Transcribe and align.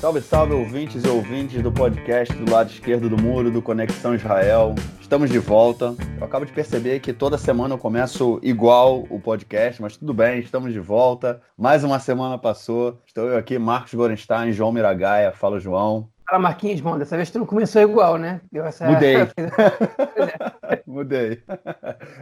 Salve, 0.00 0.22
salve, 0.22 0.54
ouvintes 0.54 1.04
e 1.04 1.08
ouvintes 1.08 1.62
do 1.62 1.70
podcast 1.70 2.34
do 2.34 2.50
lado 2.50 2.70
esquerdo 2.70 3.06
do 3.06 3.20
muro 3.20 3.50
do 3.50 3.60
Conexão 3.60 4.14
Israel. 4.14 4.74
Estamos 4.98 5.28
de 5.28 5.38
volta. 5.38 5.94
Eu 6.18 6.24
acabo 6.24 6.46
de 6.46 6.52
perceber 6.52 7.00
que 7.00 7.12
toda 7.12 7.36
semana 7.36 7.74
eu 7.74 7.78
começo 7.78 8.40
igual 8.42 9.04
o 9.10 9.20
podcast, 9.20 9.82
mas 9.82 9.98
tudo 9.98 10.14
bem, 10.14 10.40
estamos 10.40 10.72
de 10.72 10.80
volta. 10.80 11.42
Mais 11.54 11.84
uma 11.84 11.98
semana 11.98 12.38
passou. 12.38 12.98
Estou 13.06 13.28
eu 13.28 13.36
aqui, 13.36 13.58
Marcos 13.58 13.92
Gorenstein, 13.92 14.54
João 14.54 14.72
Miragaia. 14.72 15.32
Fala, 15.32 15.60
João. 15.60 16.08
Fala, 16.30 16.42
Marquinhos, 16.42 16.80
bom, 16.80 16.96
dessa 16.96 17.16
vez 17.16 17.28
tu 17.28 17.40
não 17.40 17.46
começou 17.46 17.82
igual, 17.82 18.16
né? 18.16 18.40
Essa... 18.54 18.88
Mudei. 18.88 19.16
Mudei. 20.86 21.42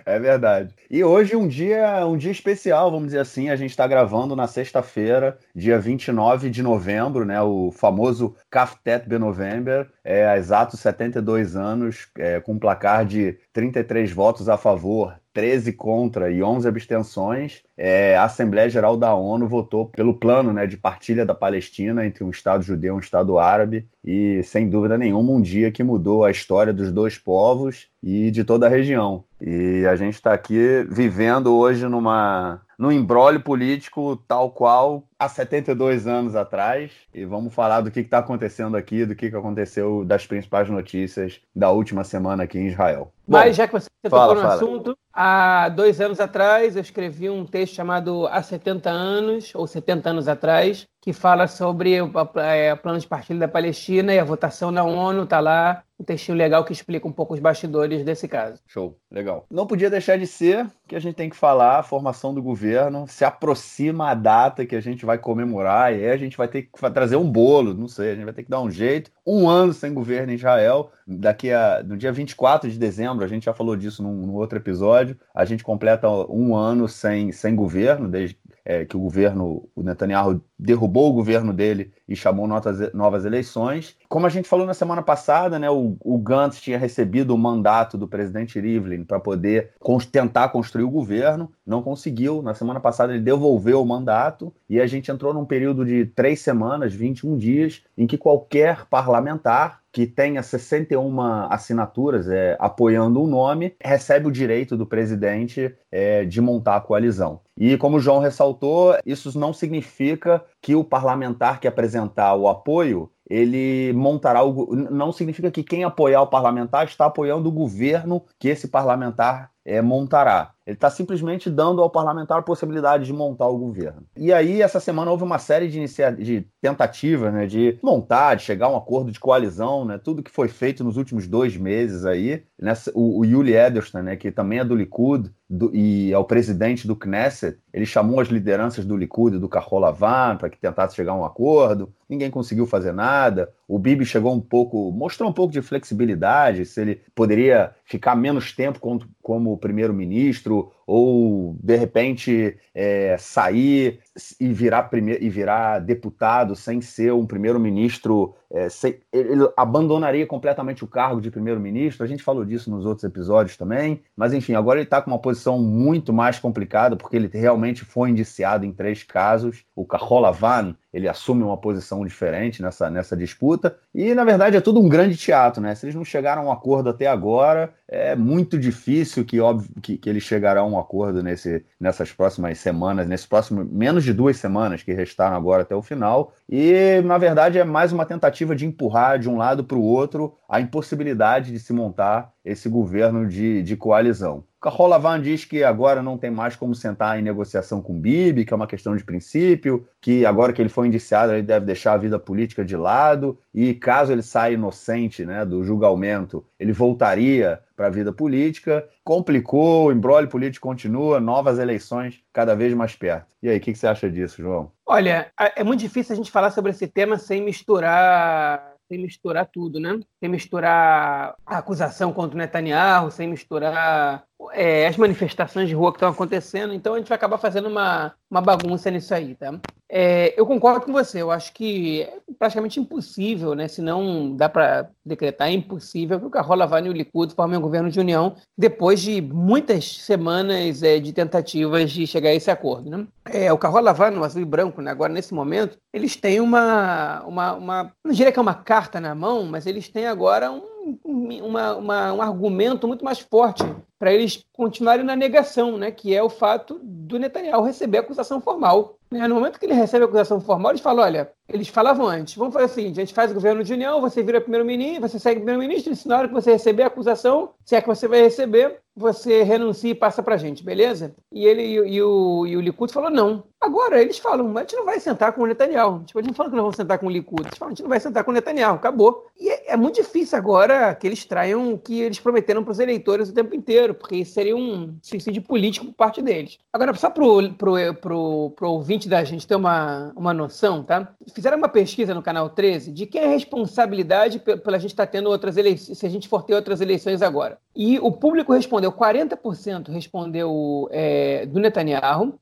É 0.07 0.19
verdade. 0.19 0.75
E 0.91 1.05
hoje 1.05 1.37
um 1.37 1.47
dia, 1.47 2.07
um 2.07 2.17
dia 2.17 2.31
especial, 2.31 2.91
vamos 2.91 3.09
dizer 3.09 3.19
assim. 3.19 3.51
A 3.51 3.57
gente 3.57 3.69
está 3.69 3.87
gravando 3.87 4.35
na 4.35 4.47
sexta-feira, 4.47 5.37
dia 5.55 5.79
29 5.79 6.49
de 6.49 6.63
novembro, 6.63 7.27
né? 7.27 7.43
O 7.43 7.71
famoso 7.71 8.35
Kaftet 8.51 9.07
Benovember, 9.07 9.91
é, 10.03 10.27
há 10.27 10.39
exatos 10.39 10.81
72 10.81 11.55
anos, 11.55 12.09
é, 12.17 12.41
com 12.41 12.53
um 12.53 12.59
placar 12.59 13.05
de 13.05 13.39
33 13.53 14.11
votos 14.11 14.49
a 14.49 14.57
favor, 14.57 15.21
13 15.39 15.73
contra 15.75 16.33
e 16.33 16.43
11 16.43 16.67
abstenções, 16.67 17.63
é, 17.77 18.17
a 18.17 18.25
Assembleia 18.25 18.69
Geral 18.69 18.97
da 18.97 19.15
ONU 19.15 19.47
votou 19.47 19.87
pelo 19.87 20.13
plano 20.13 20.53
né, 20.53 20.67
de 20.67 20.77
partilha 20.77 21.25
da 21.25 21.33
Palestina 21.33 22.05
entre 22.05 22.25
um 22.25 22.31
Estado 22.31 22.65
judeu 22.65 22.95
e 22.95 22.97
um 22.97 22.99
Estado 22.99 23.39
árabe, 23.39 23.87
e 24.05 24.43
sem 24.43 24.69
dúvida 24.69 24.99
nenhuma, 24.99 25.31
um 25.31 25.41
dia 25.41 25.71
que 25.71 25.85
mudou 25.85 26.25
a 26.25 26.33
história 26.33 26.73
dos 26.73 26.91
dois 26.91 27.17
povos 27.17 27.87
e 28.03 28.33
de 28.33 28.43
toda 28.43 28.67
a 28.67 28.69
região. 28.69 29.23
E 29.41 29.87
a 29.87 29.95
gente 29.95 30.15
está 30.15 30.33
aqui 30.33 30.85
vivendo 30.91 31.57
hoje 31.57 31.87
numa, 31.87 32.61
num 32.79 32.91
embrólio 32.91 33.41
político 33.41 34.17
tal 34.29 34.51
qual 34.51 35.05
há 35.19 35.29
72 35.29 36.07
anos 36.07 36.35
atrás. 36.35 36.91
E 37.15 37.25
vamos 37.25 37.55
falar 37.55 37.81
do 37.81 37.91
que 37.91 38.01
está 38.01 38.19
acontecendo 38.19 38.77
aqui, 38.77 39.07
do 39.07 39.15
que, 39.15 39.31
que 39.31 39.37
aconteceu 39.37 40.05
das 40.05 40.27
principais 40.27 40.69
notícias 40.69 41.41
da 41.55 41.71
última 41.71 42.03
semana 42.05 42.45
aqui 42.45 42.59
em 42.59 42.69
Israel. 42.69 43.13
Mas 43.27 43.57
já 43.57 43.67
que 43.67 43.75
você 43.75 43.89
fala, 44.09 44.35
tocou 44.35 44.43
no 44.43 44.51
assunto, 44.51 44.99
há 45.13 45.69
dois 45.69 46.01
anos 46.01 46.19
atrás 46.19 46.75
eu 46.75 46.83
escrevi 46.83 47.31
um 47.31 47.45
texto 47.45 47.75
chamado 47.75 48.27
Há 48.27 48.43
70 48.43 48.91
anos, 48.91 49.53
ou 49.55 49.67
70 49.67 50.11
anos 50.11 50.29
atrás, 50.29 50.87
que 51.01 51.13
fala 51.13 51.47
sobre 51.47 52.01
o 52.01 52.11
é, 52.37 52.75
plano 52.75 52.99
de 52.99 53.07
partilha 53.07 53.41
da 53.41 53.49
Palestina 53.49 54.13
e 54.13 54.19
a 54.19 54.25
votação 54.25 54.71
na 54.71 54.83
ONU, 54.83 55.23
está 55.25 55.41
lá 55.41 55.83
um 55.99 56.05
textinho 56.05 56.37
legal 56.37 56.65
que 56.65 56.73
explica 56.73 57.09
um 57.09 57.13
pouco 57.13 57.35
os 57.35 57.41
bastidores 57.41 58.05
desse 58.05 58.29
caso. 58.29 58.63
Show, 58.67 58.97
legal. 59.11 59.47
Não 59.51 59.67
podia 59.67 59.91
deixar 59.91 60.17
de 60.17 60.27
ser 60.27 60.67
que 60.89 60.97
a 60.97 61.01
gente 61.01 61.15
tem 61.15 61.31
que 61.31 61.37
falar 61.37 61.79
a 61.79 61.83
formação 61.83 62.35
do 62.35 62.43
governo, 62.43 63.07
se 63.07 63.25
aproxima 63.25 64.11
a 64.11 64.15
data 64.15 64.67
que 64.67 64.75
a 64.75 64.81
gente 64.81 65.05
vai 65.05 65.19
comemorar, 65.19 65.93
e 65.93 66.05
aí 66.05 66.11
a 66.11 66.17
gente 66.17 66.37
vai 66.37 66.49
ter 66.49 66.63
que 66.63 66.91
trazer 66.91 67.17
um 67.17 67.31
bolo, 67.31 67.75
não 67.75 67.87
sei, 67.87 68.13
a 68.13 68.15
gente 68.15 68.25
vai 68.25 68.33
ter 68.33 68.43
que 68.43 68.51
dar 68.51 68.61
um 68.61 68.71
jeito. 68.71 69.11
Um 69.27 69.49
ano 69.49 69.73
sem 69.73 69.93
governo 69.93 70.33
em 70.33 70.37
Israel, 70.37 70.91
daqui 71.07 71.53
a 71.53 71.83
no 71.85 71.97
dia 71.97 72.11
24 72.11 72.71
de 72.71 72.79
dezembro, 72.79 73.25
a 73.25 73.29
gente 73.29 73.45
já 73.45 73.53
falou 73.53 73.77
disso 73.77 74.03
num, 74.03 74.27
num 74.27 74.35
outro 74.35 74.59
episódio, 74.59 75.17
a 75.35 75.45
gente 75.45 75.63
completa 75.63 76.09
um 76.09 76.57
ano 76.57 76.89
sem, 76.89 77.31
sem 77.31 77.55
governo, 77.55 78.09
desde 78.09 78.37
é, 78.69 78.85
que 78.85 78.95
o 78.95 79.01
governo, 79.01 79.67
o 79.75 79.83
Netanyahu 79.83 80.43
derrubou 80.59 81.09
o 81.09 81.13
governo 81.15 81.55
dele 81.55 81.91
e 82.07 82.15
chamou 82.15 82.47
notas, 82.47 82.93
novas 82.93 83.25
eleições. 83.25 83.97
Como 84.11 84.27
a 84.27 84.29
gente 84.29 84.47
falou 84.47 84.67
na 84.67 84.75
semana 84.75 85.01
passada, 85.01 85.59
né, 85.59 85.71
o, 85.71 85.97
o 86.01 86.19
Gantz 86.19 86.61
tinha 86.61 86.77
recebido 86.77 87.35
o 87.35 87.39
mandato 87.39 87.97
do 87.97 88.07
presidente 88.07 88.61
Rivlin 88.61 89.05
para 89.05 89.19
poder 89.19 89.71
tentar 90.13 90.51
construir 90.51 90.78
o 90.87 90.91
governo, 90.91 91.51
não 91.67 91.83
conseguiu. 91.83 92.43
Na 92.43 92.55
semana 92.55 92.81
passada 92.81 93.13
ele 93.13 93.23
devolveu 93.23 93.83
o 93.83 93.87
mandato 93.87 94.53
e 94.69 94.81
a 94.81 94.87
gente 94.87 95.11
entrou 95.11 95.33
num 95.35 95.45
período 95.45 95.85
de 95.85 96.07
três 96.07 96.41
semanas, 96.41 96.95
21 96.95 97.37
dias, 97.37 97.83
em 97.97 98.07
que 98.07 98.19
qualquer 98.19 98.87
parlamentar 98.87 99.81
que 99.91 100.07
tenha 100.07 100.43
61 100.43 101.21
assinaturas 101.51 102.29
é, 102.29 102.57
apoiando 102.61 103.23
um 103.23 103.27
nome, 103.27 103.75
recebe 103.83 104.29
o 104.29 104.31
direito 104.31 104.77
do 104.77 104.87
presidente 104.87 105.75
é, 105.91 106.25
de 106.25 106.41
montar 106.41 106.77
a 106.77 106.81
coalizão. 106.81 107.41
E 107.57 107.77
como 107.77 107.97
o 107.97 108.01
João 108.01 108.21
ressaltou, 108.21 108.97
isso 109.05 109.37
não 109.39 109.53
significa 109.53 110.45
que 110.61 110.77
o 110.77 110.85
parlamentar 110.85 111.59
que 111.59 111.67
apresentar 111.67 112.35
o 112.35 112.49
apoio 112.49 113.11
ele 113.29 113.93
montará 113.93 114.43
o. 114.43 114.75
Não 114.75 115.13
significa 115.13 115.51
que 115.51 115.63
quem 115.63 115.85
apoiar 115.85 116.23
o 116.23 116.27
parlamentar 116.27 116.87
está 116.87 117.07
apoiando 117.07 117.49
o 117.49 117.53
governo 117.53 118.25
que 118.39 118.49
esse 118.49 118.69
parlamentar 118.69 119.51
é, 119.65 119.83
montará. 119.83 120.53
Ele 120.69 120.75
está 120.75 120.91
simplesmente 120.91 121.49
dando 121.49 121.81
ao 121.81 121.89
parlamentar 121.89 122.41
a 122.41 122.43
possibilidade 122.43 123.07
de 123.07 123.13
montar 123.15 123.49
o 123.49 123.57
governo. 123.57 124.03
E 124.15 124.31
aí, 124.31 124.61
essa 124.61 124.79
semana, 124.79 125.11
houve 125.11 125.25
uma 125.25 125.39
série 125.39 125.67
de, 125.67 125.83
de 126.23 126.47
tentativas 126.61 127.33
né, 127.33 127.47
de 127.47 127.79
montar, 127.83 128.35
de 128.35 128.43
chegar 128.43 128.67
a 128.67 128.73
um 128.73 128.77
acordo 128.77 129.11
de 129.11 129.19
coalizão, 129.19 129.87
né, 129.87 129.97
tudo 129.97 130.23
que 130.23 130.31
foi 130.31 130.47
feito 130.47 130.85
nos 130.85 130.99
últimos 130.99 131.27
dois 131.27 131.57
meses 131.57 132.05
aí. 132.05 132.43
Nessa, 132.61 132.93
o, 132.95 133.21
o 133.21 133.25
Yuli 133.25 133.55
Edelstein, 133.55 134.03
né, 134.03 134.17
que 134.17 134.31
também 134.31 134.59
é 134.59 134.65
do 134.65 134.77
Likud 134.77 135.33
do, 135.49 135.75
e 135.75 136.13
é 136.13 136.19
o 136.19 136.25
presidente 136.25 136.87
do 136.87 136.95
Knesset, 136.95 137.59
ele 137.73 137.87
chamou 137.87 138.21
as 138.21 138.29
lideranças 138.29 138.85
do 138.85 138.97
Likud 138.97 139.37
e 139.37 139.39
do 139.39 139.49
Kahol 139.49 139.81
Lavan 139.81 140.37
para 140.37 140.51
que 140.51 140.59
tentasse 140.59 140.95
chegar 140.95 141.13
a 141.13 141.17
um 141.17 141.25
acordo. 141.25 141.93
Ninguém 142.09 142.31
conseguiu 142.31 142.67
fazer 142.67 142.93
nada. 142.93 143.51
O 143.67 143.79
Bibi 143.79 144.05
chegou 144.05 144.35
um 144.35 144.41
pouco, 144.41 144.93
mostrou 144.93 145.31
um 145.31 145.33
pouco 145.33 145.53
de 145.53 145.63
flexibilidade, 145.63 146.67
se 146.67 146.81
ele 146.81 147.01
poderia 147.15 147.73
ficar 147.85 148.15
menos 148.15 148.53
tempo 148.53 148.79
como 149.23 149.57
primeiro-ministro 149.57 150.71
ou 150.89 151.55
de 151.63 151.77
repente 151.77 152.57
é, 152.75 153.15
sair 153.19 154.01
e 154.41 154.49
virar 154.49 154.85
primeiro 154.85 155.23
e 155.23 155.29
virar 155.29 155.81
deputado 155.81 156.57
sem 156.57 156.81
ser 156.81 157.13
um 157.13 157.27
primeiro-ministro, 157.27 158.35
é, 158.51 158.69
ele 159.13 159.47
abandonaria 159.55 160.27
completamente 160.27 160.83
o 160.83 160.87
cargo 160.87 161.21
de 161.21 161.31
primeiro-ministro. 161.31 162.03
A 162.03 162.07
gente 162.07 162.23
falou 162.23 162.43
disso 162.43 162.71
nos 162.71 162.87
outros 162.87 163.05
episódios 163.05 163.55
também, 163.55 164.01
mas 164.17 164.33
enfim, 164.33 164.55
agora 164.55 164.79
ele 164.79 164.87
está 164.87 165.03
com 165.03 165.11
uma 165.11 165.19
posição 165.19 165.61
muito 165.61 166.11
mais 166.11 166.39
complicada 166.39 166.97
porque 166.97 167.17
ele 167.17 167.29
realmente 167.31 167.85
foi 167.85 168.09
indiciado 168.09 168.65
em 168.65 168.73
três 168.73 169.03
casos. 169.03 169.67
O 169.77 169.85
Carola 169.85 170.33
Van 170.33 170.75
ele 170.93 171.07
assume 171.07 171.43
uma 171.43 171.57
posição 171.57 172.05
diferente 172.05 172.63
nessa, 172.63 172.89
nessa 172.91 173.17
disputa. 173.17 173.77
E, 173.95 174.15
na 174.15 174.25
verdade, 174.25 174.57
é 174.57 174.61
tudo 174.61 174.81
um 174.81 174.89
grande 174.89 175.17
teatro, 175.17 175.63
né? 175.63 175.75
Se 175.75 175.85
eles 175.85 175.95
não 175.95 176.05
chegaram 176.05 176.43
a 176.43 176.45
um 176.47 176.53
acordo 176.53 176.89
até 176.89 177.07
agora, 177.07 177.75
é 177.89 178.15
muito 178.15 178.59
difícil 178.59 179.25
que, 179.25 179.41
óbvio, 179.41 179.71
que, 179.81 179.97
que 179.97 180.09
eles 180.09 180.23
chegarão 180.23 180.67
a 180.67 180.69
um 180.69 180.79
acordo 180.79 181.23
nesse, 181.23 181.65
nessas 181.81 182.13
próximas 182.13 182.59
semanas, 182.59 183.09
nesses 183.09 183.27
próximos 183.27 183.67
menos 183.71 184.05
de 184.05 184.13
duas 184.13 184.37
semanas 184.37 184.83
que 184.83 184.93
restaram 184.93 185.37
agora 185.37 185.63
até 185.63 185.75
o 185.75 185.83
final. 185.83 186.35
E, 186.49 187.01
na 187.03 187.17
verdade, 187.17 187.59
é 187.59 187.65
mais 187.65 187.91
uma 187.93 188.05
tentativa 188.05 188.55
de 188.55 188.67
empurrar 188.67 189.19
de 189.19 189.29
um 189.29 189.39
lado 189.39 189.65
para 189.65 189.79
o 189.79 189.83
outro 189.83 190.37
a 190.49 190.61
impossibilidade 190.61 191.51
de 191.51 191.59
se 191.59 191.73
montar 191.73 192.33
esse 192.45 192.69
governo 192.69 193.27
de, 193.27 193.63
de 193.63 193.77
coalizão. 193.77 194.45
Carola 194.61 194.99
Van 194.99 195.21
diz 195.21 195.45
que 195.45 195.63
agora 195.63 196.03
não 196.03 196.19
tem 196.19 196.31
mais 196.31 196.57
como 196.57 196.75
sentar 196.75 197.19
em 197.19 197.23
negociação 197.23 197.81
com 197.81 197.93
o 197.97 198.01
Bibi, 198.01 198.45
que 198.45 198.53
é 198.53 198.57
uma 198.57 198.67
questão 198.67 198.97
de 198.97 199.05
princípio, 199.05 199.87
que 200.01 200.27
agora 200.27 200.53
que 200.53 200.61
ele 200.61 200.69
foi 200.69 200.89
indiciado, 200.89 201.33
ele 201.33 201.43
deve 201.43 201.65
deixar 201.65 201.93
a 201.93 201.97
vida 201.97 202.19
política 202.19 202.65
de 202.65 202.77
lado, 202.77 203.39
e 203.55 203.73
caso 203.73 204.11
ele 204.11 204.23
saia 204.23 204.55
inocente 204.55 205.25
né, 205.25 205.45
do 205.45 205.63
julgamento, 205.63 206.45
ele 206.59 206.73
voltaria 206.73 207.61
para 207.77 207.87
a 207.87 207.91
vida 207.91 208.13
política. 208.13 208.85
Complicou, 209.05 209.87
o 209.87 209.93
embrólio 209.93 210.29
político 210.29 210.67
continua, 210.67 211.21
novas 211.21 211.61
eleições 211.61 212.21
cada 212.33 212.57
vez 212.57 212.75
mais 212.75 212.97
perto. 212.97 213.37
E 213.41 213.49
aí, 213.49 213.59
o 213.59 213.61
que, 213.61 213.73
que 213.73 213.79
você 213.79 213.87
acha 213.87 214.11
disso, 214.11 214.43
João? 214.43 214.73
Olha, 214.85 215.31
é 215.55 215.63
muito 215.63 215.81
difícil 215.81 216.15
a 216.15 216.17
gente 216.17 216.33
falar 216.33 216.51
sobre 216.51 216.73
esse 216.73 216.89
tema 216.89 217.17
sem 217.17 217.43
misturar 217.43 218.75
sem 218.89 218.99
misturar 219.03 219.47
tudo, 219.47 219.79
né? 219.79 220.01
Sem 220.19 220.31
misturar 220.31 221.37
a 221.47 221.59
acusação 221.59 222.11
contra 222.11 222.35
o 222.35 222.39
Netanyahu, 222.39 223.11
sem 223.11 223.29
misturar 223.29 224.25
é, 224.53 224.87
as 224.87 224.97
manifestações 224.97 225.69
de 225.69 225.75
rua 225.75 225.91
que 225.91 225.97
estão 225.97 226.09
acontecendo, 226.09 226.73
então 226.73 226.95
a 226.95 226.99
gente 226.99 227.09
vai 227.09 227.17
acabar 227.17 227.39
fazendo 227.39 227.69
uma, 227.69 228.15
uma 228.31 228.41
bagunça 228.41 228.91
nisso 228.91 229.13
aí, 229.15 229.35
tá? 229.35 229.59
É, 229.91 230.39
eu 230.39 230.45
concordo 230.45 230.85
com 230.85 230.93
você, 230.93 231.23
eu 231.23 231.31
acho 231.31 231.53
que 231.53 232.03
é 232.03 232.19
praticamente 232.39 232.79
impossível, 232.79 233.55
né? 233.55 233.69
Se 233.69 233.81
não 233.81 234.37
dá 234.37 234.49
para 234.49 234.91
decretar, 235.05 235.49
é 235.49 235.53
impossível 235.53 236.21
que 236.21 236.27
o 236.27 236.31
Carrola 236.31 236.65
Lavani 236.65 236.89
e 236.89 236.91
o 236.91 236.93
Likud 236.93 237.35
formem 237.35 237.59
um 237.59 237.63
governo 237.63 237.91
de 237.91 237.99
união 237.99 238.37
depois 238.57 239.01
de 239.01 239.21
muitas 239.23 239.97
semanas 240.03 240.83
é, 240.83 240.99
de 240.99 241.13
tentativas 241.13 241.91
de 241.91 242.07
chegar 242.07 242.31
a 242.31 242.35
esse 242.35 242.51
acordo, 242.51 242.91
né? 242.91 243.07
É, 243.25 243.53
o 243.53 243.59
Carrola 243.59 243.87
Lavani, 243.87 244.19
o 244.19 244.25
azul 244.25 244.43
e 244.43 244.45
branco, 244.45 244.83
né, 244.83 244.91
agora 244.91 245.13
nesse 245.13 245.33
momento, 245.35 245.79
eles 245.93 246.17
têm 246.17 246.41
uma, 246.41 247.23
uma, 247.25 247.55
uma, 247.55 247.93
não 248.05 248.13
diria 248.13 248.33
que 248.33 248.39
é 248.39 248.43
uma 248.43 248.55
carta 248.55 249.01
na 249.01 249.15
mão, 249.15 249.45
mas 249.45 249.67
eles 249.67 249.89
têm 249.89 250.07
agora 250.07 250.51
um 250.51 250.78
uma, 251.05 251.77
uma, 251.77 252.13
um 252.13 252.23
argumento 252.23 252.87
muito 252.87 253.05
mais 253.05 253.19
forte 253.19 253.65
para 253.99 254.13
eles 254.13 254.45
continuarem 254.53 255.05
na 255.05 255.17
negação, 255.17 255.77
né, 255.77 255.91
que 255.91 256.15
é 256.15 256.23
o 256.23 256.31
fato 256.31 256.81
do 256.83 257.19
Netanyahu 257.19 257.65
receber 257.65 257.99
acusação 257.99 258.41
formal. 258.41 258.97
Né, 259.11 259.27
no 259.27 259.35
momento 259.35 259.59
que 259.59 259.67
ele 259.67 259.75
recebe 259.75 260.05
a 260.05 260.07
acusação 260.07 260.41
formal, 260.41 260.73
eles 260.73 260.81
falam: 260.81 261.05
olha, 261.05 261.33
eles 261.49 261.69
falavam 261.69 262.07
antes, 262.07 262.37
vamos 262.37 262.53
fazer 262.53 262.69
seguinte, 262.69 263.01
a 263.01 263.05
gente 263.05 263.15
faz 263.15 263.31
o 263.31 263.35
governo 263.35 263.65
de 263.65 263.73
união, 263.73 264.01
você 264.01 264.23
vira 264.23 264.41
primeiro-ministro, 264.41 265.09
você 265.09 265.19
segue 265.19 265.41
primeiro-ministro, 265.41 265.93
e 265.93 266.09
na 266.09 266.19
hora 266.19 266.29
que 266.29 266.35
você 266.35 266.53
receber 266.53 266.83
a 266.83 266.89
acusação, 266.89 267.51
se 267.65 267.75
é 267.75 267.81
que 267.81 267.89
você 267.89 268.07
vai 268.07 268.21
receber, 268.21 268.81
você 268.99 269.43
renuncia 269.43 269.91
e 269.91 269.95
passa 269.95 270.23
pra 270.23 270.37
gente, 270.37 270.65
beleza? 270.65 271.15
E 271.33 271.47
ele 271.47 271.63
e, 271.63 271.95
e 271.95 272.03
o, 272.03 272.47
e 272.47 272.57
o 272.57 272.61
Likud 272.61 272.93
falou 272.93 273.11
não. 273.11 273.45
Agora 273.61 274.01
eles 274.01 274.19
falam, 274.19 274.57
a 274.57 274.61
gente 274.61 274.77
não 274.77 274.85
vai 274.85 275.01
sentar 275.01 275.33
com 275.33 275.43
o 275.43 275.47
Netanyahu. 275.47 276.05
Tipo, 276.05 276.19
a 276.19 276.23
gente 276.23 276.35
fala 276.35 276.51
que 276.51 276.57
não 276.57 276.65
vamos 276.65 276.77
sentar 276.77 276.99
com 276.99 277.07
o 277.07 277.11
Likud. 277.11 277.43
Eles 277.47 277.59
falam, 277.59 277.71
a 277.71 277.75
gente 277.75 277.83
não 277.83 277.89
vai 277.89 278.01
sentar 278.01 278.25
com 278.25 278.31
o 278.31 278.35
Netanyahu, 278.35 278.77
acabou. 278.77 279.27
E 279.39 279.49
é, 279.49 279.73
é 279.73 279.77
muito 279.77 279.97
difícil 279.97 280.37
agora 280.37 280.95
que 280.95 281.07
eles 281.07 281.25
traiam 281.25 281.73
o 281.73 281.79
que 281.79 282.01
eles 282.01 282.21
prometeram 282.21 282.63
para 282.63 282.73
os 282.73 282.79
eleitores 282.79 283.29
o 283.29 283.35
tempo 283.35 283.55
inteiro, 283.55 283.95
porque 283.95 284.17
isso 284.17 284.33
seria 284.33 284.57
um 284.57 284.97
suicídio 285.03 285.43
político 285.43 285.87
por 285.87 285.95
parte 285.95 286.21
deles. 286.21 286.59
Agora, 286.73 286.95
só 286.95 287.11
pro, 287.11 287.53
pro, 287.55 287.75
pro, 288.01 288.51
pro 288.51 288.71
ouvinte 288.71 289.09
da 289.09 289.23
gente 289.25 289.47
ter 289.47 289.57
uma, 289.57 290.13
uma 290.17 290.35
noção, 290.35 290.83
tá? 290.83 291.13
Fizeram 291.39 291.57
uma 291.57 291.69
pesquisa 291.69 292.13
no 292.13 292.21
canal 292.21 292.51
13 292.51 292.91
de 292.91 293.07
quem 293.07 293.21
é 293.21 293.27
a 293.27 293.29
responsabilidade 293.29 294.41
pela 294.41 294.77
gente 294.77 294.91
estar 294.91 295.07
tá 295.07 295.13
tendo 295.13 295.31
outras 295.31 295.57
eleições, 295.57 295.97
se 295.97 296.05
a 296.05 296.09
gente 296.09 296.27
for 296.27 296.43
ter 296.43 296.53
outras 296.53 296.81
eleições 296.81 297.23
agora. 297.23 297.61
E 297.77 297.97
o 298.01 298.11
público 298.11 298.53
respondeu, 298.53 298.91
40% 298.91 299.89
respondeu 299.89 300.89
é, 300.91 301.47
do 301.47 301.61
Netanyahu, 301.61 302.41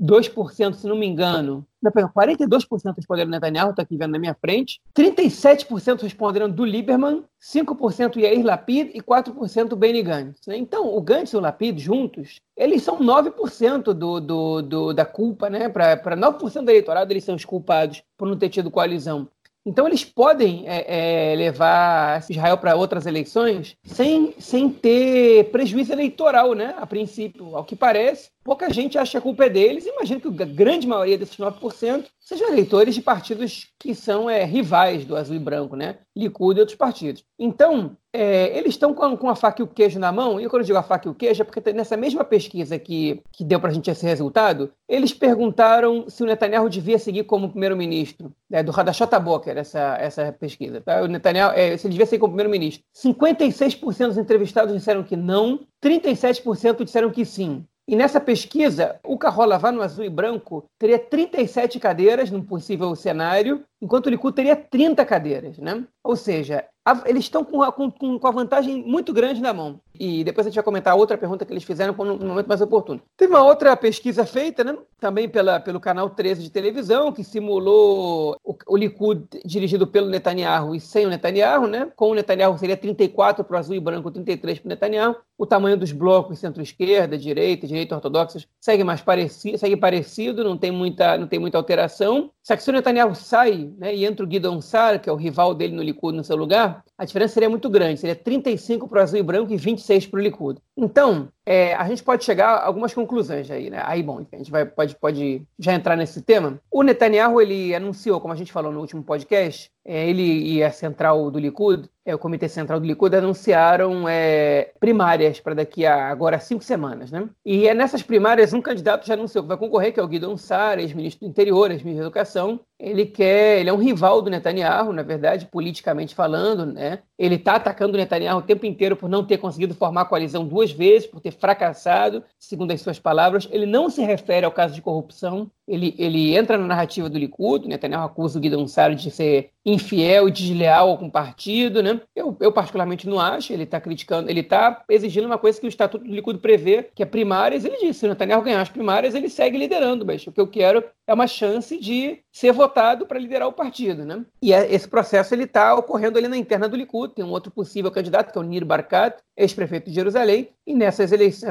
32%, 0.00 0.74
se 0.74 0.86
não 0.86 0.96
me 0.96 1.06
engano, 1.06 1.66
não, 1.82 1.90
42% 1.90 2.94
responderam 2.96 3.30
Netanyahu, 3.30 3.70
está 3.70 3.82
aqui 3.82 3.96
vendo 3.96 4.12
na 4.12 4.18
minha 4.18 4.34
frente, 4.34 4.80
37% 4.94 6.02
responderam 6.02 6.50
do 6.50 6.64
Lieberman, 6.64 7.24
5% 7.40 8.16
Yair 8.16 8.44
Lapid 8.44 8.90
e 8.94 9.00
4% 9.00 9.74
Benny 9.76 10.02
Gantz. 10.02 10.46
Né? 10.46 10.56
Então, 10.56 10.94
o 10.94 11.00
Gantz 11.00 11.32
e 11.32 11.36
o 11.36 11.40
Lapid 11.40 11.78
juntos, 11.78 12.40
eles 12.56 12.82
são 12.82 12.98
9% 12.98 13.92
do, 13.92 14.20
do, 14.20 14.62
do, 14.62 14.92
da 14.92 15.04
culpa, 15.04 15.48
né? 15.48 15.68
Para 15.68 16.16
9% 16.16 16.64
do 16.64 16.70
eleitorado, 16.70 17.12
eles 17.12 17.24
são 17.24 17.34
os 17.34 17.44
culpados 17.44 18.02
por 18.16 18.26
não 18.26 18.36
ter 18.36 18.48
tido 18.48 18.70
coalizão. 18.70 19.28
Então 19.66 19.84
eles 19.88 20.04
podem 20.04 20.64
é, 20.68 21.32
é, 21.32 21.34
levar 21.34 22.24
Israel 22.30 22.56
para 22.56 22.76
outras 22.76 23.04
eleições 23.04 23.76
sem, 23.82 24.32
sem 24.38 24.70
ter 24.70 25.50
prejuízo 25.50 25.92
eleitoral, 25.92 26.54
né? 26.54 26.72
A 26.78 26.86
princípio, 26.86 27.56
ao 27.56 27.64
que 27.64 27.74
parece, 27.74 28.30
pouca 28.46 28.72
gente 28.72 28.96
acha 28.96 29.10
que 29.10 29.16
a 29.16 29.20
culpa 29.20 29.46
é 29.46 29.48
deles. 29.48 29.84
Imagino 29.84 30.20
que 30.20 30.42
a 30.42 30.46
grande 30.46 30.86
maioria 30.86 31.18
desses 31.18 31.36
9% 31.36 32.04
sejam 32.20 32.48
eleitores 32.48 32.94
de 32.94 33.02
partidos 33.02 33.72
que 33.76 33.92
são 33.92 34.30
é, 34.30 34.44
rivais 34.44 35.04
do 35.04 35.16
azul 35.16 35.34
e 35.34 35.40
branco, 35.40 35.74
né? 35.74 35.98
Likud 36.16 36.56
e 36.56 36.60
outros 36.60 36.78
partidos. 36.78 37.24
Então, 37.36 37.96
é, 38.12 38.56
eles 38.56 38.74
estão 38.74 38.94
com, 38.94 39.16
com, 39.16 39.28
a 39.28 39.34
faca 39.34 39.60
e 39.60 39.64
o 39.64 39.66
queijo 39.66 39.98
na 39.98 40.12
mão, 40.12 40.40
e 40.40 40.48
quando 40.48 40.62
eu 40.62 40.66
digo 40.66 40.78
a 40.78 40.82
faca 40.82 41.08
e 41.08 41.10
o 41.10 41.14
queijo 41.14 41.42
é 41.42 41.44
porque 41.44 41.72
nessa 41.72 41.96
mesma 41.96 42.24
pesquisa 42.24 42.78
que, 42.78 43.20
que 43.32 43.44
deu 43.44 43.58
para 43.58 43.70
a 43.70 43.72
gente 43.72 43.90
esse 43.90 44.06
resultado, 44.06 44.72
eles 44.88 45.12
perguntaram 45.12 46.08
se 46.08 46.22
o 46.22 46.26
Netanyahu 46.26 46.70
devia 46.70 47.00
seguir 47.00 47.24
como 47.24 47.50
primeiro-ministro, 47.50 48.32
né, 48.48 48.62
do 48.62 48.70
Hadashot 48.70 49.10
Boker, 49.18 49.58
essa, 49.58 49.96
essa 50.00 50.32
pesquisa. 50.32 50.80
Tá? 50.80 51.02
O 51.02 51.08
Netanyahu, 51.08 51.52
é, 51.52 51.76
se 51.76 51.86
ele 51.86 51.92
devia 51.92 52.06
seguir 52.06 52.20
como 52.20 52.32
primeiro-ministro. 52.32 52.84
56% 52.96 54.06
dos 54.06 54.18
entrevistados 54.18 54.72
disseram 54.72 55.02
que 55.02 55.16
não, 55.16 55.60
37% 55.84 56.84
disseram 56.84 57.10
que 57.10 57.24
sim. 57.24 57.64
E 57.88 57.94
nessa 57.94 58.20
pesquisa, 58.20 58.98
o 59.04 59.16
Carrola 59.16 59.58
no 59.70 59.80
azul 59.80 60.04
e 60.04 60.10
branco 60.10 60.64
teria 60.76 60.98
37 60.98 61.78
cadeiras 61.78 62.30
num 62.32 62.42
possível 62.42 62.94
cenário, 62.96 63.64
enquanto 63.80 64.06
o 64.06 64.10
Likud 64.10 64.34
teria 64.34 64.56
30 64.56 65.04
cadeiras. 65.04 65.58
Né? 65.58 65.84
Ou 66.02 66.16
seja, 66.16 66.64
eles 67.04 67.24
estão 67.24 67.44
com, 67.44 67.90
com, 67.90 68.18
com 68.18 68.26
a 68.26 68.30
vantagem 68.30 68.84
muito 68.84 69.12
grande 69.12 69.40
na 69.40 69.52
mão. 69.52 69.80
E 69.98 70.22
depois 70.22 70.46
a 70.46 70.50
gente 70.50 70.56
vai 70.56 70.64
comentar 70.64 70.94
outra 70.94 71.18
pergunta 71.18 71.44
que 71.44 71.52
eles 71.52 71.64
fizeram 71.64 71.94
no 71.94 72.26
momento 72.26 72.46
mais 72.46 72.60
oportuno. 72.60 73.00
Teve 73.16 73.32
uma 73.32 73.42
outra 73.42 73.76
pesquisa 73.76 74.24
feita, 74.24 74.62
né, 74.62 74.76
também 75.00 75.28
pela, 75.28 75.58
pelo 75.58 75.80
canal 75.80 76.10
13 76.10 76.42
de 76.42 76.50
televisão, 76.50 77.12
que 77.12 77.24
simulou 77.24 78.36
o, 78.44 78.56
o 78.68 78.76
Likud 78.76 79.26
dirigido 79.44 79.86
pelo 79.86 80.08
Netanyahu 80.08 80.74
e 80.74 80.80
sem 80.80 81.06
o 81.06 81.08
Netanyahu, 81.08 81.66
né? 81.66 81.90
Com 81.96 82.10
o 82.10 82.14
Netanyahu 82.14 82.56
seria 82.58 82.76
34 82.76 83.42
para 83.42 83.56
o 83.56 83.58
azul 83.58 83.74
e 83.74 83.80
branco, 83.80 84.10
33 84.10 84.58
para 84.58 84.66
o 84.66 84.68
Netanyahu. 84.68 85.16
O 85.38 85.46
tamanho 85.46 85.76
dos 85.76 85.92
blocos 85.92 86.38
centro-esquerda, 86.38 87.18
direita, 87.18 87.66
direita 87.66 87.94
ortodoxa 87.94 88.46
segue 88.60 88.84
mais 88.84 89.00
parecido, 89.00 89.58
segue 89.58 89.76
parecido, 89.76 90.44
não 90.44 90.56
tem 90.56 90.70
muita, 90.70 91.16
não 91.16 91.26
tem 91.26 91.38
muita 91.38 91.58
alteração. 91.58 92.30
Só 92.42 92.54
que 92.54 92.62
se 92.62 92.70
o 92.70 92.72
Netanyahu 92.72 93.14
sai 93.14 93.65
né, 93.78 93.94
e 93.94 94.04
entra 94.04 94.24
o 94.24 94.28
Guidon 94.28 94.60
Sar, 94.60 95.00
que 95.00 95.08
é 95.08 95.12
o 95.12 95.16
rival 95.16 95.54
dele 95.54 95.74
no 95.74 95.82
Likud, 95.82 96.16
no 96.16 96.24
seu 96.24 96.36
lugar, 96.36 96.84
a 96.98 97.04
diferença 97.04 97.34
seria 97.34 97.50
muito 97.50 97.68
grande. 97.68 98.00
Seria 98.00 98.16
35 98.16 98.88
para 98.88 99.00
o 99.00 99.02
azul 99.02 99.18
e 99.18 99.22
branco 99.22 99.52
e 99.52 99.56
26 99.56 100.06
para 100.06 100.18
o 100.18 100.22
Likud. 100.22 100.60
Então, 100.76 101.28
é, 101.44 101.74
a 101.74 101.86
gente 101.88 102.02
pode 102.02 102.24
chegar 102.24 102.48
a 102.48 102.66
algumas 102.66 102.92
conclusões 102.92 103.50
aí, 103.50 103.70
né? 103.70 103.80
Aí, 103.84 104.02
bom, 104.02 104.26
a 104.32 104.36
gente 104.36 104.50
vai, 104.50 104.64
pode, 104.64 104.96
pode 104.96 105.42
já 105.58 105.74
entrar 105.74 105.96
nesse 105.96 106.20
tema. 106.22 106.58
O 106.70 106.82
Netanyahu, 106.82 107.40
ele 107.40 107.74
anunciou, 107.74 108.20
como 108.20 108.34
a 108.34 108.36
gente 108.36 108.52
falou 108.52 108.72
no 108.72 108.80
último 108.80 109.02
podcast, 109.02 109.70
é, 109.84 110.08
ele 110.08 110.54
e 110.54 110.64
a 110.64 110.72
central 110.72 111.30
do 111.30 111.38
Likud, 111.38 111.88
é, 112.04 112.14
o 112.14 112.18
Comitê 112.18 112.48
Central 112.48 112.80
do 112.80 112.86
Likud, 112.86 113.14
anunciaram 113.14 114.08
é, 114.08 114.72
primárias 114.80 115.38
para 115.38 115.54
daqui 115.54 115.86
a 115.86 116.08
agora 116.08 116.40
cinco 116.40 116.64
semanas, 116.64 117.10
né? 117.12 117.28
E 117.44 117.68
é 117.68 117.74
nessas 117.74 118.02
primárias, 118.02 118.52
um 118.52 118.60
candidato 118.60 119.06
já 119.06 119.14
anunciou 119.14 119.44
que 119.44 119.48
vai 119.48 119.56
concorrer, 119.56 119.92
que 119.92 120.00
é 120.00 120.02
o 120.02 120.08
Guido 120.08 120.36
Sar, 120.36 120.78
ex-ministro 120.80 121.26
do 121.26 121.30
Interior, 121.30 121.70
ex-ministro 121.70 122.02
da 122.02 122.06
Educação. 122.08 122.60
Ele 122.78 123.06
quer, 123.06 123.60
ele 123.60 123.70
é 123.70 123.72
um 123.72 123.78
rival 123.78 124.20
do 124.20 124.30
Netanyahu, 124.30 124.92
na 124.92 125.02
verdade, 125.02 125.46
politicamente 125.46 126.14
falando, 126.14 126.66
né? 126.66 126.85
Ele 127.18 127.36
está 127.36 127.54
atacando 127.56 127.94
o 127.94 127.96
Netanyahu 127.96 128.38
o 128.38 128.42
tempo 128.42 128.66
inteiro 128.66 128.96
por 128.96 129.08
não 129.08 129.24
ter 129.24 129.38
conseguido 129.38 129.74
formar 129.74 130.06
coalizão 130.06 130.46
duas 130.46 130.70
vezes, 130.70 131.06
por 131.06 131.20
ter 131.20 131.30
fracassado, 131.30 132.22
segundo 132.38 132.72
as 132.72 132.80
suas 132.80 132.98
palavras. 132.98 133.48
Ele 133.50 133.66
não 133.66 133.88
se 133.88 134.02
refere 134.02 134.44
ao 134.46 134.52
caso 134.52 134.74
de 134.74 134.82
corrupção, 134.82 135.50
ele, 135.66 135.94
ele 135.98 136.36
entra 136.36 136.56
na 136.56 136.66
narrativa 136.66 137.08
do 137.08 137.18
Likud, 137.18 137.66
Netanyahu 137.66 138.06
acusa 138.06 138.38
o 138.38 138.40
Guido 138.40 138.66
Sar 138.68 138.94
de 138.94 139.10
ser 139.10 139.50
infiel 139.64 140.28
e 140.28 140.30
desleal 140.30 140.96
com 140.96 141.06
o 141.06 141.10
partido, 141.10 141.82
né? 141.82 142.00
Eu, 142.14 142.36
eu 142.38 142.52
particularmente 142.52 143.08
não 143.08 143.18
acho, 143.18 143.52
ele 143.52 143.64
está 143.64 143.80
criticando, 143.80 144.30
ele 144.30 144.40
está 144.40 144.84
exigindo 144.88 145.26
uma 145.26 145.38
coisa 145.38 145.60
que 145.60 145.66
o 145.66 145.68
Estatuto 145.68 146.04
do 146.04 146.14
Likud 146.14 146.38
prevê, 146.38 146.88
que 146.94 147.02
é 147.02 147.06
primárias, 147.06 147.64
ele 147.64 147.78
disse, 147.78 148.00
se 148.00 148.06
o 148.06 148.08
Netanyahu 148.08 148.42
ganhar 148.42 148.60
as 148.60 148.68
primárias, 148.68 149.14
ele 149.14 149.28
segue 149.28 149.58
liderando, 149.58 150.06
mas 150.06 150.24
o 150.24 150.30
que 150.30 150.40
eu 150.40 150.46
quero 150.46 150.84
é 151.04 151.12
uma 151.12 151.26
chance 151.26 151.78
de 151.80 152.20
ser 152.30 152.52
votado 152.52 153.06
para 153.06 153.18
liderar 153.18 153.48
o 153.48 153.52
partido, 153.52 154.04
né? 154.04 154.24
E 154.40 154.52
é, 154.52 154.72
esse 154.72 154.86
processo 154.86 155.34
ele 155.34 155.44
está 155.44 155.74
ocorrendo 155.74 156.16
ali 156.16 156.28
na 156.28 156.36
interna 156.36 156.68
do 156.68 156.76
Likud, 156.76 157.14
tem 157.14 157.24
um 157.24 157.30
outro 157.30 157.50
possível 157.50 157.90
candidato, 157.90 158.32
que 158.32 158.38
é 158.38 158.40
o 158.40 158.44
Nir 158.44 158.64
Barkat, 158.64 159.16
ex-prefeito 159.36 159.90
de 159.90 159.94
Jerusalém, 159.94 160.48
e 160.66 160.74
nessas 160.74 161.10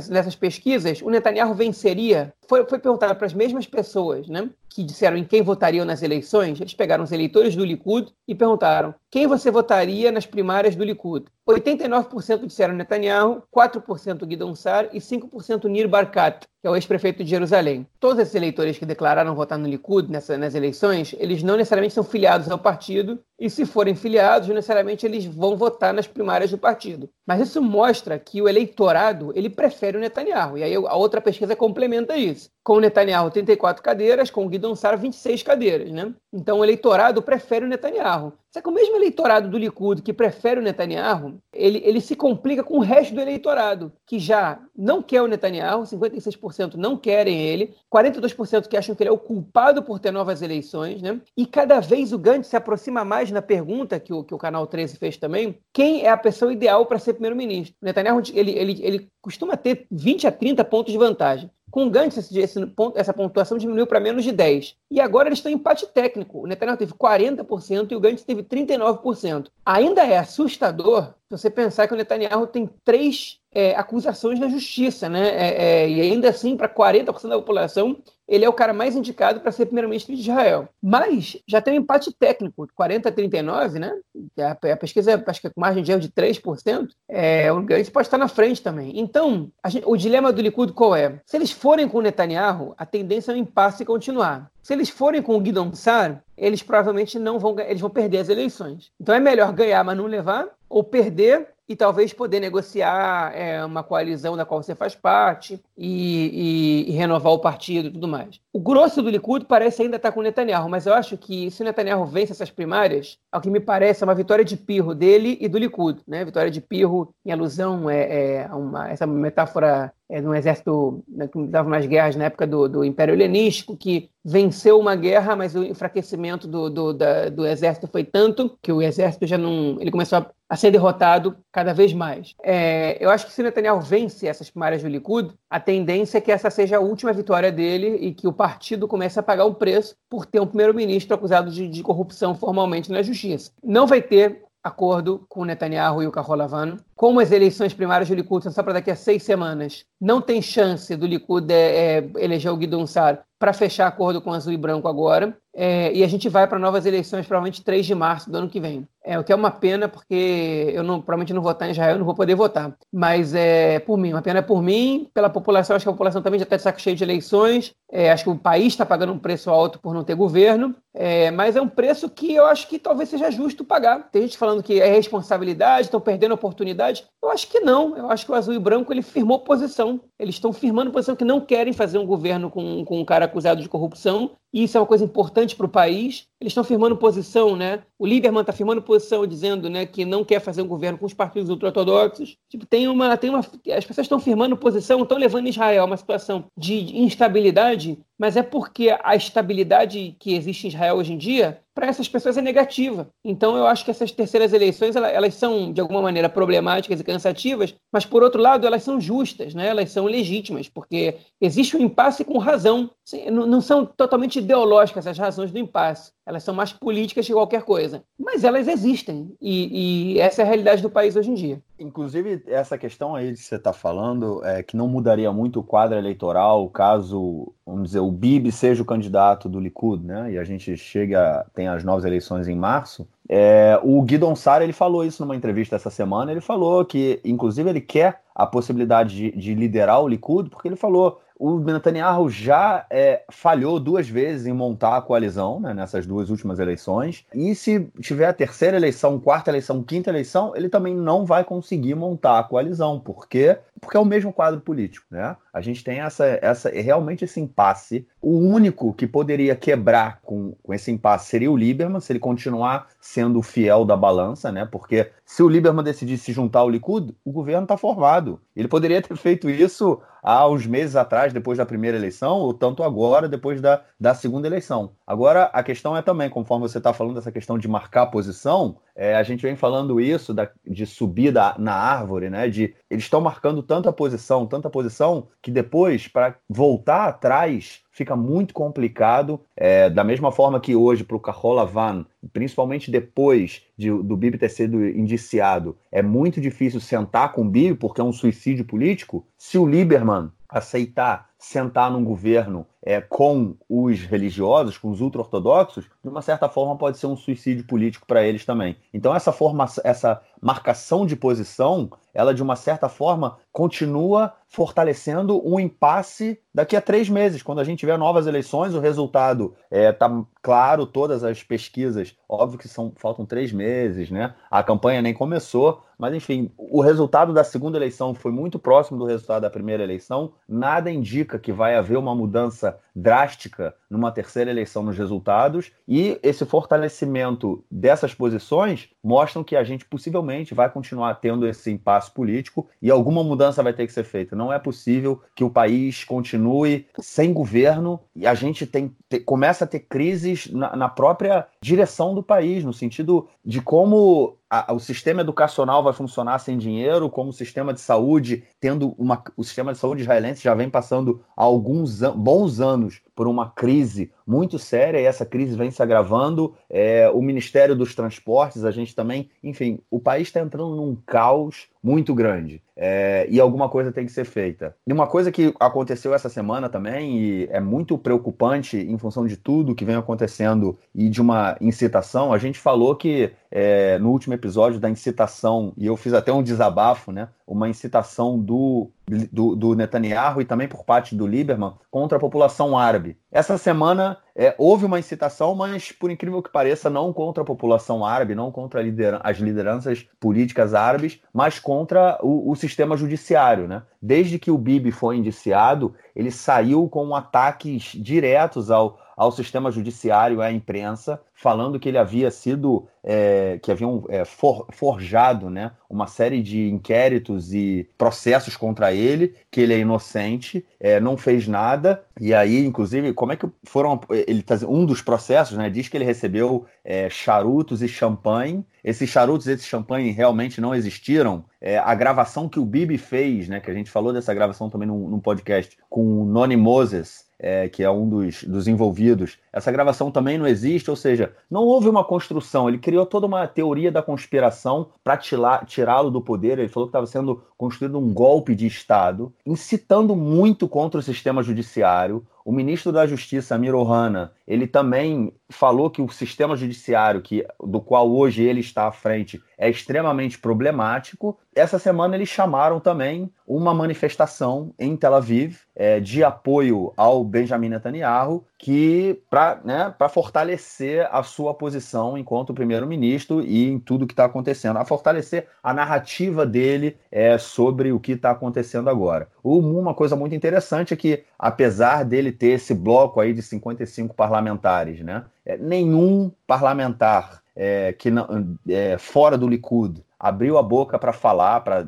nessas 0.09 0.35
pesquisas, 0.35 1.01
o 1.01 1.09
Netanyahu 1.09 1.53
venceria. 1.53 2.33
Foi, 2.47 2.65
foi 2.65 2.79
perguntado 2.79 3.15
para 3.15 3.27
as 3.27 3.33
mesmas 3.33 3.67
pessoas, 3.67 4.27
né? 4.27 4.49
Que 4.75 4.83
disseram 4.83 5.15
em 5.15 5.23
quem 5.23 5.41
votariam 5.41 5.85
nas 5.85 6.03
eleições, 6.03 6.59
eles 6.59 6.73
pegaram 6.73 7.05
os 7.05 7.13
eleitores 7.13 7.55
do 7.55 7.63
Likud 7.63 8.11
e 8.27 8.35
perguntaram 8.35 8.93
quem 9.09 9.25
você 9.25 9.49
votaria 9.49 10.11
nas 10.11 10.25
primárias 10.25 10.75
do 10.75 10.83
Likud. 10.83 11.27
89% 11.47 12.45
disseram 12.45 12.73
Netanyahu, 12.73 13.43
4% 13.55 14.25
Guidon 14.25 14.53
Sar 14.55 14.89
e 14.91 14.99
5% 14.99 15.65
Nir 15.69 15.87
Barkat, 15.87 16.45
que 16.59 16.67
é 16.67 16.69
o 16.69 16.75
ex-prefeito 16.75 17.23
de 17.23 17.29
Jerusalém. 17.29 17.87
Todos 17.99 18.19
esses 18.19 18.33
eleitores 18.33 18.77
que 18.77 18.85
declararam 18.85 19.35
votar 19.35 19.57
no 19.57 19.67
Likud 19.67 20.11
nessa, 20.11 20.37
nas 20.37 20.55
eleições, 20.55 21.15
eles 21.19 21.43
não 21.43 21.55
necessariamente 21.55 21.93
são 21.93 22.03
filiados 22.03 22.49
ao 22.49 22.57
partido, 22.57 23.19
e 23.39 23.49
se 23.49 23.65
forem 23.65 23.93
filiados, 23.93 24.47
necessariamente 24.47 25.05
eles 25.05 25.25
vão 25.25 25.55
votar 25.55 25.93
nas 25.93 26.07
primárias 26.07 26.49
do 26.49 26.57
partido. 26.57 27.09
Mas 27.27 27.41
isso 27.41 27.61
mostra 27.61 28.17
que 28.17 28.41
o 28.41 28.49
eleitorado 28.49 29.31
ele 29.35 29.49
prefere 29.49 29.97
o 29.97 29.99
Netanyahu. 29.99 30.57
E 30.57 30.63
aí 30.63 30.73
a 30.73 30.95
outra 30.95 31.21
pesquisa 31.21 31.55
complementa 31.55 32.17
isso. 32.17 32.49
Com 32.63 32.77
o 32.77 32.79
Netanyahu, 32.79 33.29
34 33.29 33.83
cadeiras, 33.83 34.31
com 34.31 34.45
o 34.45 34.49
Guidon 34.49 34.64
Sar, 34.73 34.97
26 34.97 35.43
cadeiras. 35.43 35.91
Né? 35.91 36.13
Então 36.33 36.59
o 36.59 36.63
eleitorado 36.63 37.21
prefere 37.21 37.65
o 37.65 37.67
Netanyahu. 37.67 38.31
Só 38.55 38.61
que 38.61 38.69
o 38.69 38.71
mesmo 38.71 38.95
eleitorado 38.95 39.49
do 39.49 39.57
Likud 39.57 40.01
que 40.01 40.13
prefere 40.13 40.61
o 40.61 40.63
Netanyahu, 40.63 41.39
ele, 41.53 41.81
ele 41.83 41.99
se 41.99 42.15
complica 42.15 42.63
com 42.63 42.77
o 42.77 42.81
resto 42.81 43.13
do 43.13 43.19
eleitorado, 43.19 43.91
que 44.05 44.17
já 44.17 44.61
não 44.73 45.01
quer 45.01 45.21
o 45.21 45.27
Netanyahu, 45.27 45.83
56% 45.83 46.75
não 46.75 46.95
querem 46.95 47.37
ele, 47.37 47.75
42% 47.93 48.69
que 48.69 48.77
acham 48.77 48.95
que 48.95 49.03
ele 49.03 49.09
é 49.09 49.11
o 49.11 49.17
culpado 49.17 49.83
por 49.83 49.99
ter 49.99 50.11
novas 50.11 50.41
eleições, 50.41 51.01
né? 51.01 51.19
E 51.35 51.45
cada 51.45 51.81
vez 51.81 52.13
o 52.13 52.17
Gantz 52.17 52.47
se 52.47 52.55
aproxima 52.55 53.03
mais 53.03 53.29
na 53.29 53.41
pergunta 53.41 53.99
que 53.99 54.13
o, 54.13 54.23
que 54.23 54.33
o 54.33 54.37
Canal 54.37 54.65
13 54.65 54.95
fez 54.95 55.17
também, 55.17 55.57
quem 55.73 56.03
é 56.03 56.09
a 56.09 56.15
pessoa 56.15 56.53
ideal 56.53 56.85
para 56.85 56.97
ser 56.97 57.11
primeiro-ministro? 57.11 57.75
O 57.81 57.85
Netanyahu, 57.85 58.21
ele, 58.33 58.51
ele, 58.51 58.79
ele 58.81 59.07
costuma 59.21 59.57
ter 59.57 59.85
20 59.91 60.27
a 60.27 60.31
30 60.31 60.63
pontos 60.63 60.93
de 60.93 60.97
vantagem. 60.97 61.51
Com 61.75 61.87
o 61.87 61.89
Gantz, 61.89 62.15
esse, 62.15 62.39
esse 62.39 62.65
ponto, 62.67 62.97
essa 62.97 63.11
pontuação 63.11 63.57
diminuiu 63.57 63.85
para 63.85 63.99
menos 63.99 64.23
de 64.23 64.31
10. 64.31 64.77
E 64.89 65.01
agora 65.01 65.27
eles 65.27 65.39
estão 65.39 65.51
em 65.51 65.55
empate 65.55 65.85
técnico. 65.85 66.41
O 66.41 66.47
Netanyahu 66.47 66.77
teve 66.77 66.93
40% 66.93 67.91
e 67.91 67.95
o 67.97 67.99
Gantz 67.99 68.23
teve 68.23 68.43
39%. 68.43 69.47
Ainda 69.65 70.01
é 70.05 70.17
assustador 70.17 71.13
se 71.29 71.37
você 71.37 71.49
pensar 71.49 71.85
que 71.85 71.93
o 71.93 71.97
Netanyahu 71.97 72.47
tem 72.47 72.69
três 72.85 73.41
é, 73.55 73.73
acusações 73.73 74.37
na 74.37 74.49
justiça, 74.49 75.07
né? 75.07 75.29
É, 75.29 75.63
é, 75.63 75.89
e 75.89 76.01
ainda 76.01 76.29
assim, 76.29 76.57
para 76.57 76.67
40% 76.67 77.29
da 77.29 77.37
população, 77.37 77.97
ele 78.27 78.43
é 78.43 78.49
o 78.49 78.53
cara 78.53 78.73
mais 78.73 78.95
indicado 78.97 79.39
para 79.39 79.51
ser 79.51 79.67
primeiro-ministro 79.67 80.13
de 80.13 80.21
Israel. 80.21 80.67
Mas 80.83 81.37
já 81.47 81.61
tem 81.61 81.75
um 81.75 81.81
empate 81.81 82.11
técnico, 82.11 82.67
40 82.75 83.07
a 83.07 83.11
39, 83.11 83.79
né? 83.79 83.93
A, 84.37 84.71
a 84.73 84.77
pesquisa, 84.77 85.23
acho 85.25 85.39
que 85.39 85.47
é 85.47 85.49
com 85.49 85.61
margem 85.61 85.83
de 85.83 85.91
erro 85.91 86.01
de 86.01 86.09
3%, 86.09 86.89
é, 87.07 87.49
o 87.49 87.61
Gantz 87.61 87.89
pode 87.89 88.07
estar 88.07 88.17
na 88.17 88.27
frente 88.27 88.61
também. 88.61 88.99
Então, 88.99 89.49
gente, 89.67 89.85
o 89.87 89.95
dilema 89.95 90.33
do 90.33 90.41
Likud 90.41 90.73
qual 90.73 90.93
é? 90.93 91.21
Se 91.25 91.37
eles 91.37 91.51
forem 91.51 91.87
com 91.87 91.99
o 91.99 92.01
Netanyahu, 92.01 92.73
a 92.77 92.85
tendência 92.85 93.31
é 93.31 93.35
o 93.35 93.37
impasse 93.37 93.85
continuar. 93.85 94.51
Se 94.61 94.73
eles 94.73 94.89
forem 94.89 95.21
com 95.21 95.37
o 95.37 95.39
Guidon 95.39 95.73
Sar, 95.73 96.23
eles 96.35 96.61
provavelmente 96.61 97.17
não 97.19 97.39
vão 97.39 97.57
eles 97.59 97.79
vão 97.79 97.89
perder 97.89 98.17
as 98.17 98.29
eleições. 98.29 98.91
Então 98.99 99.15
é 99.15 99.19
melhor 99.19 99.53
ganhar, 99.53 99.83
mas 99.83 99.95
não 99.95 100.07
levar, 100.07 100.49
ou 100.67 100.83
perder 100.83 101.54
e 101.67 101.75
talvez 101.75 102.13
poder 102.13 102.39
negociar 102.39 103.35
é, 103.35 103.63
uma 103.65 103.83
coalizão 103.83 104.37
da 104.37 104.45
qual 104.45 104.61
você 104.61 104.75
faz 104.75 104.95
parte 104.95 105.61
e, 105.77 106.85
e, 106.87 106.91
e, 106.91 106.95
renovar 106.95 107.33
o 107.33 107.39
partido 107.39 107.87
e 107.87 107.91
tudo 107.91 108.07
mais. 108.07 108.39
O 108.53 108.59
grosso 108.59 109.01
do 109.01 109.09
Likud 109.09 109.45
parece 109.45 109.81
ainda 109.81 109.97
estar 109.97 110.11
com 110.11 110.19
o 110.19 110.23
Netanyahu, 110.23 110.69
mas 110.69 110.85
eu 110.85 110.93
acho 110.93 111.17
que 111.17 111.49
se 111.49 111.61
o 111.61 111.65
Netanyahu 111.65 112.05
vence 112.05 112.31
essas 112.31 112.51
primárias, 112.51 113.17
ao 113.31 113.41
que 113.41 113.49
me 113.49 113.59
parece 113.59 114.03
é 114.03 114.05
uma 114.05 114.15
vitória 114.15 114.45
de 114.45 114.55
pirro 114.55 114.93
dele 114.93 115.37
e 115.41 115.47
do 115.47 115.57
Likud. 115.57 116.01
Né? 116.07 116.23
Vitória 116.23 116.51
de 116.51 116.61
pirro, 116.61 117.13
em 117.25 117.31
alusão 117.31 117.89
é, 117.89 118.01
é 118.01 118.49
essa 118.89 119.07
metáfora 119.07 119.91
é, 120.09 120.21
um 120.21 120.33
exército 120.33 121.03
né, 121.07 121.27
que 121.27 121.39
estava 121.39 121.69
nas 121.69 121.85
guerras 121.85 122.15
na 122.15 122.25
época 122.25 122.45
do, 122.45 122.67
do 122.67 122.83
Império 122.85 123.13
Helenístico, 123.13 123.75
que 123.75 124.09
venceu 124.23 124.79
uma 124.79 124.95
guerra, 124.95 125.35
mas 125.35 125.55
o 125.55 125.63
enfraquecimento 125.63 126.47
do, 126.47 126.69
do, 126.69 126.93
da, 126.93 127.29
do 127.29 127.45
exército 127.45 127.87
foi 127.87 128.03
tanto 128.03 128.57
que 128.61 128.71
o 128.71 128.81
exército 128.81 129.27
já 129.27 129.37
não. 129.37 129.77
ele 129.79 129.91
começou 129.91 130.19
a, 130.19 130.31
a 130.49 130.55
ser 130.55 130.71
derrotado 130.71 131.37
cada 131.51 131.73
vez 131.73 131.93
mais. 131.93 132.33
É, 132.43 132.97
eu 132.99 133.09
acho 133.09 133.25
que 133.25 133.31
se 133.31 133.43
Netanyahu 133.43 133.81
vence 133.81 134.27
essas 134.27 134.49
primárias 134.49 134.81
do 134.81 134.89
Likud, 134.89 135.33
a 135.49 135.59
tendência 135.59 136.17
é 136.17 136.21
que 136.21 136.31
essa 136.31 136.49
seja 136.49 136.77
a 136.77 136.81
última 136.81 137.13
vitória 137.13 137.51
dele 137.51 137.97
e 137.97 138.13
que 138.13 138.27
o 138.27 138.33
partido 138.33 138.87
comece 138.87 139.19
a 139.19 139.23
pagar 139.23 139.45
um 139.45 139.53
preço 139.53 139.95
por 140.09 140.25
ter 140.25 140.39
um 140.39 140.47
primeiro-ministro 140.47 141.15
acusado 141.15 141.51
de, 141.51 141.67
de 141.67 141.83
corrupção 141.83 142.35
formalmente 142.35 142.91
na 142.91 143.01
justiça. 143.01 143.51
Não 143.63 143.85
vai 143.85 144.01
ter 144.01 144.44
acordo 144.65 145.23
com 145.29 145.45
Netanyahu 145.45 146.01
e 146.01 146.07
o 146.07 146.11
Kaholavan. 146.11 146.77
Como 146.95 147.19
as 147.19 147.31
eleições 147.31 147.71
primárias 147.71 148.09
do 148.09 148.15
Likud 148.15 148.41
são 148.41 148.51
só 148.51 148.63
para 148.63 148.73
daqui 148.73 148.89
a 148.89 148.95
seis 148.95 149.21
semanas, 149.21 149.85
não 150.01 150.19
tem 150.19 150.41
chance 150.41 150.95
do 150.95 151.05
Likud 151.05 151.53
é, 151.53 151.99
é, 151.99 152.09
eleger 152.17 152.51
o 152.51 152.57
Guidon 152.57 152.87
Sar 152.87 153.23
para 153.39 153.53
fechar 153.53 153.87
acordo 153.87 154.21
com 154.21 154.33
azul 154.33 154.53
e 154.53 154.57
branco 154.57 154.87
agora. 154.87 155.37
É, 155.57 155.93
e 155.93 156.03
a 156.03 156.07
gente 156.07 156.27
vai 156.27 156.45
para 156.47 156.59
novas 156.59 156.85
eleições, 156.85 157.25
provavelmente 157.25 157.63
3 157.63 157.85
de 157.85 157.95
março 157.95 158.29
do 158.29 158.37
ano 158.37 158.49
que 158.49 158.59
vem. 158.59 158.85
É, 159.05 159.17
o 159.17 159.23
que 159.23 159.31
é 159.31 159.35
uma 159.35 159.51
pena, 159.51 159.87
porque 159.87 160.71
eu 160.73 160.83
não, 160.83 160.99
provavelmente 160.99 161.33
não 161.33 161.41
vou 161.41 161.51
votar 161.51 161.67
em 161.67 161.71
Israel, 161.71 161.97
não 161.97 162.05
vou 162.05 162.15
poder 162.15 162.35
votar. 162.35 162.75
Mas 162.91 163.33
é 163.33 163.79
por 163.79 163.97
mim, 163.97 164.11
uma 164.11 164.21
pena 164.21 164.39
é 164.39 164.41
por 164.41 164.61
mim, 164.61 165.09
pela 165.13 165.29
população, 165.29 165.75
acho 165.75 165.85
que 165.85 165.89
a 165.89 165.93
população 165.93 166.21
também 166.21 166.39
já 166.39 166.43
está 166.43 166.57
de 166.57 166.63
saco 166.63 166.81
cheio 166.81 166.95
de 166.95 167.03
eleições. 167.03 167.73
É, 167.89 168.11
acho 168.11 168.23
que 168.23 168.29
o 168.29 168.37
país 168.37 168.73
está 168.73 168.85
pagando 168.85 169.13
um 169.13 169.19
preço 169.19 169.49
alto 169.49 169.79
por 169.79 169.93
não 169.93 170.03
ter 170.03 170.15
governo. 170.15 170.75
É, 170.93 171.29
mas 171.31 171.55
é 171.55 171.61
um 171.61 171.67
preço 171.69 172.09
que 172.09 172.33
eu 172.33 172.45
acho 172.45 172.67
que 172.67 172.79
talvez 172.79 173.09
seja 173.09 173.29
justo 173.29 173.63
pagar. 173.63 174.09
Tem 174.11 174.23
gente 174.23 174.37
falando 174.37 174.63
que 174.63 174.81
é 174.81 174.89
responsabilidade, 174.89 175.87
estão 175.87 176.01
perdendo 176.01 176.33
oportunidade. 176.33 177.05
Eu 177.23 177.29
acho 177.29 177.47
que 177.47 177.59
não. 177.59 177.95
Eu 177.95 178.09
acho 178.09 178.25
que 178.25 178.31
o 178.31 178.35
azul 178.35 178.53
e 178.53 178.59
branco 178.59 178.91
ele 178.91 179.01
firmou 179.01 179.39
posição. 179.39 180.01
Eles 180.19 180.35
estão 180.35 180.51
firmando 180.51 180.91
posição 180.91 181.15
que 181.15 181.23
não 181.23 181.39
querem 181.39 181.73
fazer 181.73 181.99
um 181.99 182.05
governo 182.05 182.49
com, 182.49 182.83
com 182.83 182.99
um 182.99 183.05
cara 183.05 183.24
acusado 183.25 183.61
de 183.61 183.69
corrupção 183.69 184.31
e 184.55 184.63
isso 184.63 184.77
é 184.77 184.79
uma 184.79 184.87
coisa 184.87 185.03
importante 185.03 185.53
para 185.53 185.65
o 185.65 185.69
país. 185.69 186.27
Eles 186.39 186.51
estão 186.51 186.63
firmando 186.63 186.95
posição, 186.95 187.57
né? 187.57 187.83
O 187.99 188.05
Lieberman 188.05 188.39
está 188.39 188.53
firmando 188.53 188.81
posição 188.81 189.27
dizendo, 189.27 189.69
né, 189.69 189.85
que 189.85 190.05
não 190.05 190.23
quer 190.23 190.39
fazer 190.39 190.61
um 190.61 190.67
governo 190.67 190.97
com 190.97 191.05
os 191.05 191.13
partidos 191.13 191.49
ultra-ortodoxos. 191.49 192.37
Tipo, 192.49 192.65
tem 192.65 192.87
uma, 192.87 193.17
tem 193.17 193.29
uma, 193.29 193.39
as 193.39 193.85
pessoas 193.85 194.05
estão 194.05 194.17
firmando 194.17 194.55
posição, 194.55 195.01
estão 195.01 195.17
levando 195.17 195.49
Israel 195.49 195.83
a 195.83 195.85
uma 195.85 195.97
situação 195.97 196.45
de 196.57 196.97
instabilidade, 196.97 197.99
mas 198.17 198.37
é 198.37 198.43
porque 198.43 198.97
a 199.03 199.13
estabilidade 199.13 200.15
que 200.17 200.33
existe 200.33 200.67
em 200.67 200.69
Israel 200.69 200.95
hoje 200.95 201.11
em 201.11 201.17
dia 201.17 201.59
para 201.75 201.87
essas 201.87 202.07
pessoas 202.07 202.37
é 202.37 202.41
negativa. 202.41 203.09
Então 203.23 203.57
eu 203.57 203.67
acho 203.67 203.83
que 203.83 203.91
essas 203.91 204.09
terceiras 204.09 204.53
eleições 204.53 204.95
elas, 204.95 205.35
são 205.35 205.73
de 205.73 205.81
alguma 205.81 206.01
maneira 206.01 206.29
problemáticas 206.29 207.01
e 207.01 207.03
cansativas, 207.03 207.75
mas 207.91 208.05
por 208.05 208.23
outro 208.23 208.41
lado 208.41 208.65
elas 208.65 208.81
são 208.81 208.99
justas, 208.99 209.53
né? 209.53 209.67
Elas 209.67 209.91
são 209.91 210.05
legítimas 210.05 210.69
porque 210.69 211.17
existe 211.39 211.75
um 211.75 211.81
impasse 211.81 212.23
com 212.23 212.37
razão. 212.37 212.89
Não 213.29 213.59
são 213.59 213.85
totalmente 213.85 214.39
ideológicas 214.39 215.05
as 215.05 215.17
razões 215.17 215.51
do 215.51 215.59
impasse. 215.59 216.11
Elas 216.25 216.43
são 216.43 216.55
mais 216.55 216.71
políticas 216.71 217.27
que 217.27 217.33
qualquer 217.33 217.63
coisa. 217.63 218.03
Mas 218.17 218.43
elas 218.43 218.67
existem. 218.67 219.35
E, 219.41 220.13
e 220.13 220.19
essa 220.19 220.41
é 220.41 220.45
a 220.45 220.47
realidade 220.47 220.81
do 220.81 220.89
país 220.89 221.15
hoje 221.15 221.29
em 221.29 221.35
dia. 221.35 221.61
Inclusive, 221.77 222.41
essa 222.47 222.77
questão 222.77 223.15
aí 223.15 223.33
que 223.33 223.39
você 223.39 223.55
está 223.55 223.73
falando, 223.73 224.41
é 224.45 224.63
que 224.63 224.77
não 224.77 224.87
mudaria 224.87 225.29
muito 225.31 225.59
o 225.59 225.63
quadro 225.63 225.97
eleitoral 225.97 226.69
caso, 226.69 227.53
vamos 227.65 227.89
dizer, 227.89 227.99
o 227.99 228.11
Bibi 228.11 228.49
seja 228.49 228.81
o 228.81 228.85
candidato 228.85 229.49
do 229.49 229.59
Likud, 229.59 230.05
né? 230.05 230.31
E 230.31 230.37
a 230.37 230.43
gente 230.45 230.77
chega, 230.77 231.45
tem 231.53 231.67
as 231.67 231.83
novas 231.83 232.05
eleições 232.05 232.47
em 232.47 232.55
março. 232.55 233.05
É, 233.27 233.77
o 233.83 234.01
Guidon 234.03 234.35
Sara 234.35 234.63
ele 234.63 234.71
falou 234.71 235.03
isso 235.03 235.21
numa 235.21 235.35
entrevista 235.35 235.75
essa 235.75 235.89
semana. 235.89 236.31
Ele 236.31 236.39
falou 236.39 236.85
que, 236.85 237.19
inclusive, 237.25 237.69
ele 237.69 237.81
quer 237.81 238.21
a 238.33 238.45
possibilidade 238.45 239.13
de, 239.13 239.31
de 239.31 239.53
liderar 239.53 240.01
o 240.01 240.07
Likud, 240.07 240.49
porque 240.49 240.69
ele 240.69 240.77
falou 240.77 241.19
o 241.37 241.59
Netanyahu 241.59 242.29
já 242.29 242.85
é, 242.89 243.23
falhou 243.29 243.79
duas 243.79 244.07
vezes 244.07 244.47
em 244.47 244.53
montar 244.53 244.97
a 244.97 245.01
coalizão 245.01 245.59
né, 245.59 245.73
nessas 245.73 246.05
duas 246.05 246.29
últimas 246.29 246.59
eleições. 246.59 247.25
E 247.33 247.53
se 247.53 247.89
tiver 248.01 248.27
a 248.27 248.33
terceira 248.33 248.77
eleição, 248.77 249.19
quarta 249.19 249.51
eleição, 249.51 249.83
quinta 249.83 250.09
eleição, 250.09 250.53
ele 250.55 250.69
também 250.69 250.95
não 250.95 251.25
vai 251.25 251.43
conseguir 251.43 251.95
montar 251.95 252.39
a 252.39 252.43
coalizão. 252.43 252.99
Por 252.99 253.27
quê? 253.27 253.57
Porque 253.81 253.97
é 253.97 253.99
o 253.99 254.05
mesmo 254.05 254.31
quadro 254.31 254.61
político. 254.61 255.05
Né? 255.11 255.35
A 255.55 255.61
gente 255.61 255.85
tem 255.85 256.01
essa, 256.01 256.25
essa 256.41 256.69
realmente 256.69 257.23
esse 257.23 257.39
impasse. 257.39 258.05
O 258.21 258.39
único 258.39 258.93
que 258.93 259.07
poderia 259.07 259.55
quebrar 259.55 260.19
com, 260.21 260.53
com 260.61 260.73
esse 260.73 260.91
impasse 260.91 261.29
seria 261.29 261.49
o 261.49 261.55
Lieberman, 261.55 262.01
se 262.01 262.11
ele 262.11 262.19
continuar 262.19 262.89
sendo 262.99 263.41
fiel 263.41 263.85
da 263.85 263.95
balança, 263.95 264.51
né? 264.51 264.67
Porque 264.69 265.09
se 265.25 265.41
o 265.41 265.47
Lieberman 265.47 265.81
decidir 265.81 266.17
se 266.17 266.33
juntar 266.33 266.59
ao 266.59 266.69
Likud, 266.69 267.15
o 267.23 267.31
governo 267.31 267.63
está 267.63 267.77
formado. 267.77 268.37
Ele 268.53 268.67
poderia 268.67 269.01
ter 269.01 269.15
feito 269.15 269.49
isso 269.49 270.01
há 270.21 270.45
uns 270.45 270.67
meses 270.67 270.97
atrás, 270.97 271.31
depois 271.31 271.57
da 271.57 271.65
primeira 271.65 271.95
eleição, 271.95 272.39
ou 272.39 272.53
tanto 272.53 272.83
agora, 272.83 273.29
depois 273.29 273.61
da, 273.61 273.81
da 273.97 274.13
segunda 274.13 274.47
eleição. 274.47 274.91
Agora, 275.07 275.45
a 275.53 275.63
questão 275.63 275.95
é 275.95 276.01
também, 276.01 276.29
conforme 276.29 276.67
você 276.67 276.79
está 276.79 276.91
falando 276.91 277.15
dessa 277.15 277.31
questão 277.31 277.57
de 277.57 277.69
marcar 277.69 278.07
posição, 278.07 278.75
é, 278.95 279.15
a 279.15 279.23
gente 279.23 279.41
vem 279.41 279.57
falando 279.57 279.99
isso 279.99 280.33
da, 280.33 280.49
de 280.65 280.85
subida 280.85 281.53
na 281.59 281.73
árvore, 281.73 282.29
né? 282.29 282.47
De 282.47 282.73
eles 282.89 283.03
estão 283.03 283.19
marcando 283.19 283.61
tanta 283.61 283.91
posição, 283.91 284.45
tanta 284.45 284.69
posição, 284.69 285.27
que 285.41 285.51
depois, 285.51 286.07
para 286.07 286.37
voltar 286.47 287.05
atrás, 287.07 287.81
fica 287.91 288.15
muito 288.15 288.53
complicado. 288.53 289.41
É, 289.55 289.89
da 289.89 290.03
mesma 290.03 290.31
forma 290.31 290.61
que 290.61 290.75
hoje, 290.75 291.03
para 291.03 291.17
o 291.17 291.19
Carola 291.19 291.65
Van, 291.65 292.05
principalmente 292.31 292.89
depois 292.89 293.63
de, 293.77 293.89
do 293.89 294.15
Bibi 294.15 294.37
ter 294.37 294.49
sido 294.49 294.85
indiciado, 294.87 295.77
é 295.91 296.01
muito 296.01 296.39
difícil 296.39 296.79
sentar 296.79 297.33
com 297.33 297.41
o 297.41 297.49
Bibi, 297.49 297.75
porque 297.75 297.99
é 297.99 298.03
um 298.03 298.13
suicídio 298.13 298.63
político. 298.63 299.27
Se 299.37 299.57
o 299.57 299.67
Lieberman 299.67 300.31
aceitar 300.47 301.29
sentar 301.37 301.91
num 301.91 302.03
governo 302.03 302.65
é, 302.81 303.01
com 303.01 303.55
os 303.67 304.01
religiosos, 304.01 304.77
com 304.77 304.89
os 304.89 305.01
ultra-ortodoxos, 305.01 305.85
de 306.03 306.09
uma 306.09 306.21
certa 306.21 306.47
forma 306.47 306.77
pode 306.77 306.97
ser 306.97 307.07
um 307.07 307.17
suicídio 307.17 307.65
político 307.65 308.05
para 308.05 308.23
eles 308.23 308.45
também. 308.45 308.77
Então 308.93 309.13
essa 309.13 309.31
forma, 309.31 309.65
essa 309.83 310.21
marcação 310.39 311.05
de 311.05 311.15
posição, 311.15 311.89
ela 312.13 312.33
de 312.33 312.43
uma 312.43 312.55
certa 312.55 312.87
forma 312.87 313.37
continua 313.51 314.33
fortalecendo 314.47 315.41
um 315.45 315.59
impasse 315.59 316.39
daqui 316.53 316.75
a 316.75 316.81
três 316.81 317.09
meses, 317.09 317.41
quando 317.41 317.59
a 317.59 317.63
gente 317.63 317.79
tiver 317.79 317.97
novas 317.97 318.27
eleições, 318.27 318.73
o 318.73 318.79
resultado 318.79 319.55
está 319.71 319.77
é, 319.77 319.91
tá 319.91 320.23
claro, 320.41 320.85
todas 320.85 321.23
as 321.23 321.41
pesquisas, 321.41 322.15
óbvio 322.29 322.59
que 322.59 322.67
são 322.67 322.93
faltam 322.95 323.25
três 323.25 323.51
meses, 323.51 324.11
né? 324.11 324.35
A 324.49 324.61
campanha 324.61 325.01
nem 325.01 325.13
começou, 325.13 325.81
mas 325.97 326.13
enfim, 326.13 326.51
o 326.55 326.81
resultado 326.81 327.33
da 327.33 327.43
segunda 327.43 327.77
eleição 327.77 328.13
foi 328.13 328.31
muito 328.31 328.59
próximo 328.59 328.99
do 328.99 329.05
resultado 329.05 329.41
da 329.41 329.49
primeira 329.49 329.83
eleição. 329.83 330.33
Nada 330.47 330.91
indica 330.91 331.24
que 331.25 331.51
vai 331.51 331.75
haver 331.75 331.97
uma 331.97 332.15
mudança 332.15 332.79
drástica 332.95 333.75
numa 333.89 334.11
terceira 334.11 334.49
eleição 334.49 334.81
nos 334.81 334.97
resultados, 334.97 335.71
e 335.87 336.19
esse 336.23 336.45
fortalecimento 336.45 337.63
dessas 337.69 338.13
posições 338.13 338.89
mostram 339.03 339.43
que 339.43 339.55
a 339.55 339.63
gente 339.63 339.85
possivelmente 339.85 340.53
vai 340.53 340.69
continuar 340.69 341.15
tendo 341.15 341.47
esse 341.47 341.71
impasse 341.71 342.11
político 342.11 342.67
e 342.81 342.89
alguma 342.89 343.23
mudança 343.23 343.61
vai 343.61 343.73
ter 343.73 343.85
que 343.85 343.93
ser 343.93 344.03
feita. 344.03 344.35
Não 344.35 344.51
é 344.51 344.57
possível 344.57 345.21
que 345.35 345.43
o 345.43 345.49
país 345.49 346.03
continue 346.03 346.87
sem 346.99 347.33
governo 347.33 347.99
e 348.15 348.25
a 348.25 348.33
gente 348.33 348.65
tem, 348.65 348.95
te, 349.09 349.19
começa 349.19 349.65
a 349.65 349.67
ter 349.67 349.81
crises 349.81 350.51
na, 350.51 350.75
na 350.75 350.89
própria 350.89 351.47
direção 351.61 352.15
do 352.15 352.23
país, 352.23 352.63
no 352.63 352.73
sentido 352.73 353.27
de 353.43 353.61
como 353.61 354.37
o 354.69 354.79
sistema 354.79 355.21
educacional 355.21 355.83
vai 355.83 355.93
funcionar 355.93 356.39
sem 356.39 356.57
dinheiro, 356.57 357.09
como 357.09 357.29
o 357.29 357.33
sistema 357.33 357.73
de 357.73 357.81
saúde, 357.81 358.43
tendo 358.59 358.95
uma. 358.97 359.21
O 359.35 359.43
sistema 359.43 359.73
de 359.73 359.79
saúde 359.79 360.01
israelense 360.01 360.43
já 360.43 360.53
vem 360.53 360.69
passando 360.69 361.23
há 361.35 361.43
alguns 361.43 362.01
an 362.01 362.15
bons 362.15 362.59
anos 362.59 362.84
anos 362.85 363.04
por 363.15 363.27
uma 363.27 363.49
crise 363.49 364.11
muito 364.27 364.59
séria 364.59 364.99
e 364.99 365.05
essa 365.05 365.25
crise 365.25 365.55
vem 365.55 365.71
se 365.71 365.81
agravando. 365.81 366.53
É, 366.69 367.09
o 367.09 367.21
Ministério 367.21 367.75
dos 367.75 367.95
Transportes, 367.95 368.65
a 368.65 368.71
gente 368.71 368.93
também, 368.93 369.29
enfim, 369.43 369.79
o 369.89 369.99
país 369.99 370.27
está 370.27 370.41
entrando 370.41 370.75
num 370.75 370.95
caos 371.05 371.67
muito 371.81 372.13
grande 372.13 372.61
é, 372.75 373.25
e 373.29 373.39
alguma 373.39 373.69
coisa 373.69 373.91
tem 373.91 374.05
que 374.05 374.11
ser 374.11 374.25
feita. 374.25 374.75
E 374.85 374.91
uma 374.91 375.07
coisa 375.07 375.31
que 375.31 375.53
aconteceu 375.59 376.13
essa 376.13 376.27
semana 376.27 376.67
também 376.67 377.17
e 377.17 377.47
é 377.49 377.59
muito 377.59 377.97
preocupante 377.97 378.77
em 378.77 378.97
função 378.97 379.25
de 379.25 379.37
tudo 379.37 379.75
que 379.75 379.85
vem 379.85 379.95
acontecendo 379.95 380.77
e 380.93 381.07
de 381.09 381.21
uma 381.21 381.55
incitação, 381.61 382.33
a 382.33 382.37
gente 382.37 382.59
falou 382.59 382.95
que 382.95 383.31
é, 383.49 383.97
no 383.99 384.09
último 384.09 384.33
episódio 384.33 384.79
da 384.79 384.89
incitação, 384.89 385.71
e 385.77 385.85
eu 385.85 385.95
fiz 385.95 386.13
até 386.13 386.33
um 386.33 386.43
desabafo, 386.43 387.11
né? 387.11 387.29
Uma 387.47 387.69
incitação 387.69 388.37
do 388.37 388.89
do, 389.31 389.55
do, 389.55 389.75
Netanyahu 389.75 390.41
e 390.41 390.45
também 390.45 390.67
por 390.67 390.83
parte 390.83 391.15
do 391.15 391.27
Lieberman 391.27 391.73
contra 391.91 392.17
a 392.17 392.19
população 392.19 392.77
árabe. 392.77 393.04
Essa 393.31 393.57
semana 393.57 394.17
é, 394.35 394.55
houve 394.57 394.85
uma 394.85 394.99
incitação, 394.99 395.55
mas 395.55 395.91
por 395.91 396.09
incrível 396.11 396.41
que 396.41 396.51
pareça, 396.51 396.89
não 396.89 397.13
contra 397.13 397.43
a 397.43 397.45
população 397.45 398.05
árabe, 398.05 398.35
não 398.35 398.51
contra 398.51 398.81
lideran 398.81 399.19
as 399.23 399.37
lideranças 399.37 400.07
políticas 400.19 400.73
árabes, 400.73 401.19
mas 401.33 401.59
contra 401.59 402.17
o, 402.21 402.51
o, 402.51 402.55
sistema 402.55 402.97
judiciário. 402.97 403.67
Né? 403.67 403.83
Desde 404.01 404.39
que 404.39 404.51
o 404.51 404.57
Bibi 404.57 404.91
foi 404.91 405.17
indiciado, 405.17 405.93
ele 406.15 406.31
saiu 406.31 406.87
com 406.89 407.15
ataques 407.15 407.83
diretos 407.95 408.71
ao, 408.71 408.99
ao 409.15 409.31
sistema 409.31 409.71
judiciário, 409.71 410.41
à 410.41 410.51
imprensa, 410.51 411.21
falando 411.33 411.79
que 411.79 411.89
ele 411.89 411.97
havia 411.97 412.31
sido, 412.31 412.87
é, 413.03 413.59
que 413.61 413.71
haviam 413.71 414.03
é, 414.09 414.25
for, 414.25 414.67
forjado 414.71 415.49
né, 415.49 415.71
uma 415.89 416.07
série 416.07 416.41
de 416.41 416.69
inquéritos 416.69 417.53
e 417.53 417.87
processos 417.97 418.57
contra 418.57 418.93
ele, 418.93 419.35
que 419.49 419.61
ele 419.61 419.73
é 419.73 419.79
inocente, 419.79 420.65
é, 420.79 420.99
não 420.99 421.15
fez 421.15 421.47
nada, 421.47 422.03
e 422.19 422.33
aí, 422.33 422.65
inclusive, 422.65 423.13
como 423.13 423.33
é 423.33 423.35
que 423.35 423.47
foram. 423.63 423.99
Ele 424.09 424.41
tá, 424.41 424.55
um 424.67 424.85
dos 424.85 425.01
processos 425.01 425.57
né, 425.57 425.69
diz 425.69 425.87
que 425.87 425.97
ele 425.97 426.05
recebeu 426.05 426.65
é, 426.83 427.09
charutos 427.09 427.81
e 427.81 427.87
champanhe. 427.87 428.65
Esses 428.83 429.09
charutos 429.09 429.47
e 429.47 429.51
esse 429.51 429.65
champanhe 429.65 430.11
realmente 430.11 430.61
não 430.61 430.73
existiram. 430.73 431.43
É, 431.59 431.77
a 431.77 431.93
gravação 431.95 432.47
que 432.47 432.59
o 432.59 432.65
Bibi 432.65 432.97
fez, 432.97 433.49
né, 433.49 433.59
que 433.59 433.69
a 433.69 433.73
gente 433.73 433.89
falou 433.89 434.13
dessa 434.13 434.33
gravação 434.33 434.69
também 434.69 434.87
num, 434.87 435.09
num 435.09 435.19
podcast, 435.19 435.77
com 435.89 436.21
o 436.21 436.25
Noni 436.25 436.55
Moses, 436.55 437.24
é, 437.39 437.67
que 437.67 437.83
é 437.83 437.89
um 437.89 438.07
dos, 438.07 438.43
dos 438.43 438.67
envolvidos, 438.67 439.37
essa 439.51 439.71
gravação 439.71 440.09
também 440.09 440.37
não 440.37 440.47
existe, 440.47 440.89
ou 440.89 440.95
seja, 440.95 441.33
não 441.49 441.63
houve 441.63 441.89
uma 441.89 442.03
construção. 442.03 442.67
Ele 442.67 442.77
criou 442.77 443.05
toda 443.05 443.27
uma 443.27 443.47
teoria 443.47 443.91
da 443.91 444.01
conspiração 444.01 444.89
para 445.03 445.17
tirá-lo 445.17 446.09
do 446.09 446.21
poder. 446.21 446.59
Ele 446.59 446.69
falou 446.69 446.87
que 446.87 446.91
estava 446.91 447.05
sendo 447.05 447.43
construído 447.57 447.97
um 447.97 448.13
golpe 448.13 448.55
de 448.55 448.65
Estado, 448.67 449.33
incitando 449.45 450.15
muito 450.15 450.67
contra 450.67 450.99
o 450.99 451.03
sistema 451.03 451.43
judiciário. 451.43 452.25
O 452.45 452.51
ministro 452.51 452.91
da 452.91 453.07
Justiça, 453.07 453.55
Amir 453.55 453.73
Ohana, 453.73 454.31
ele 454.47 454.67
também 454.67 455.33
falou 455.49 455.89
que 455.89 455.99
o 455.99 456.07
sistema 456.07 456.55
judiciário, 456.55 457.19
que, 457.19 457.43
do 457.59 457.81
qual 457.81 458.07
hoje 458.07 458.43
ele 458.43 458.59
está 458.59 458.85
à 458.85 458.91
frente, 458.91 459.41
é 459.57 459.67
extremamente 459.67 460.37
problemático. 460.37 461.39
Essa 461.55 461.79
semana 461.79 462.15
eles 462.15 462.29
chamaram 462.29 462.79
também 462.79 463.31
uma 463.47 463.73
manifestação 463.73 464.71
em 464.77 464.95
Tel 464.95 465.15
Aviv 465.15 465.57
é, 465.75 465.99
de 465.99 466.23
apoio 466.23 466.93
ao 466.95 467.23
Benjamin 467.23 467.69
Netanyahu, 467.69 468.45
que 468.57 469.21
para 469.29 469.59
né, 469.63 469.93
fortalecer 470.09 471.07
a 471.11 471.23
sua 471.23 471.53
posição 471.53 472.17
enquanto 472.17 472.53
primeiro-ministro 472.53 473.41
e 473.41 473.69
em 473.69 473.79
tudo 473.79 474.07
que 474.07 474.13
está 474.13 474.25
acontecendo, 474.25 474.77
a 474.77 474.85
fortalecer 474.85 475.47
a 475.61 475.73
narrativa 475.73 476.45
dele 476.45 476.97
é, 477.11 477.37
sobre 477.37 477.91
o 477.91 477.99
que 477.99 478.13
está 478.13 478.31
acontecendo 478.31 478.89
agora. 478.89 479.27
Uma 479.43 479.93
coisa 479.93 480.15
muito 480.15 480.35
interessante 480.35 480.93
é 480.93 480.97
que, 480.97 481.23
apesar 481.37 482.03
dele 482.05 482.31
ter 482.31 482.51
esse 482.51 482.73
bloco 482.73 483.19
aí 483.19 483.33
de 483.33 483.41
55 483.41 484.15
parlamentares, 484.15 485.01
né, 485.01 485.25
é, 485.45 485.57
nenhum 485.57 486.31
parlamentar 486.47 487.41
é, 487.55 487.93
que 487.93 488.11
não, 488.11 488.57
é, 488.67 488.97
fora 488.97 489.37
do 489.37 489.47
Likud 489.47 490.04
abriu 490.19 490.57
a 490.57 490.63
boca 490.63 490.97
para 490.97 491.13
falar, 491.13 491.61
para 491.61 491.87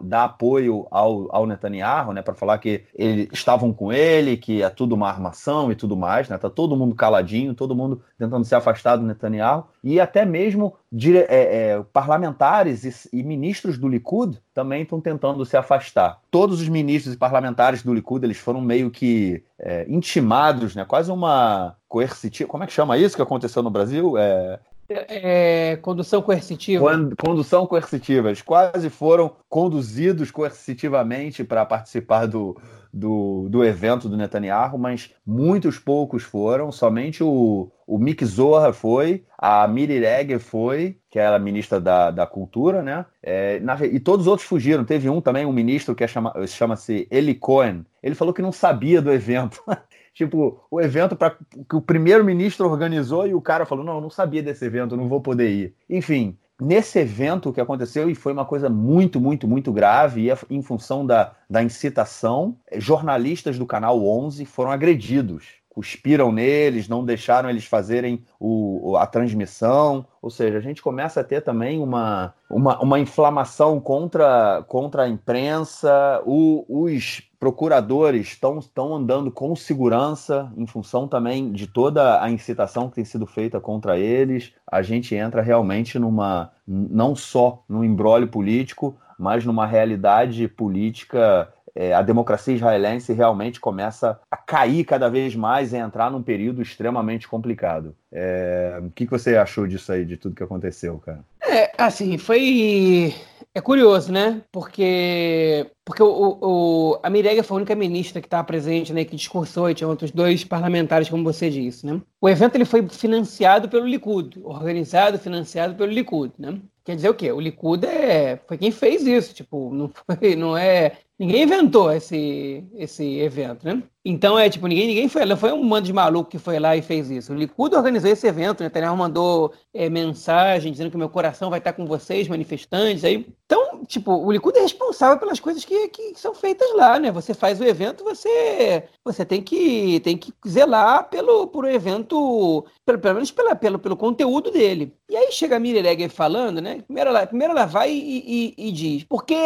dar 0.00 0.24
apoio 0.24 0.86
ao, 0.90 1.34
ao 1.34 1.46
Netanyahu, 1.46 2.12
né, 2.12 2.22
para 2.22 2.34
falar 2.34 2.58
que 2.58 2.84
eles 2.94 3.28
estavam 3.32 3.72
com 3.72 3.92
ele, 3.92 4.36
que 4.36 4.62
é 4.62 4.68
tudo 4.68 4.94
uma 4.94 5.08
armação 5.08 5.72
e 5.72 5.74
tudo 5.74 5.96
mais, 5.96 6.28
né, 6.28 6.36
tá 6.38 6.50
todo 6.50 6.76
mundo 6.76 6.94
caladinho, 6.94 7.54
todo 7.54 7.74
mundo 7.74 8.02
tentando 8.18 8.44
se 8.44 8.54
afastar 8.54 8.96
do 8.96 9.06
Netanyahu, 9.06 9.66
e 9.82 9.98
até 9.98 10.24
mesmo 10.24 10.74
dire, 10.90 11.18
é, 11.18 11.26
é, 11.28 11.82
parlamentares 11.92 12.84
e, 12.84 13.18
e, 13.18 13.22
ministros 13.22 13.78
do 13.78 13.88
Likud 13.88 14.38
também 14.54 14.82
estão 14.82 15.00
tentando 15.00 15.44
se 15.44 15.56
afastar. 15.56 16.20
Todos 16.30 16.60
os 16.60 16.68
ministros 16.68 17.14
e 17.14 17.18
parlamentares 17.18 17.82
do 17.82 17.94
Likud, 17.94 18.24
eles 18.24 18.38
foram 18.38 18.60
meio 18.60 18.90
que 18.90 19.42
é, 19.58 19.86
intimados, 19.88 20.76
né, 20.76 20.84
quase 20.84 21.10
uma 21.10 21.74
coercitiva, 21.88 22.48
como 22.48 22.64
é 22.64 22.66
que 22.66 22.72
chama 22.72 22.98
isso 22.98 23.16
que 23.16 23.22
aconteceu 23.22 23.62
no 23.62 23.70
Brasil? 23.70 24.16
É, 24.18 24.60
é, 24.88 25.76
condução 25.82 26.22
coercitiva. 26.22 26.84
Condução 27.18 27.66
coercitiva. 27.66 28.28
Eles 28.28 28.42
quase 28.42 28.90
foram 28.90 29.34
conduzidos 29.48 30.30
coercitivamente 30.30 31.44
para 31.44 31.64
participar 31.64 32.26
do, 32.26 32.56
do, 32.92 33.48
do, 33.48 33.64
evento 33.64 34.08
do 34.08 34.16
Netanyahu, 34.16 34.78
mas 34.78 35.10
muitos 35.26 35.78
poucos 35.78 36.22
foram. 36.22 36.70
Somente 36.70 37.22
o, 37.24 37.70
o 37.86 37.98
Mick 37.98 38.24
Zohar 38.24 38.72
foi, 38.72 39.24
a 39.38 39.66
Miri 39.66 40.00
Regev 40.00 40.40
foi, 40.40 40.98
que 41.08 41.18
é 41.18 41.26
a 41.26 41.38
ministra 41.38 41.80
da, 41.80 42.10
da 42.10 42.26
Cultura, 42.26 42.82
né? 42.82 43.06
É, 43.22 43.60
na, 43.60 43.76
e 43.84 43.98
todos 43.98 44.26
os 44.26 44.30
outros 44.30 44.46
fugiram. 44.46 44.84
Teve 44.84 45.08
um 45.08 45.20
também, 45.20 45.46
um 45.46 45.52
ministro 45.52 45.94
que 45.94 46.04
é 46.04 46.08
chama, 46.08 46.34
chama-se 46.46 47.06
Eli 47.10 47.34
Cohen. 47.34 47.86
Ele 48.02 48.14
falou 48.14 48.34
que 48.34 48.42
não 48.42 48.52
sabia 48.52 49.00
do 49.00 49.12
evento. 49.12 49.62
tipo, 50.12 50.60
o 50.70 50.80
evento 50.80 51.16
para 51.16 51.36
que 51.68 51.76
o 51.76 51.80
primeiro-ministro 51.80 52.68
organizou 52.68 53.26
e 53.26 53.34
o 53.34 53.40
cara 53.40 53.66
falou: 53.66 53.84
não, 53.84 53.96
eu 53.96 54.00
não 54.00 54.10
sabia 54.10 54.42
desse 54.42 54.64
evento, 54.64 54.96
não 54.96 55.08
vou 55.08 55.20
poder 55.20 55.50
ir. 55.50 55.74
Enfim, 55.88 56.36
nesse 56.60 56.98
evento 56.98 57.52
que 57.52 57.60
aconteceu, 57.60 58.08
e 58.08 58.14
foi 58.14 58.32
uma 58.32 58.44
coisa 58.44 58.68
muito, 58.68 59.20
muito, 59.20 59.48
muito 59.48 59.72
grave, 59.72 60.22
e 60.22 60.30
é 60.30 60.38
em 60.48 60.62
função 60.62 61.04
da, 61.04 61.34
da 61.48 61.62
incitação, 61.62 62.56
jornalistas 62.76 63.58
do 63.58 63.66
canal 63.66 64.04
11 64.04 64.44
foram 64.44 64.70
agredidos 64.70 65.61
cuspiram 65.74 66.30
neles, 66.30 66.86
não 66.86 67.02
deixaram 67.02 67.48
eles 67.48 67.64
fazerem 67.64 68.22
o, 68.38 68.94
a 68.98 69.06
transmissão. 69.06 70.06
Ou 70.20 70.28
seja, 70.28 70.58
a 70.58 70.60
gente 70.60 70.82
começa 70.82 71.20
a 71.20 71.24
ter 71.24 71.40
também 71.40 71.80
uma, 71.80 72.34
uma, 72.50 72.78
uma 72.80 73.00
inflamação 73.00 73.80
contra, 73.80 74.62
contra 74.68 75.04
a 75.04 75.08
imprensa. 75.08 76.22
O, 76.26 76.66
os 76.68 77.22
procuradores 77.40 78.28
estão, 78.28 78.58
estão 78.58 78.94
andando 78.94 79.30
com 79.30 79.56
segurança 79.56 80.52
em 80.58 80.66
função 80.66 81.08
também 81.08 81.50
de 81.50 81.66
toda 81.66 82.22
a 82.22 82.30
incitação 82.30 82.90
que 82.90 82.96
tem 82.96 83.04
sido 83.06 83.26
feita 83.26 83.58
contra 83.58 83.98
eles. 83.98 84.52
A 84.70 84.82
gente 84.82 85.14
entra 85.14 85.40
realmente 85.40 85.98
numa 85.98 86.52
não 86.68 87.16
só 87.16 87.64
num 87.66 87.82
embrólio 87.82 88.28
político, 88.28 88.96
mas 89.18 89.44
numa 89.44 89.66
realidade 89.66 90.46
política 90.48 91.48
é, 91.74 91.92
a 91.94 92.02
democracia 92.02 92.54
israelense 92.54 93.12
realmente 93.12 93.60
começa 93.60 94.20
a 94.30 94.36
cair 94.36 94.84
cada 94.84 95.08
vez 95.08 95.34
mais 95.34 95.72
e 95.72 95.76
entrar 95.76 96.10
num 96.10 96.22
período 96.22 96.60
extremamente 96.60 97.26
complicado. 97.26 97.94
É, 98.10 98.78
o 98.82 98.90
que, 98.90 99.06
que 99.06 99.10
você 99.10 99.36
achou 99.36 99.66
disso 99.66 99.90
aí, 99.92 100.04
de 100.04 100.16
tudo 100.16 100.34
que 100.34 100.42
aconteceu, 100.42 100.98
cara? 100.98 101.24
É, 101.42 101.72
assim, 101.78 102.18
foi. 102.18 103.14
É 103.54 103.60
curioso, 103.60 104.10
né? 104.10 104.40
Porque, 104.50 105.70
porque 105.84 106.02
o, 106.02 106.38
o, 106.40 106.98
a 107.02 107.10
Mirega 107.10 107.42
foi 107.42 107.56
a 107.56 107.58
única 107.58 107.74
ministra 107.74 108.18
que 108.18 108.26
estava 108.26 108.44
presente, 108.44 108.94
né? 108.94 109.04
Que 109.04 109.14
discursou 109.14 109.68
e 109.68 109.74
tinha 109.74 109.88
outros 109.88 110.10
dois 110.10 110.42
parlamentares, 110.42 111.10
como 111.10 111.22
você 111.22 111.50
disse, 111.50 111.84
né? 111.84 112.00
O 112.18 112.28
evento 112.30 112.54
ele 112.54 112.64
foi 112.64 112.88
financiado 112.88 113.68
pelo 113.68 113.86
Likud, 113.86 114.40
organizado, 114.42 115.18
financiado 115.18 115.74
pelo 115.74 115.92
Likud, 115.92 116.32
né? 116.38 116.58
Quer 116.84 116.96
dizer 116.96 117.10
o 117.10 117.14
quê? 117.14 117.30
O 117.30 117.40
Likud 117.40 117.84
é, 117.86 118.40
foi 118.48 118.56
quem 118.56 118.70
fez 118.70 119.06
isso, 119.06 119.34
tipo, 119.34 119.72
não, 119.72 119.90
foi, 120.18 120.34
não 120.34 120.56
é 120.56 120.96
Ninguém 121.22 121.44
inventou 121.44 121.92
esse, 121.92 122.64
esse 122.74 123.20
evento, 123.20 123.64
né? 123.64 123.80
Então 124.04 124.36
é 124.36 124.50
tipo, 124.50 124.66
ninguém, 124.66 124.88
ninguém 124.88 125.08
foi, 125.08 125.24
não 125.24 125.36
foi 125.36 125.52
um 125.52 125.62
mando 125.62 125.86
de 125.86 125.92
maluco 125.92 126.28
que 126.28 126.38
foi 126.38 126.58
lá 126.58 126.76
e 126.76 126.82
fez 126.82 127.08
isso. 127.08 127.32
O 127.32 127.36
Likud 127.36 127.74
organizou 127.74 128.10
esse 128.10 128.26
evento, 128.26 128.60
né? 128.60 128.66
Netanyahu 128.66 128.96
mandou 128.96 129.52
é, 129.72 129.88
mensagem 129.88 130.72
dizendo 130.72 130.90
que 130.90 130.96
meu 130.96 131.08
coração 131.08 131.50
vai 131.50 131.60
estar 131.60 131.72
com 131.72 131.86
vocês, 131.86 132.26
manifestantes. 132.26 133.04
Aí, 133.04 133.24
então, 133.46 133.84
tipo, 133.86 134.12
o 134.12 134.32
Likud 134.32 134.58
é 134.58 134.62
responsável 134.62 135.18
pelas 135.18 135.38
coisas 135.38 135.64
que, 135.64 135.88
que 135.88 136.14
são 136.16 136.34
feitas 136.34 136.68
lá, 136.74 136.98
né? 136.98 137.12
Você 137.12 137.32
faz 137.32 137.60
o 137.60 137.64
evento, 137.64 138.02
você 138.02 138.84
você 139.04 139.24
tem 139.24 139.40
que 139.40 140.00
tem 140.00 140.16
que 140.16 140.32
zelar 140.48 141.08
pelo 141.08 141.48
um 141.54 141.66
evento, 141.66 142.64
pelo, 142.84 142.98
pelo 142.98 143.14
menos 143.14 143.30
pela, 143.30 143.54
pelo, 143.54 143.78
pelo 143.78 143.96
conteúdo 143.96 144.50
dele. 144.50 144.96
E 145.08 145.16
aí 145.16 145.30
chega 145.30 145.56
a 145.56 145.60
Miri 145.60 146.08
falando, 146.08 146.60
né? 146.60 146.82
Primeiro 146.86 147.10
ela, 147.10 147.26
primeiro 147.26 147.52
ela 147.52 147.66
vai 147.66 147.92
e, 147.92 148.54
e, 148.56 148.68
e 148.68 148.72
diz, 148.72 149.04
porque 149.04 149.36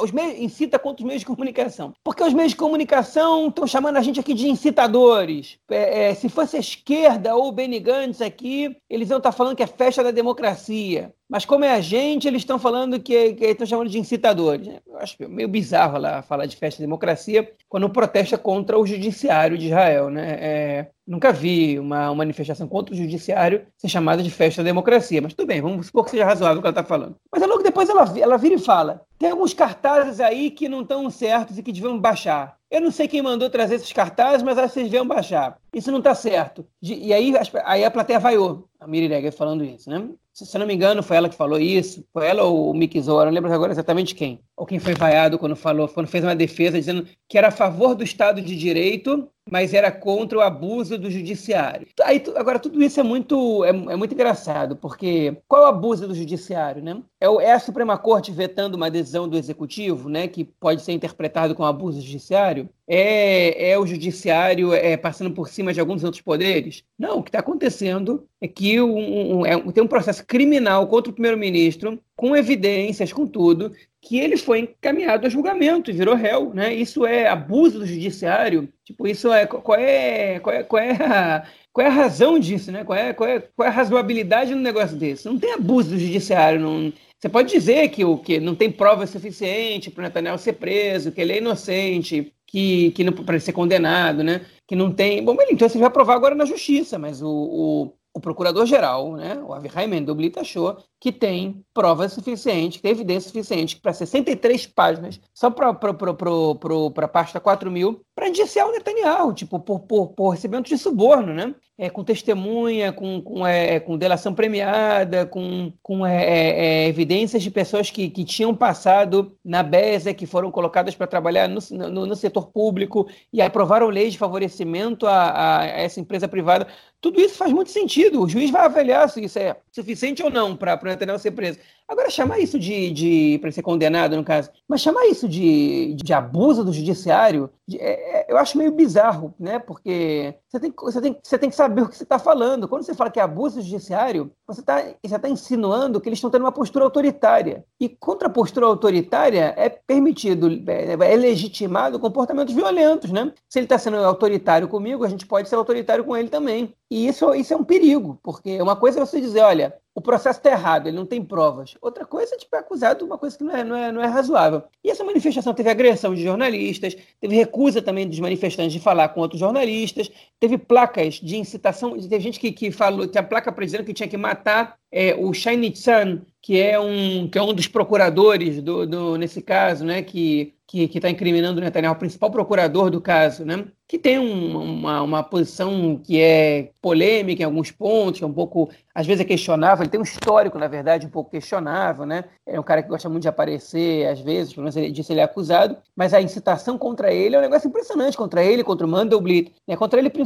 os 0.00 0.12
meios 0.12 0.38
incita 0.38 0.78
contra 0.78 1.02
os 1.02 1.06
meios 1.06 1.20
de 1.20 1.26
comunicação. 1.26 1.92
Porque 2.04 2.22
os 2.22 2.32
meios 2.32 2.52
de 2.52 2.56
comunicação 2.56 3.48
estão 3.48 3.66
chamando 3.66 3.96
a 3.96 4.05
gente 4.06 4.20
aqui 4.20 4.32
de 4.32 4.48
incitadores. 4.48 5.58
É, 5.70 6.10
é, 6.10 6.14
se 6.14 6.28
fosse 6.28 6.56
a 6.56 6.60
esquerda 6.60 7.34
ou 7.34 7.48
o 7.48 7.52
Benny 7.52 7.78
Gantz 7.78 8.22
aqui, 8.22 8.76
eles 8.88 9.10
iam 9.10 9.18
estar 9.18 9.32
falando 9.32 9.56
que 9.56 9.62
é 9.62 9.66
festa 9.66 10.02
da 10.02 10.10
democracia. 10.10 11.12
Mas 11.28 11.44
como 11.44 11.64
é 11.64 11.72
a 11.72 11.80
gente, 11.80 12.28
eles 12.28 12.42
estão 12.42 12.58
falando 12.58 13.00
que, 13.00 13.12
estão 13.12 13.66
chamando 13.66 13.90
de 13.90 13.98
incitadores. 13.98 14.68
Eu 14.86 14.96
acho 14.98 15.16
meio 15.28 15.48
bizarro 15.48 15.98
lá 15.98 16.22
falar 16.22 16.46
de 16.46 16.56
festa 16.56 16.80
da 16.80 16.86
democracia 16.86 17.50
quando 17.68 17.90
protesta 17.90 18.38
contra 18.38 18.78
o 18.78 18.86
judiciário 18.86 19.58
de 19.58 19.66
Israel. 19.66 20.08
Né? 20.08 20.38
É, 20.40 20.86
nunca 21.04 21.32
vi 21.32 21.80
uma, 21.80 22.06
uma, 22.10 22.14
manifestação 22.14 22.68
contra 22.68 22.94
o 22.94 22.96
judiciário 22.96 23.66
ser 23.76 23.88
chamada 23.88 24.22
de 24.22 24.30
festa 24.30 24.62
da 24.62 24.68
democracia. 24.68 25.20
Mas 25.20 25.34
tudo 25.34 25.48
bem, 25.48 25.60
vamos 25.60 25.86
supor 25.86 26.04
que 26.04 26.12
seja 26.12 26.24
razoável 26.24 26.58
o 26.58 26.60
que 26.60 26.68
ela 26.68 26.80
está 26.80 26.84
falando. 26.84 27.16
Mas 27.32 27.42
logo 27.44 27.62
depois 27.62 27.88
ela, 27.88 28.04
ela 28.16 28.38
vira 28.38 28.54
e 28.54 28.58
fala: 28.58 29.02
tem 29.18 29.30
alguns 29.30 29.52
cartazes 29.52 30.20
aí 30.20 30.50
que 30.50 30.68
não 30.68 30.82
estão 30.82 31.10
certos 31.10 31.58
e 31.58 31.62
que 31.62 31.72
deviam 31.72 31.98
baixar. 31.98 32.55
Eu 32.70 32.80
não 32.80 32.90
sei 32.90 33.06
quem 33.06 33.22
mandou 33.22 33.48
trazer 33.48 33.76
esses 33.76 33.92
cartazes, 33.92 34.42
mas 34.42 34.56
vocês 34.56 34.86
deviam 34.86 35.06
baixar. 35.06 35.56
Isso 35.72 35.90
não 35.90 35.98
está 35.98 36.14
certo. 36.14 36.66
e 36.82 37.12
aí, 37.12 37.32
aí 37.64 37.84
a 37.84 37.90
plateia 37.90 38.18
vaiou. 38.18 38.68
A 38.80 38.86
Miri 38.86 39.06
Reger 39.06 39.32
falando 39.32 39.64
isso, 39.64 39.88
né? 39.88 40.08
Se, 40.32 40.44
se 40.44 40.58
não 40.58 40.66
me 40.66 40.74
engano, 40.74 41.02
foi 41.02 41.16
ela 41.16 41.28
que 41.28 41.34
falou 41.34 41.58
isso. 41.58 42.04
Foi 42.12 42.26
ela 42.26 42.42
ou 42.42 42.70
o 42.70 42.74
Mick 42.74 43.00
Zora, 43.00 43.26
não 43.26 43.34
lembro 43.34 43.52
agora 43.52 43.72
exatamente 43.72 44.14
quem. 44.14 44.40
ou 44.56 44.66
quem 44.66 44.78
foi 44.78 44.94
vaiado 44.94 45.38
quando 45.38 45.56
falou, 45.56 45.88
quando 45.88 46.08
fez 46.08 46.24
uma 46.24 46.36
defesa 46.36 46.78
dizendo 46.78 47.06
que 47.28 47.38
era 47.38 47.48
a 47.48 47.52
favor 47.52 47.94
do 47.94 48.04
Estado 48.04 48.42
de 48.42 48.56
Direito, 48.56 49.30
mas 49.50 49.72
era 49.72 49.92
contra 49.92 50.38
o 50.38 50.40
abuso 50.40 50.98
do 50.98 51.10
judiciário. 51.10 51.86
Aí, 52.02 52.22
agora, 52.34 52.58
tudo 52.58 52.82
isso 52.82 52.98
é 52.98 53.02
muito, 53.02 53.64
é, 53.64 53.68
é 53.68 53.96
muito 53.96 54.12
engraçado, 54.12 54.76
porque 54.76 55.36
qual 55.46 55.62
o 55.62 55.66
abuso 55.66 56.08
do 56.08 56.14
judiciário? 56.14 56.82
Né? 56.82 57.00
É, 57.20 57.26
é, 57.26 57.52
a 57.52 57.60
Suprema 57.60 57.96
Corte 57.96 58.32
vetando 58.32 58.76
uma 58.76 58.90
decisão 58.90 59.28
do 59.28 59.38
Executivo, 59.38 60.08
né, 60.08 60.26
que 60.26 60.44
pode 60.44 60.82
ser 60.82 60.92
interpretado 60.92 61.54
como 61.54 61.68
abuso 61.68 62.00
judiciário? 62.00 62.68
É, 62.88 63.70
é 63.70 63.78
o 63.78 63.86
judiciário 63.86 64.72
é, 64.72 64.96
passando 64.96 65.32
por 65.32 65.48
cima 65.48 65.72
de 65.72 65.80
alguns 65.80 66.04
outros 66.04 66.22
poderes? 66.22 66.84
Não, 66.98 67.18
o 67.18 67.22
que 67.22 67.28
está 67.30 67.40
acontecendo 67.40 68.26
é 68.40 68.46
que 68.46 68.80
um, 68.80 69.38
um, 69.38 69.46
é, 69.46 69.60
tem 69.72 69.82
um 69.82 69.88
processo 69.88 70.24
criminal 70.24 70.86
contra 70.86 71.10
o 71.10 71.14
primeiro-ministro, 71.14 72.00
com 72.16 72.34
evidências, 72.34 73.12
com 73.12 73.26
tudo, 73.26 73.72
que 74.00 74.18
ele 74.18 74.36
foi 74.36 74.60
encaminhado 74.60 75.26
a 75.26 75.30
julgamento 75.30 75.90
e 75.90 75.94
virou 75.94 76.14
réu, 76.14 76.52
né? 76.54 76.72
Isso 76.74 77.04
é 77.04 77.28
abuso 77.28 77.80
do 77.80 77.86
judiciário. 77.86 78.68
Tipo, 78.84 79.06
isso 79.06 79.32
é 79.32 79.46
qual 79.46 79.78
é 79.78 80.40
qual 80.40 80.56
é, 80.56 80.62
qual 80.62 80.82
é 80.82 80.92
a 80.92 81.46
qual 81.72 81.86
é 81.86 81.90
a 81.90 81.92
razão 81.92 82.38
disso, 82.38 82.72
né? 82.72 82.84
Qual 82.84 82.98
é, 82.98 83.12
qual 83.12 83.28
é, 83.28 83.40
qual 83.40 83.66
é 83.66 83.68
a 83.68 83.74
razoabilidade 83.74 84.54
no 84.54 84.62
negócio 84.62 84.96
desse? 84.96 85.26
Não 85.26 85.38
tem 85.38 85.52
abuso 85.52 85.90
do 85.90 85.98
judiciário, 85.98 86.58
não, 86.58 86.90
você 87.18 87.28
pode 87.28 87.50
dizer 87.50 87.88
que 87.88 88.04
o 88.04 88.18
que 88.18 88.38
não 88.38 88.54
tem 88.54 88.70
prova 88.70 89.06
suficiente 89.06 89.90
para 89.90 90.02
o 90.02 90.04
Netanyahu 90.04 90.38
ser 90.38 90.54
preso, 90.54 91.10
que 91.10 91.20
ele 91.20 91.32
é 91.32 91.38
inocente, 91.38 92.32
que, 92.46 92.90
que 92.92 93.10
para 93.10 93.40
ser 93.40 93.52
condenado, 93.52 94.22
né? 94.22 94.42
Que 94.66 94.76
não 94.76 94.92
tem. 94.92 95.24
Bom, 95.24 95.36
então 95.50 95.68
você 95.68 95.78
vai 95.78 95.90
provar 95.90 96.14
agora 96.14 96.34
na 96.34 96.44
justiça, 96.44 96.98
mas 96.98 97.22
o, 97.22 97.28
o, 97.28 97.92
o 98.16 98.20
procurador-geral, 98.20 99.14
né, 99.14 99.36
o 99.46 99.52
Avihai 99.52 99.86
Mendoblit, 99.86 100.38
achou 100.38 100.78
que 100.98 101.12
tem 101.12 101.62
prova 101.74 102.08
suficiente, 102.08 102.78
que 102.78 102.82
tem 102.82 102.92
evidência 102.92 103.28
suficiente 103.28 103.78
para 103.78 103.92
63 103.92 104.66
páginas, 104.68 105.20
só 105.34 105.50
para 105.50 105.68
a 105.68 107.08
pasta 107.08 107.38
4 107.38 107.70
mil, 107.70 108.00
para 108.16 108.30
indiciar 108.30 108.66
o 108.66 108.72
Netanyahu, 108.72 109.34
tipo, 109.34 109.60
por, 109.60 109.80
por, 109.80 110.08
por 110.08 110.30
recebimento 110.30 110.70
de 110.70 110.78
suborno, 110.78 111.34
né? 111.34 111.54
É, 111.78 111.90
com 111.90 112.02
testemunha, 112.02 112.90
com, 112.90 113.20
com, 113.20 113.46
é, 113.46 113.78
com 113.78 113.98
delação 113.98 114.32
premiada, 114.32 115.26
com, 115.26 115.70
com 115.82 116.06
é, 116.06 116.24
é, 116.24 116.64
é 116.84 116.88
evidências 116.88 117.42
de 117.42 117.50
pessoas 117.50 117.90
que, 117.90 118.08
que 118.08 118.24
tinham 118.24 118.54
passado 118.54 119.36
na 119.44 119.62
BESA, 119.62 120.14
que 120.14 120.24
foram 120.24 120.50
colocadas 120.50 120.94
para 120.94 121.06
trabalhar 121.06 121.46
no, 121.46 121.60
no, 121.70 122.06
no, 122.06 122.16
setor 122.16 122.46
público 122.46 123.06
e 123.30 123.42
aprovaram 123.42 123.88
leis 123.88 124.14
de 124.14 124.18
favorecimento 124.18 125.06
a, 125.06 125.24
a, 125.24 125.60
a 125.60 125.66
essa 125.66 126.00
empresa 126.00 126.26
privada. 126.26 126.66
Tudo 127.02 127.20
isso 127.20 127.34
faz 127.34 127.52
muito 127.52 127.70
sentido. 127.70 128.22
O 128.22 128.28
juiz 128.28 128.50
vai 128.50 128.64
avaliar 128.64 129.10
se 129.10 129.22
isso 129.22 129.38
é 129.38 129.54
suficiente 129.70 130.22
ou 130.22 130.30
não 130.30 130.56
para 130.56 130.80
o 130.82 130.86
Netanyahu 130.86 131.18
ser 131.18 131.32
preso. 131.32 131.58
Agora, 131.86 132.10
chamar 132.10 132.40
isso 132.40 132.58
de, 132.58 132.90
de 132.90 133.38
para 133.40 133.52
ser 133.52 133.62
condenado, 133.62 134.16
no 134.16 134.24
caso, 134.24 134.50
mas 134.66 134.80
chamar 134.80 135.06
isso 135.06 135.28
de, 135.28 135.94
de 135.94 136.12
abuso 136.12 136.64
do 136.64 136.72
judiciário, 136.72 137.48
de, 137.66 137.78
é, 137.78 138.05
é, 138.06 138.32
eu 138.32 138.38
acho 138.38 138.56
meio 138.56 138.70
bizarro, 138.70 139.34
né? 139.38 139.58
Porque 139.58 140.34
você 140.48 140.60
tem, 140.60 140.72
você 140.76 141.00
tem, 141.00 141.18
você 141.20 141.38
tem 141.38 141.50
que 141.50 141.56
saber 141.56 141.82
o 141.82 141.88
que 141.88 141.96
você 141.96 142.04
está 142.04 142.20
falando. 142.20 142.68
Quando 142.68 142.84
você 142.84 142.94
fala 142.94 143.10
que 143.10 143.18
é 143.18 143.22
abuso 143.22 143.60
judiciário, 143.60 144.30
você 144.46 144.60
está 144.60 144.84
você 145.02 145.18
tá 145.18 145.28
insinuando 145.28 146.00
que 146.00 146.08
eles 146.08 146.18
estão 146.18 146.30
tendo 146.30 146.42
uma 146.42 146.52
postura 146.52 146.84
autoritária. 146.84 147.64
E 147.80 147.88
contra 147.88 148.28
a 148.28 148.30
postura 148.30 148.66
autoritária 148.66 149.52
é 149.56 149.68
permitido, 149.68 150.48
é, 150.68 150.92
é 150.92 151.16
legitimado 151.16 151.98
comportamentos 151.98 152.54
violentos, 152.54 153.10
né? 153.10 153.32
Se 153.48 153.58
ele 153.58 153.66
está 153.66 153.76
sendo 153.76 153.96
autoritário 153.96 154.68
comigo, 154.68 155.04
a 155.04 155.08
gente 155.08 155.26
pode 155.26 155.48
ser 155.48 155.56
autoritário 155.56 156.04
com 156.04 156.16
ele 156.16 156.28
também. 156.28 156.72
E 156.90 157.08
isso, 157.08 157.34
isso 157.34 157.52
é 157.52 157.56
um 157.56 157.64
perigo, 157.64 158.18
porque 158.22 158.60
uma 158.62 158.76
coisa 158.76 159.00
é 159.00 159.04
você 159.04 159.20
dizer, 159.20 159.40
olha, 159.40 159.76
o 159.92 160.00
processo 160.00 160.38
está 160.38 160.50
errado, 160.50 160.86
ele 160.86 160.96
não 160.96 161.06
tem 161.06 161.24
provas. 161.24 161.74
Outra 161.80 162.04
coisa 162.04 162.34
é 162.34 162.38
tipo, 162.38 162.54
é 162.54 162.58
acusado 162.58 162.98
de 162.98 163.04
uma 163.04 163.16
coisa 163.16 163.36
que 163.36 163.42
não 163.42 163.56
é, 163.56 163.64
não, 163.64 163.76
é, 163.76 163.90
não 163.90 164.02
é 164.02 164.06
razoável. 164.06 164.62
E 164.84 164.90
essa 164.90 165.02
manifestação 165.02 165.54
teve 165.54 165.70
agressão 165.70 166.14
de 166.14 166.22
jornalistas, 166.22 166.94
teve 167.18 167.34
recusa 167.34 167.80
também 167.80 168.06
dos 168.06 168.20
manifestantes 168.20 168.74
de 168.74 168.78
falar 168.78 169.08
com 169.08 169.20
outros 169.20 169.40
jornalistas, 169.40 170.10
teve 170.38 170.58
placas 170.58 171.14
de 171.14 171.36
incitação, 171.36 171.98
teve 171.98 172.20
gente 172.20 172.38
que, 172.38 172.52
que 172.52 172.70
falou, 172.70 173.06
tinha 173.06 173.22
placa 173.22 173.54
dizendo 173.64 173.84
que 173.84 173.94
tinha 173.94 174.08
que 174.08 174.16
matar 174.16 174.76
é, 174.92 175.14
o 175.14 175.32
Shiny 175.32 175.74
Sun, 175.74 176.20
que 176.42 176.60
é 176.60 176.78
um, 176.78 177.28
que 177.28 177.38
é 177.38 177.42
um 177.42 177.54
dos 177.54 177.68
procuradores 177.68 178.62
do, 178.62 178.86
do 178.86 179.16
nesse 179.16 179.40
caso, 179.42 179.84
né, 179.84 180.02
que 180.02 180.54
que 180.66 180.90
está 180.96 181.08
incriminando 181.08 181.60
o 181.60 181.64
Netanyahu, 181.64 181.94
o 181.94 181.98
principal 181.98 182.28
procurador 182.28 182.90
do 182.90 183.00
caso, 183.00 183.44
né? 183.44 183.66
que 183.88 183.98
tem 183.98 184.18
um, 184.18 184.58
uma, 184.58 185.00
uma 185.00 185.22
posição 185.22 185.96
que 186.02 186.20
é 186.20 186.72
polêmica 186.82 187.42
em 187.42 187.44
alguns 187.44 187.70
pontos, 187.70 188.18
que 188.18 188.24
é 188.24 188.26
um 188.26 188.32
pouco, 188.32 188.68
às 188.92 189.06
vezes 189.06 189.20
é 189.20 189.24
questionável, 189.24 189.84
ele 189.84 189.90
tem 189.90 190.00
um 190.00 190.02
histórico, 190.02 190.58
na 190.58 190.66
verdade, 190.66 191.06
um 191.06 191.10
pouco 191.10 191.30
questionável, 191.30 192.04
né? 192.04 192.24
É 192.44 192.58
um 192.58 192.64
cara 192.64 192.82
que 192.82 192.88
gosta 192.88 193.08
muito 193.08 193.22
de 193.22 193.28
aparecer, 193.28 194.08
às 194.08 194.18
vezes, 194.18 194.52
pelo 194.52 194.68
menos 194.68 194.92
disso 194.92 195.12
ele 195.12 195.20
é 195.20 195.22
acusado, 195.22 195.76
mas 195.94 196.12
a 196.12 196.20
incitação 196.20 196.76
contra 196.76 197.12
ele 197.12 197.36
é 197.36 197.38
um 197.38 197.42
negócio 197.42 197.68
impressionante, 197.68 198.16
contra 198.16 198.42
ele, 198.42 198.64
contra 198.64 198.84
o 198.84 198.90
Mandelblit, 198.90 199.54
né? 199.68 199.76
contra 199.76 200.00
ele 200.00 200.10
principalmente. 200.10 200.25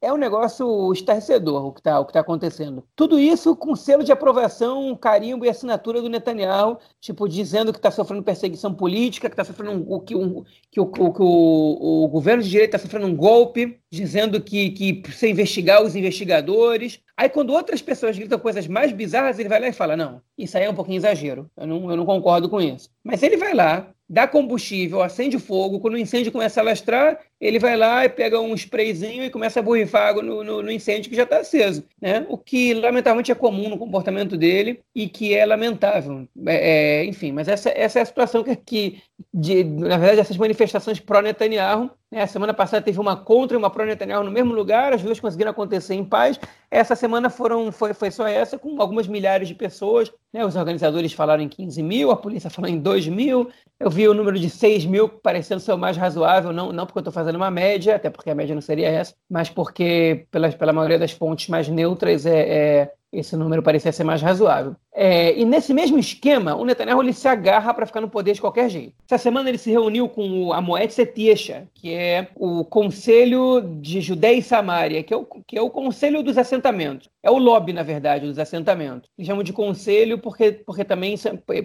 É 0.00 0.12
um 0.12 0.16
negócio 0.16 0.92
estarrecedor 0.92 1.66
o 1.66 1.72
que 1.72 1.80
está 1.80 2.02
tá 2.04 2.20
acontecendo. 2.20 2.84
Tudo 2.94 3.18
isso 3.18 3.56
com 3.56 3.74
selo 3.74 4.04
de 4.04 4.12
aprovação, 4.12 4.94
carimbo 4.96 5.44
e 5.44 5.48
assinatura 5.48 6.00
do 6.00 6.08
Netanyahu, 6.08 6.78
tipo, 7.00 7.28
dizendo 7.28 7.72
que 7.72 7.78
está 7.78 7.90
sofrendo 7.90 8.22
perseguição 8.22 8.72
política, 8.72 9.28
que 9.28 9.32
está 9.32 9.44
sofrendo 9.44 9.72
um, 9.72 10.00
que, 10.00 10.14
um, 10.14 10.44
que, 10.70 10.80
o, 10.80 10.86
que 10.86 11.00
o, 11.22 12.04
o 12.04 12.08
governo 12.08 12.42
de 12.42 12.48
direita 12.48 12.76
está 12.76 12.86
sofrendo 12.86 13.06
um 13.06 13.16
golpe, 13.16 13.80
dizendo 13.90 14.40
que, 14.40 14.70
que 14.70 14.94
precisa 14.94 15.28
investigar 15.28 15.82
os 15.82 15.96
investigadores. 15.96 17.00
Aí, 17.16 17.28
quando 17.28 17.52
outras 17.52 17.82
pessoas 17.82 18.16
gritam 18.16 18.38
coisas 18.38 18.66
mais 18.66 18.92
bizarras, 18.92 19.38
ele 19.38 19.48
vai 19.48 19.60
lá 19.60 19.68
e 19.68 19.72
fala: 19.72 19.96
Não, 19.96 20.22
isso 20.36 20.56
aí 20.56 20.64
é 20.64 20.70
um 20.70 20.74
pouquinho 20.74 20.98
exagero, 20.98 21.50
eu 21.56 21.66
não, 21.66 21.90
eu 21.90 21.96
não 21.96 22.06
concordo 22.06 22.48
com 22.48 22.60
isso. 22.60 22.88
Mas 23.02 23.22
ele 23.22 23.36
vai 23.36 23.54
lá, 23.54 23.92
dá 24.08 24.26
combustível, 24.26 25.02
acende 25.02 25.36
o 25.36 25.40
fogo, 25.40 25.80
quando 25.80 25.94
o 25.94 25.98
incêndio 25.98 26.32
começa 26.32 26.60
a 26.60 26.64
lastrar, 26.64 27.20
ele 27.38 27.58
vai 27.58 27.76
lá 27.76 28.04
e 28.04 28.08
pega 28.08 28.40
um 28.40 28.54
sprayzinho 28.54 29.22
e 29.22 29.30
começa 29.30 29.60
a 29.60 29.62
borrifar 29.62 30.08
água 30.08 30.22
no, 30.22 30.42
no, 30.42 30.62
no 30.62 30.70
incêndio 30.70 31.10
que 31.10 31.16
já 31.16 31.24
está 31.24 31.38
aceso. 31.38 31.84
Né? 32.00 32.24
O 32.28 32.38
que, 32.38 32.72
lamentavelmente, 32.74 33.30
é 33.30 33.34
comum 33.34 33.68
no 33.68 33.78
comportamento 33.78 34.36
dele 34.36 34.80
e 34.94 35.08
que 35.08 35.34
é 35.34 35.44
lamentável. 35.44 36.26
É, 36.46 37.00
é, 37.00 37.04
enfim, 37.04 37.32
mas 37.32 37.48
essa, 37.48 37.68
essa 37.70 37.98
é 37.98 38.02
a 38.02 38.06
situação 38.06 38.42
que, 38.42 38.56
que 38.56 39.02
de, 39.32 39.62
na 39.62 39.98
verdade, 39.98 40.20
essas 40.20 40.36
manifestações 40.36 40.98
pró-Netanyahu 40.98 41.90
né? 42.10 42.26
Semana 42.26 42.54
passada 42.54 42.82
teve 42.82 42.98
uma 42.98 43.16
contra 43.16 43.54
e 43.54 43.58
uma 43.58 43.70
pró-Netanyahu 43.70 44.24
no 44.24 44.30
mesmo 44.30 44.54
lugar, 44.54 44.94
as 44.94 45.02
duas 45.02 45.20
conseguiram 45.20 45.50
acontecer 45.50 45.94
em 45.94 46.04
paz. 46.04 46.40
Essa 46.70 46.96
semana 46.96 47.28
foram, 47.28 47.70
foi, 47.70 47.92
foi 47.92 48.10
só 48.10 48.26
essa, 48.26 48.58
com 48.58 48.80
algumas 48.80 49.06
milhares 49.06 49.46
de 49.46 49.54
pessoas. 49.54 50.10
Né? 50.32 50.44
Os 50.44 50.56
organizadores 50.56 51.12
falaram 51.12 51.42
em 51.42 51.48
15 51.48 51.82
mil, 51.82 52.10
a 52.10 52.16
polícia 52.16 52.48
falou 52.48 52.70
em 52.70 52.78
2 52.78 53.08
mil. 53.08 53.50
Eu 53.80 53.90
vi 53.90 54.08
o 54.08 54.14
número 54.14 54.38
de 54.38 54.50
6 54.50 54.86
mil 54.86 55.08
parecendo 55.08 55.60
ser 55.60 55.72
o 55.72 55.78
mais 55.78 55.96
razoável, 55.96 56.52
não, 56.52 56.72
não 56.72 56.84
porque 56.84 56.98
eu 56.98 57.00
estou 57.00 57.12
fazendo 57.12 57.36
uma 57.36 57.50
média, 57.50 57.94
até 57.94 58.10
porque 58.10 58.28
a 58.28 58.34
média 58.34 58.54
não 58.54 58.60
seria 58.60 58.88
essa, 58.88 59.14
mas 59.30 59.48
porque, 59.48 60.26
pela, 60.32 60.50
pela 60.50 60.72
maioria 60.72 60.98
das 60.98 61.12
fontes 61.12 61.48
mais 61.48 61.68
neutras, 61.68 62.26
é, 62.26 62.38
é 62.40 62.92
esse 63.12 63.36
número 63.36 63.62
parecia 63.62 63.92
ser 63.92 64.04
mais 64.04 64.20
razoável. 64.20 64.74
É, 65.00 65.38
e 65.38 65.44
nesse 65.44 65.72
mesmo 65.72 65.96
esquema, 65.96 66.56
o 66.56 66.64
Netanyahu 66.64 67.00
ele 67.00 67.12
se 67.12 67.28
agarra 67.28 67.72
para 67.72 67.86
ficar 67.86 68.00
no 68.00 68.10
poder 68.10 68.32
de 68.32 68.40
qualquer 68.40 68.68
jeito. 68.68 68.94
Essa 69.08 69.16
semana 69.16 69.48
ele 69.48 69.56
se 69.56 69.70
reuniu 69.70 70.08
com 70.08 70.46
o 70.46 70.52
Amoed 70.52 70.92
Setiesha, 70.92 71.68
que 71.72 71.94
é 71.94 72.26
o 72.34 72.64
Conselho 72.64 73.60
de 73.80 74.00
Judéia 74.00 74.38
e 74.38 74.42
Samaria, 74.42 75.04
que 75.04 75.14
é, 75.14 75.16
o, 75.16 75.24
que 75.24 75.56
é 75.56 75.62
o 75.62 75.70
Conselho 75.70 76.20
dos 76.20 76.36
Assentamentos. 76.36 77.08
É 77.22 77.30
o 77.30 77.38
lobby, 77.38 77.72
na 77.72 77.82
verdade, 77.82 78.26
dos 78.26 78.38
assentamentos. 78.38 79.10
Eles 79.16 79.26
chamam 79.26 79.42
de 79.42 79.52
conselho 79.52 80.18
porque, 80.18 80.52
porque 80.52 80.84
também, 80.84 81.14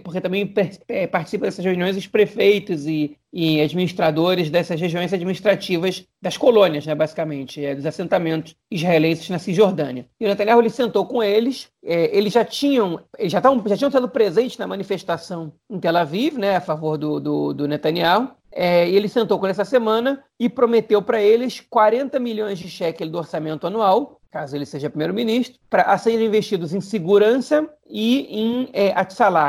porque 0.03 0.19
também 0.19 0.53
é, 0.87 1.07
participam 1.07 1.45
dessas 1.45 1.63
reuniões 1.63 1.95
os 1.95 2.05
prefeitos 2.05 2.85
e, 2.85 3.17
e 3.31 3.61
administradores 3.61 4.49
dessas 4.49 4.79
regiões 4.79 5.13
administrativas 5.13 6.05
das 6.21 6.37
colônias, 6.37 6.85
né, 6.85 6.93
basicamente, 6.93 7.63
é, 7.63 7.73
dos 7.73 7.85
assentamentos 7.85 8.55
israelenses 8.69 9.29
na 9.29 9.39
Cisjordânia. 9.39 10.07
E 10.19 10.25
o 10.25 10.27
Netanyahu 10.27 10.61
ele 10.61 10.69
sentou 10.69 11.05
com 11.05 11.23
eles, 11.23 11.69
é, 11.83 12.15
eles 12.15 12.31
já 12.31 12.45
tinham 12.45 12.99
já, 13.21 13.41
tavam, 13.41 13.61
já 13.67 13.75
tinham 13.75 13.89
estado 13.89 14.07
presentes 14.07 14.57
na 14.57 14.65
manifestação 14.65 15.51
em 15.69 15.79
Tel 15.79 15.97
Aviv, 15.97 16.37
né, 16.37 16.55
a 16.55 16.61
favor 16.61 16.97
do, 16.97 17.19
do, 17.19 17.53
do 17.53 17.67
Netanyahu, 17.67 18.29
é, 18.51 18.87
e 18.87 18.95
ele 18.95 19.09
sentou 19.09 19.39
com 19.39 19.47
essa 19.47 19.65
semana 19.65 20.23
e 20.39 20.47
prometeu 20.47 21.01
para 21.01 21.21
eles 21.21 21.59
40 21.59 22.19
milhões 22.19 22.59
de 22.59 22.69
shekel 22.69 23.09
do 23.09 23.17
orçamento 23.17 23.67
anual, 23.67 24.21
caso 24.31 24.55
ele 24.55 24.65
seja 24.65 24.89
primeiro-ministro, 24.89 25.59
para 25.69 25.97
serem 25.97 26.25
investidos 26.25 26.73
em 26.73 26.81
segurança 26.81 27.67
e 27.87 28.27
em 28.29 28.69
é, 28.73 28.93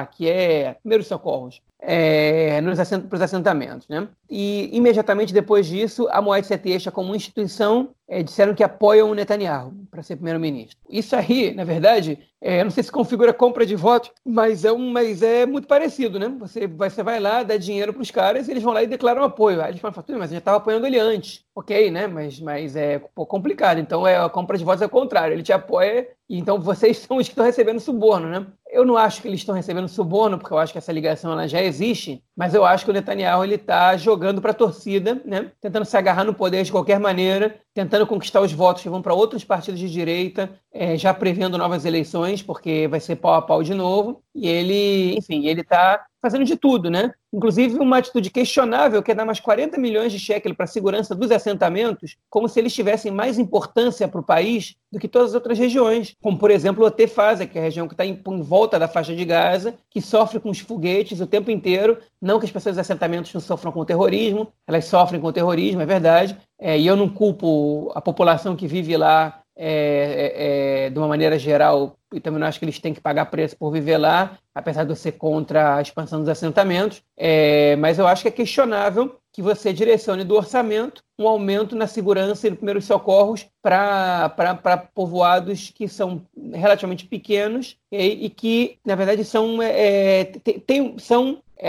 que 0.06 0.28
é 0.28 0.74
primeiros 0.82 1.06
socorros 1.06 1.62
é, 1.86 2.60
nos 2.62 2.80
assent 2.80 3.06
para 3.06 3.16
os 3.16 3.22
assentamentos. 3.22 3.86
Né? 3.88 4.08
E 4.28 4.70
imediatamente 4.72 5.32
depois 5.32 5.66
disso, 5.66 6.08
a 6.10 6.20
Moed 6.20 6.46
Setesha, 6.46 6.90
como 6.90 7.14
instituição, 7.14 7.90
é, 8.08 8.22
disseram 8.22 8.54
que 8.54 8.62
apoiam 8.62 9.10
o 9.10 9.14
Netanyahu 9.14 9.72
para 9.90 10.02
ser 10.02 10.16
primeiro-ministro. 10.16 10.76
Isso 10.88 11.14
aí, 11.14 11.54
na 11.54 11.64
verdade, 11.64 12.18
é, 12.40 12.62
não 12.62 12.70
sei 12.70 12.82
se 12.82 12.92
configura 12.92 13.32
compra 13.32 13.64
de 13.64 13.76
voto, 13.76 14.10
mas 14.24 14.64
é, 14.64 14.72
um, 14.72 14.90
mas 14.90 15.22
é 15.22 15.46
muito 15.46 15.66
parecido, 15.66 16.18
né? 16.18 16.28
Você, 16.38 16.66
você 16.66 17.02
vai 17.02 17.20
lá, 17.20 17.42
dá 17.42 17.56
dinheiro 17.56 17.92
para 17.92 18.02
os 18.02 18.10
caras, 18.10 18.48
eles 18.48 18.62
vão 18.62 18.72
lá 18.72 18.82
e 18.82 18.86
declaram 18.86 19.22
apoio. 19.22 19.62
Aí 19.62 19.70
eles 19.70 19.80
falam, 19.80 19.94
mas 20.10 20.22
a 20.22 20.26
gente 20.26 20.38
estava 20.38 20.58
apoiando 20.58 20.86
ele 20.86 20.98
antes. 20.98 21.44
Ok, 21.54 21.90
né? 21.90 22.06
Mas, 22.06 22.40
mas 22.40 22.76
é 22.76 22.98
complicado. 23.14 23.78
Então, 23.78 24.06
é, 24.06 24.16
a 24.16 24.28
compra 24.28 24.58
de 24.58 24.64
votos 24.64 24.82
é 24.82 24.86
o 24.86 24.90
contrário. 24.90 25.34
Ele 25.34 25.42
te 25.42 25.52
apoia 25.52 26.08
então 26.28 26.58
vocês 26.58 26.98
são 26.98 27.18
os 27.18 27.26
que 27.26 27.32
estão 27.32 27.44
recebendo 27.44 27.80
suborno, 27.80 28.28
né? 28.28 28.46
Eu 28.74 28.84
não 28.84 28.96
acho 28.96 29.22
que 29.22 29.28
eles 29.28 29.38
estão 29.38 29.54
recebendo 29.54 29.88
suborno, 29.88 30.37
porque 30.37 30.52
eu 30.52 30.58
acho 30.58 30.72
que 30.72 30.78
essa 30.78 30.90
ligação 30.90 31.30
ela 31.30 31.46
já 31.46 31.62
existe 31.62 32.20
mas 32.36 32.54
eu 32.54 32.64
acho 32.64 32.84
que 32.84 32.90
o 32.90 32.94
Netanyahu 32.94 33.44
ele 33.44 33.54
está 33.54 33.96
jogando 33.96 34.40
para 34.40 34.50
a 34.50 34.54
torcida, 34.54 35.20
né? 35.24 35.52
tentando 35.60 35.84
se 35.84 35.96
agarrar 35.96 36.24
no 36.24 36.34
poder 36.34 36.64
de 36.64 36.72
qualquer 36.72 36.98
maneira, 36.98 37.56
tentando 37.72 38.06
conquistar 38.06 38.40
os 38.40 38.52
votos 38.52 38.82
que 38.82 38.88
vão 38.88 39.00
para 39.00 39.14
outros 39.14 39.44
partidos 39.44 39.78
de 39.78 39.88
direita, 39.88 40.50
é, 40.72 40.96
já 40.96 41.14
prevendo 41.14 41.56
novas 41.56 41.84
eleições, 41.84 42.42
porque 42.42 42.88
vai 42.88 42.98
ser 42.98 43.16
pau 43.16 43.34
a 43.34 43.42
pau 43.42 43.62
de 43.62 43.74
novo. 43.74 44.22
E 44.34 44.48
ele, 44.48 45.16
enfim, 45.16 45.46
ele 45.46 45.60
está 45.60 46.04
fazendo 46.24 46.44
de 46.44 46.56
tudo, 46.56 46.90
né? 46.90 47.12
Inclusive 47.30 47.78
uma 47.78 47.98
atitude 47.98 48.30
questionável 48.30 49.02
que 49.02 49.12
é 49.12 49.14
dar 49.14 49.26
mais 49.26 49.40
40 49.40 49.78
milhões 49.78 50.10
de 50.10 50.18
shekel 50.18 50.54
para 50.54 50.64
a 50.64 50.66
segurança 50.66 51.14
dos 51.14 51.30
assentamentos, 51.30 52.16
como 52.30 52.48
se 52.48 52.58
eles 52.58 52.72
tivessem 52.72 53.12
mais 53.12 53.38
importância 53.38 54.08
para 54.08 54.20
o 54.20 54.24
país 54.24 54.74
do 54.90 54.98
que 54.98 55.06
todas 55.06 55.30
as 55.30 55.34
outras 55.34 55.58
regiões, 55.58 56.16
como 56.22 56.38
por 56.38 56.50
exemplo 56.50 56.84
o 56.86 56.90
Tefasa, 56.90 57.46
que 57.46 57.58
é 57.58 57.60
a 57.60 57.64
região 57.64 57.86
que 57.86 57.92
está 57.92 58.06
em, 58.06 58.18
em, 58.26 58.42
volta 58.42 58.78
da 58.78 58.88
faixa 58.88 59.14
de 59.14 59.22
Gaza, 59.22 59.74
que 59.90 60.00
sofre 60.00 60.40
com 60.40 60.48
os 60.48 60.60
foguetes 60.60 61.20
o 61.20 61.26
tempo 61.26 61.50
inteiro. 61.50 61.98
Não 62.24 62.38
que 62.38 62.46
as 62.46 62.50
pessoas 62.50 62.76
dos 62.76 62.80
assentamentos 62.80 63.34
não 63.34 63.40
sofram 63.40 63.70
com 63.70 63.84
terrorismo, 63.84 64.50
elas 64.66 64.87
sofrem 64.87 65.20
com 65.20 65.30
terrorismo, 65.30 65.82
é 65.82 65.87
verdade. 65.87 66.34
É, 66.58 66.78
e 66.78 66.87
eu 66.87 66.96
não 66.96 67.06
culpo 67.06 67.92
a 67.94 68.00
população 68.00 68.56
que 68.56 68.66
vive 68.66 68.96
lá 68.96 69.42
é, 69.54 69.66
é, 69.66 70.87
é, 70.87 70.90
de 70.90 70.98
uma 70.98 71.06
maneira 71.06 71.38
geral, 71.38 71.98
e 72.14 72.20
também 72.20 72.40
não 72.40 72.46
acho 72.46 72.58
que 72.58 72.64
eles 72.64 72.78
têm 72.78 72.94
que 72.94 73.00
pagar 73.00 73.26
preço 73.26 73.56
por 73.58 73.70
viver 73.70 73.98
lá, 73.98 74.38
apesar 74.54 74.84
de 74.84 74.90
eu 74.90 74.96
ser 74.96 75.12
contra 75.12 75.76
a 75.76 75.82
expansão 75.82 76.20
dos 76.20 76.30
assentamentos, 76.30 77.02
é, 77.14 77.76
mas 77.76 77.98
eu 77.98 78.06
acho 78.06 78.22
que 78.22 78.28
é 78.28 78.32
questionável 78.32 79.16
que 79.34 79.42
você 79.42 79.72
direcione 79.72 80.22
do 80.22 80.36
orçamento 80.36 81.02
um 81.18 81.26
aumento 81.26 81.74
na 81.74 81.88
segurança 81.88 82.46
e 82.46 82.50
no 82.50 82.56
primeiros 82.56 82.84
socorros 82.84 83.46
para 83.60 84.88
povoados 84.94 85.72
que 85.74 85.88
são 85.88 86.24
relativamente 86.52 87.04
pequenos 87.04 87.76
e, 87.90 88.26
e 88.26 88.30
que, 88.30 88.78
na 88.84 88.94
verdade, 88.94 89.24
são, 89.24 89.60
é, 89.60 90.24
tem, 90.24 90.96
são 90.98 91.42
é, 91.58 91.68